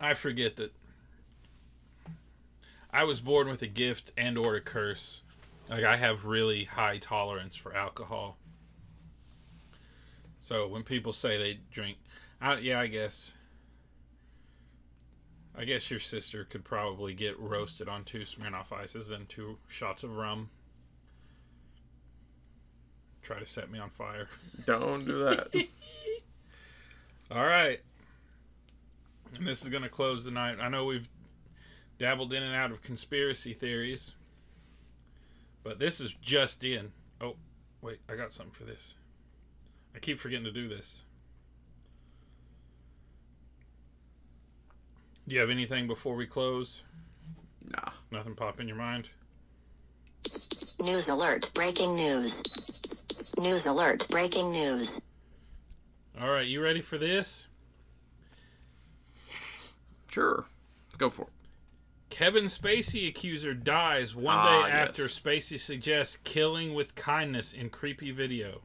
I 0.00 0.14
forget 0.14 0.56
that 0.56 0.72
I 2.90 3.04
was 3.04 3.20
born 3.20 3.48
with 3.48 3.62
a 3.62 3.66
gift 3.66 4.12
and 4.16 4.38
or 4.38 4.56
a 4.56 4.60
curse. 4.60 5.22
Like 5.68 5.84
I 5.84 5.96
have 5.96 6.24
really 6.24 6.64
high 6.64 6.98
tolerance 6.98 7.54
for 7.54 7.76
alcohol. 7.76 8.38
So 10.40 10.66
when 10.66 10.82
people 10.82 11.12
say 11.12 11.36
they 11.36 11.60
drink, 11.70 11.98
I, 12.40 12.56
yeah, 12.58 12.80
I 12.80 12.86
guess. 12.86 13.34
I 15.54 15.64
guess 15.64 15.90
your 15.90 16.00
sister 16.00 16.44
could 16.44 16.64
probably 16.64 17.12
get 17.12 17.38
roasted 17.38 17.88
on 17.88 18.04
two 18.04 18.20
Smirnoff 18.20 18.72
ices 18.72 19.10
and 19.10 19.28
two 19.28 19.58
shots 19.68 20.02
of 20.02 20.16
rum. 20.16 20.48
Try 23.20 23.38
to 23.38 23.46
set 23.46 23.70
me 23.70 23.78
on 23.78 23.90
fire. 23.90 24.28
Don't 24.64 25.04
do 25.04 25.24
that. 25.24 25.48
All 27.30 27.44
right. 27.44 27.80
And 29.34 29.46
this 29.46 29.62
is 29.62 29.68
going 29.68 29.82
to 29.82 29.88
close 29.88 30.24
the 30.24 30.30
night. 30.30 30.58
I 30.60 30.68
know 30.68 30.84
we've 30.84 31.08
dabbled 31.98 32.32
in 32.32 32.42
and 32.42 32.54
out 32.54 32.70
of 32.70 32.82
conspiracy 32.82 33.52
theories, 33.52 34.14
but 35.62 35.78
this 35.78 36.00
is 36.00 36.14
just 36.20 36.64
in. 36.64 36.92
Oh, 37.20 37.36
wait, 37.82 37.98
I 38.08 38.16
got 38.16 38.32
something 38.32 38.52
for 38.52 38.64
this. 38.64 38.94
I 39.94 39.98
keep 39.98 40.18
forgetting 40.18 40.44
to 40.44 40.52
do 40.52 40.68
this. 40.68 41.02
Do 45.28 45.34
you 45.34 45.40
have 45.40 45.50
anything 45.50 45.86
before 45.86 46.16
we 46.16 46.26
close? 46.26 46.82
nah. 47.70 47.90
Nothing 48.10 48.34
pop 48.34 48.60
in 48.60 48.66
your 48.66 48.76
mind? 48.76 49.10
News 50.80 51.08
alert. 51.08 51.50
Breaking 51.54 51.94
news. 51.94 52.42
News 53.38 53.66
alert. 53.66 54.08
Breaking 54.10 54.50
news. 54.50 55.04
All 56.20 56.30
right, 56.30 56.46
you 56.46 56.60
ready 56.60 56.80
for 56.80 56.98
this? 56.98 57.46
Sure. 60.10 60.46
Let's 60.88 60.96
go 60.96 61.10
for 61.10 61.22
it. 61.22 61.28
Kevin 62.10 62.46
Spacey 62.46 63.08
accuser 63.08 63.54
dies 63.54 64.14
one 64.16 64.36
Ah, 64.36 64.66
day 64.66 64.72
after 64.72 65.02
yes. 65.02 65.18
Spacey 65.18 65.58
suggests 65.60 66.16
killing 66.18 66.74
with 66.74 66.96
kindness 66.96 67.52
in 67.52 67.70
creepy 67.70 68.10
video. 68.10 68.62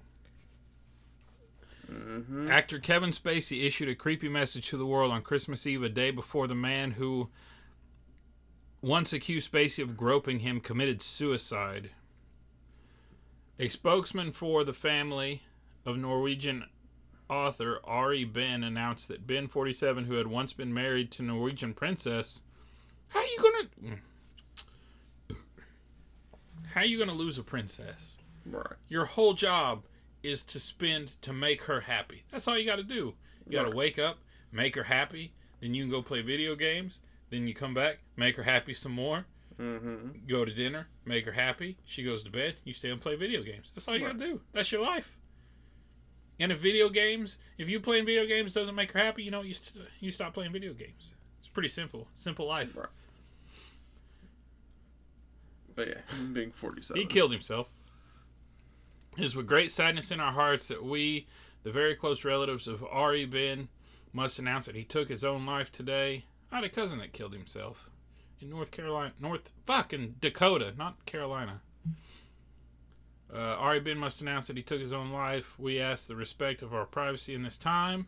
Mm-hmm. 1.91 2.49
Actor 2.49 2.79
Kevin 2.79 3.11
Spacey 3.11 3.65
issued 3.65 3.89
a 3.89 3.95
creepy 3.95 4.27
message 4.27 4.69
to 4.69 4.77
the 4.77 4.85
world 4.87 5.11
on 5.11 5.21
Christmas 5.21 5.67
Eve, 5.67 5.83
a 5.83 5.89
day 5.89 6.09
before 6.09 6.47
the 6.47 6.55
man 6.55 6.91
who 6.91 7.29
once 8.81 9.13
accused 9.13 9.51
Spacey 9.51 9.83
of 9.83 9.95
groping 9.95 10.39
him 10.39 10.59
committed 10.59 11.01
suicide. 11.01 11.91
A 13.59 13.69
spokesman 13.69 14.31
for 14.31 14.63
the 14.63 14.73
family 14.73 15.43
of 15.85 15.97
Norwegian 15.97 16.65
author 17.29 17.79
Ari 17.83 18.23
Behn 18.25 18.63
announced 18.63 19.07
that 19.07 19.25
Behn, 19.27 19.47
47, 19.47 20.05
who 20.05 20.15
had 20.15 20.27
once 20.27 20.53
been 20.53 20.73
married 20.73 21.11
to 21.11 21.23
Norwegian 21.23 21.73
princess, 21.73 22.41
how 23.09 23.19
are 23.19 23.25
you 23.25 23.67
gonna, 23.77 23.97
how 26.73 26.81
are 26.81 26.85
you 26.85 26.97
gonna 26.99 27.13
lose 27.13 27.37
a 27.37 27.43
princess? 27.43 28.17
Right. 28.45 28.65
Your 28.87 29.05
whole 29.05 29.33
job 29.33 29.83
is 30.23 30.43
to 30.43 30.59
spend 30.59 31.19
to 31.21 31.33
make 31.33 31.63
her 31.63 31.81
happy. 31.81 32.23
That's 32.31 32.47
all 32.47 32.57
you 32.57 32.65
got 32.65 32.77
to 32.77 32.83
do. 32.83 33.13
You 33.47 33.51
got 33.51 33.69
to 33.69 33.75
wake 33.75 33.99
up, 33.99 34.17
make 34.51 34.75
her 34.75 34.83
happy, 34.83 35.33
then 35.61 35.73
you 35.73 35.83
can 35.83 35.91
go 35.91 36.01
play 36.01 36.21
video 36.21 36.55
games. 36.55 36.99
Then 37.31 37.47
you 37.47 37.53
come 37.55 37.73
back, 37.73 37.99
make 38.15 38.35
her 38.37 38.43
happy 38.43 38.73
some 38.73 38.91
more. 38.91 39.25
Mm-hmm. 39.59 40.27
Go 40.27 40.45
to 40.45 40.53
dinner, 40.53 40.87
make 41.05 41.25
her 41.25 41.31
happy. 41.31 41.77
She 41.85 42.03
goes 42.03 42.23
to 42.23 42.29
bed. 42.31 42.55
You 42.63 42.73
stay 42.73 42.89
and 42.91 43.01
play 43.01 43.15
video 43.15 43.41
games. 43.41 43.71
That's 43.73 43.87
all 43.87 43.95
you 43.97 44.05
Right. 44.05 44.17
got 44.17 44.23
to 44.25 44.31
do. 44.33 44.41
That's 44.53 44.71
your 44.71 44.81
life. 44.81 45.15
And 46.39 46.51
if 46.51 46.59
video 46.59 46.89
games, 46.89 47.37
if 47.57 47.69
you 47.69 47.79
playing 47.79 48.05
video 48.05 48.25
games 48.25 48.53
doesn't 48.53 48.75
make 48.75 48.91
her 48.91 48.99
happy, 48.99 49.23
you 49.23 49.31
know 49.31 49.41
you 49.41 49.53
st- 49.53 49.85
you 49.99 50.11
stop 50.11 50.33
playing 50.33 50.51
video 50.51 50.73
games. 50.73 51.13
It's 51.39 51.47
pretty 51.47 51.69
simple. 51.69 52.07
Simple 52.13 52.47
life. 52.47 52.75
Right. 52.75 52.87
But 55.75 55.87
yeah, 55.89 56.25
being 56.33 56.51
47. 56.51 57.01
He 57.01 57.07
killed 57.07 57.31
himself. 57.31 57.69
It 59.17 59.23
is 59.23 59.35
with 59.35 59.47
great 59.47 59.71
sadness 59.71 60.11
in 60.11 60.19
our 60.19 60.31
hearts 60.31 60.67
that 60.67 60.83
we, 60.83 61.27
the 61.63 61.71
very 61.71 61.95
close 61.95 62.25
relatives 62.25 62.67
of 62.67 62.83
Ari 62.83 63.25
Behn, 63.25 63.69
must 64.11 64.39
announce 64.39 64.65
that 64.65 64.75
he 64.75 64.83
took 64.83 65.09
his 65.09 65.23
own 65.23 65.45
life 65.45 65.71
today. 65.71 66.25
I 66.51 66.55
had 66.55 66.63
a 66.63 66.69
cousin 66.69 66.99
that 66.99 67.13
killed 67.13 67.33
himself 67.33 67.89
in 68.41 68.49
North 68.49 68.71
Carolina, 68.71 69.13
North 69.19 69.51
fucking 69.65 70.15
Dakota, 70.21 70.73
not 70.77 71.05
Carolina. 71.05 71.61
Uh, 73.35 73.57
Ari 73.59 73.81
Behn 73.81 73.97
must 73.97 74.21
announce 74.21 74.47
that 74.47 74.55
he 74.55 74.63
took 74.63 74.79
his 74.79 74.93
own 74.93 75.11
life. 75.11 75.59
We 75.59 75.81
ask 75.81 76.07
the 76.07 76.15
respect 76.15 76.61
of 76.61 76.73
our 76.73 76.85
privacy 76.85 77.33
in 77.33 77.43
this 77.43 77.57
time. 77.57 78.07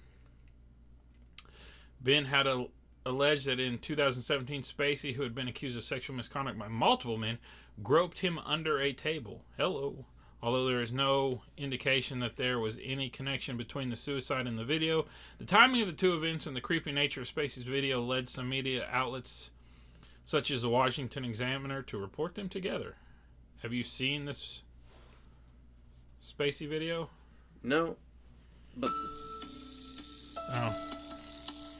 Behn 2.01 2.25
had 2.25 2.47
a, 2.47 2.67
alleged 3.05 3.47
that 3.47 3.59
in 3.59 3.77
2017, 3.79 4.63
Spacey, 4.63 5.13
who 5.13 5.23
had 5.23 5.35
been 5.35 5.49
accused 5.49 5.77
of 5.77 5.83
sexual 5.83 6.15
misconduct 6.15 6.57
by 6.57 6.69
multiple 6.69 7.17
men, 7.17 7.39
groped 7.83 8.19
him 8.19 8.39
under 8.39 8.79
a 8.79 8.93
table. 8.93 9.43
Hello. 9.57 10.05
Although 10.41 10.67
there 10.67 10.81
is 10.81 10.93
no 10.93 11.41
indication 11.57 12.19
that 12.19 12.37
there 12.37 12.59
was 12.59 12.79
any 12.81 13.09
connection 13.09 13.57
between 13.57 13.89
the 13.89 13.95
suicide 13.97 14.47
and 14.47 14.57
the 14.57 14.63
video, 14.63 15.07
the 15.39 15.45
timing 15.45 15.81
of 15.81 15.87
the 15.87 15.93
two 15.93 16.13
events 16.13 16.47
and 16.47 16.55
the 16.55 16.61
creepy 16.61 16.93
nature 16.93 17.21
of 17.21 17.27
Spacey's 17.27 17.63
video 17.63 18.01
led 18.01 18.29
some 18.29 18.47
media 18.47 18.87
outlets, 18.89 19.51
such 20.23 20.51
as 20.51 20.61
the 20.61 20.69
Washington 20.69 21.25
Examiner, 21.25 21.81
to 21.81 21.97
report 21.97 22.35
them 22.35 22.47
together. 22.47 22.95
Have 23.63 23.73
you 23.73 23.83
seen 23.83 24.25
this 24.25 24.61
Spacey 26.21 26.67
video? 26.67 27.09
No. 27.63 27.95
But 28.75 28.91
Oh. 30.49 30.75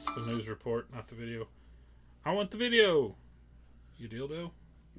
It's 0.02 0.14
the 0.14 0.20
news 0.26 0.48
report, 0.48 0.92
not 0.94 1.08
the 1.08 1.14
video. 1.14 1.48
I 2.24 2.32
want 2.32 2.50
the 2.50 2.56
video! 2.58 3.14
You 3.98 4.08
dildo? 4.08 4.50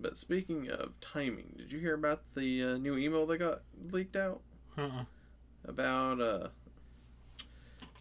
but 0.02 0.18
speaking 0.18 0.70
of 0.70 0.94
timing, 1.02 1.54
did 1.58 1.72
you 1.74 1.80
hear 1.80 1.94
about 1.94 2.22
the 2.34 2.64
uh, 2.64 2.78
new 2.78 2.98
email 2.98 3.26
that 3.26 3.38
got 3.38 3.62
leaked 3.92 4.16
out 4.16 4.40
Uh-uh. 4.78 5.04
about 5.66 6.22
uh 6.22 6.48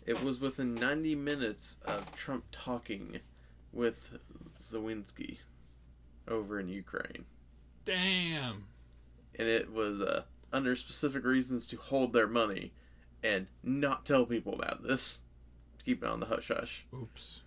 it 0.06 0.22
was 0.22 0.38
within 0.40 0.74
90 0.74 1.16
minutes 1.16 1.76
of 1.84 2.14
Trump 2.14 2.44
talking 2.52 3.18
with 3.72 4.16
Zelensky 4.56 5.38
over 6.28 6.58
in 6.60 6.68
Ukraine. 6.68 7.24
Damn. 7.84 8.64
And 9.38 9.48
it 9.48 9.72
was 9.72 10.00
uh 10.00 10.22
under 10.52 10.74
specific 10.76 11.24
reasons 11.24 11.66
to 11.66 11.76
hold 11.76 12.12
their 12.12 12.26
money 12.26 12.72
and 13.22 13.46
not 13.62 14.04
tell 14.06 14.24
people 14.26 14.54
about 14.54 14.82
this. 14.82 15.22
To 15.78 15.84
keep 15.84 16.02
it 16.02 16.08
on 16.08 16.20
the 16.20 16.26
hush 16.26 16.48
hush. 16.48 16.86
Oops. 16.94 17.42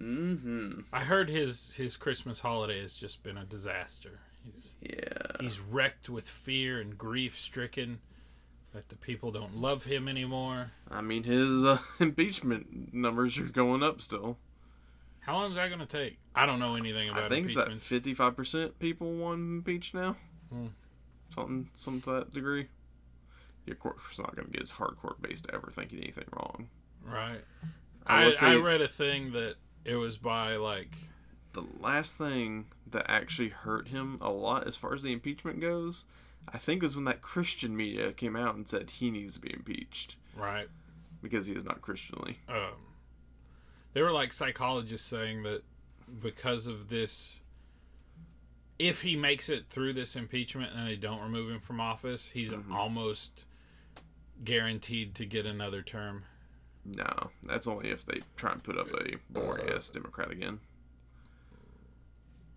Mm-hmm. 0.00 0.80
I 0.92 1.00
heard 1.00 1.28
his 1.30 1.74
his 1.76 1.96
Christmas 1.96 2.40
holiday 2.40 2.80
has 2.82 2.94
just 2.94 3.22
been 3.22 3.36
a 3.36 3.44
disaster. 3.44 4.18
He's 4.44 4.74
Yeah. 4.80 5.36
he's 5.40 5.60
wrecked 5.60 6.08
with 6.08 6.28
fear 6.28 6.80
and 6.80 6.98
grief 6.98 7.38
stricken 7.38 8.00
that 8.72 8.88
the 8.88 8.96
people 8.96 9.30
don't 9.30 9.56
love 9.56 9.84
him 9.84 10.08
anymore. 10.08 10.72
I 10.90 11.00
mean, 11.00 11.22
his 11.22 11.64
uh, 11.64 11.78
impeachment 12.00 12.92
numbers 12.92 13.38
are 13.38 13.44
going 13.44 13.82
up 13.84 14.00
still. 14.00 14.36
How 15.20 15.34
long 15.36 15.50
is 15.50 15.56
that 15.56 15.68
going 15.68 15.78
to 15.80 15.86
take? 15.86 16.18
I 16.34 16.44
don't 16.44 16.58
know 16.58 16.74
anything 16.74 17.08
about 17.08 17.24
I 17.24 17.28
think 17.28 17.48
it's 17.48 17.56
at 17.56 17.72
fifty-five 17.80 18.36
percent 18.36 18.78
people 18.80 19.12
want 19.14 19.38
impeached 19.40 19.94
now. 19.94 20.16
Hmm. 20.50 20.66
Something, 21.34 21.68
something 21.74 22.00
to 22.02 22.10
that 22.12 22.32
degree. 22.32 22.68
Yeah, 23.66 23.72
of 23.72 23.80
course, 23.80 23.98
it's 24.10 24.18
not 24.18 24.36
going 24.36 24.46
to 24.46 24.52
get 24.52 24.60
his 24.60 24.72
hardcore 24.72 25.20
base 25.20 25.40
to 25.42 25.54
ever 25.54 25.70
thinking 25.72 25.98
anything 26.00 26.26
wrong. 26.32 26.68
right. 27.04 27.40
I 28.06 28.34
I, 28.40 28.52
I 28.52 28.54
read 28.56 28.82
a 28.82 28.88
thing 28.88 29.32
that 29.32 29.54
it 29.84 29.96
was 29.96 30.18
by 30.18 30.56
like 30.56 30.90
The 31.54 31.64
last 31.80 32.18
thing 32.18 32.66
that 32.90 33.06
actually 33.08 33.48
hurt 33.48 33.88
him 33.88 34.18
a 34.20 34.30
lot, 34.30 34.66
as 34.66 34.76
far 34.76 34.92
as 34.94 35.02
the 35.02 35.12
impeachment 35.12 35.60
goes, 35.60 36.04
I 36.46 36.58
think 36.58 36.82
was 36.82 36.94
when 36.94 37.06
that 37.06 37.22
Christian 37.22 37.74
media 37.76 38.12
came 38.12 38.36
out 38.36 38.54
and 38.54 38.68
said 38.68 38.90
he 38.90 39.10
needs 39.10 39.34
to 39.36 39.40
be 39.40 39.52
impeached 39.54 40.16
right. 40.36 40.68
because 41.22 41.46
he 41.46 41.54
is 41.54 41.64
not 41.64 41.80
Christianly. 41.80 42.38
um, 42.48 42.74
they 43.94 44.02
were 44.02 44.12
like 44.12 44.32
psychologists 44.32 45.08
saying 45.08 45.44
that 45.44 45.62
because 46.20 46.66
of 46.66 46.90
this 46.90 47.40
if 48.78 49.02
he 49.02 49.16
makes 49.16 49.48
it 49.48 49.66
through 49.70 49.92
this 49.92 50.16
impeachment 50.16 50.72
and 50.74 50.86
they 50.88 50.96
don't 50.96 51.20
remove 51.22 51.50
him 51.50 51.60
from 51.60 51.80
office 51.80 52.30
he's 52.30 52.52
almost 52.72 53.46
guaranteed 54.44 55.14
to 55.14 55.24
get 55.24 55.46
another 55.46 55.82
term 55.82 56.24
No, 56.84 57.30
that's 57.42 57.66
only 57.66 57.90
if 57.90 58.04
they 58.04 58.20
try 58.36 58.52
and 58.52 58.62
put 58.62 58.76
up 58.76 58.88
a 58.92 59.16
boring 59.30 59.68
ass 59.70 59.90
Democrat 59.90 60.30
again. 60.30 60.60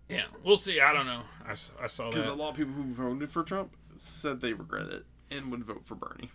Yeah, 0.08 0.24
we'll 0.42 0.56
see. 0.56 0.80
I 0.80 0.92
don't 0.92 1.06
know. 1.06 1.22
I, 1.46 1.52
I 1.52 1.86
saw 1.86 2.08
Because 2.08 2.28
a 2.28 2.34
lot 2.34 2.50
of 2.50 2.56
people 2.56 2.72
who 2.72 2.84
voted 2.84 3.30
for 3.30 3.42
Trump 3.42 3.76
said 3.96 4.40
they 4.40 4.52
regret 4.52 4.88
it 4.88 5.04
and 5.30 5.50
would 5.50 5.64
vote 5.64 5.84
for 5.84 5.94
Bernie. 5.94 6.30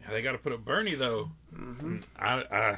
Yeah, 0.00 0.10
they 0.10 0.22
got 0.22 0.32
to 0.32 0.38
put 0.38 0.52
up 0.52 0.64
Bernie 0.64 0.94
though. 0.94 1.30
Mm-hmm. 1.54 1.98
I, 2.18 2.44
I 2.50 2.76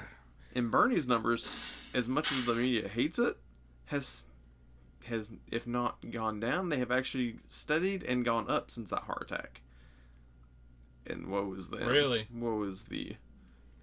And 0.55 0.71
Bernie's 0.71 1.07
numbers, 1.07 1.71
as 1.95 2.09
much 2.09 2.33
as 2.33 2.45
the 2.47 2.55
media 2.55 2.89
hates 2.89 3.19
it, 3.19 3.37
has 3.87 4.27
has 5.07 5.33
if 5.51 5.67
not 5.67 6.11
gone 6.11 6.41
down, 6.41 6.69
they 6.69 6.79
have 6.79 6.91
actually 6.91 7.37
studied 7.49 8.03
and 8.03 8.25
gone 8.25 8.49
up 8.51 8.71
since 8.71 8.91
that 8.91 9.03
heart 9.03 9.31
attack. 9.31 9.63
And 11.07 11.27
what 11.29 11.47
was 11.47 11.71
the 11.71 11.79
Really? 11.79 12.29
What 12.33 12.53
was 12.57 12.85
the 12.85 13.17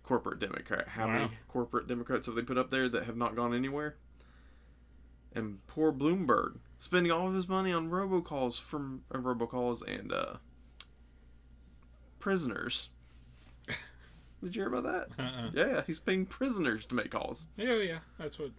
corporate 0.04 0.40
Democrat? 0.40 0.88
How 0.90 1.08
Wow. 1.08 1.14
many 1.14 1.30
corporate 1.48 1.88
Democrats 1.88 2.26
have 2.28 2.36
they 2.36 2.42
put 2.42 2.58
up 2.58 2.70
there 2.70 2.88
that 2.90 3.04
have 3.06 3.18
not 3.18 3.36
gone 3.36 3.54
anywhere? 3.54 3.96
And 5.36 5.66
poor 5.68 5.92
Bloomberg 5.92 6.58
spending 6.78 7.12
all 7.12 7.28
of 7.28 7.34
his 7.36 7.48
money 7.48 7.72
on 7.72 7.90
robocalls 7.90 8.60
from 8.60 9.04
uh, 9.14 9.18
robocalls 9.20 9.82
and 9.88 10.12
uh, 10.12 10.36
prisoners. 12.20 12.90
Did 14.44 14.56
you 14.56 14.62
hear 14.64 14.74
about 14.74 14.84
that? 14.84 15.22
uh-uh. 15.24 15.50
Yeah, 15.54 15.82
he's 15.86 16.00
paying 16.00 16.26
prisoners 16.26 16.86
to 16.88 16.96
make 16.96 17.12
calls. 17.12 17.50
yeah, 17.58 17.76
yeah, 17.76 18.00
that's 18.18 18.40
what 18.40 18.52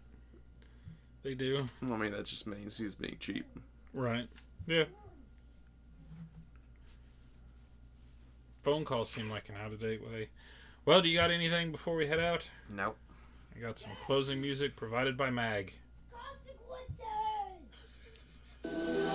they 1.23 1.35
do. 1.35 1.59
I 1.83 1.97
mean, 1.97 2.12
that 2.12 2.25
just 2.27 2.47
means 2.47 2.79
he's 2.79 2.95
being 2.95 3.16
cheap. 3.21 3.47
Right. 3.93 4.29
Yeah. 4.66 4.85
Phone 8.62 8.85
calls 8.85 9.11
seem 9.11 9.31
like 9.31 9.49
an 9.49 9.57
out 9.62 9.73
of 9.73 9.81
date 9.81 10.03
way. 10.03 10.29
Well, 10.85 11.03
do 11.03 11.09
you 11.09 11.18
got 11.18 11.31
anything 11.31 11.73
before 11.73 11.97
we 11.97 12.07
head 12.07 12.21
out? 12.21 12.51
Nope. 12.75 12.97
I 13.57 13.61
got 13.61 13.79
some 13.79 13.93
closing 14.05 14.41
music 14.41 14.77
provided 14.77 15.16
by 15.16 15.31
Mag. 15.31 15.75
Consequences! 18.64 19.10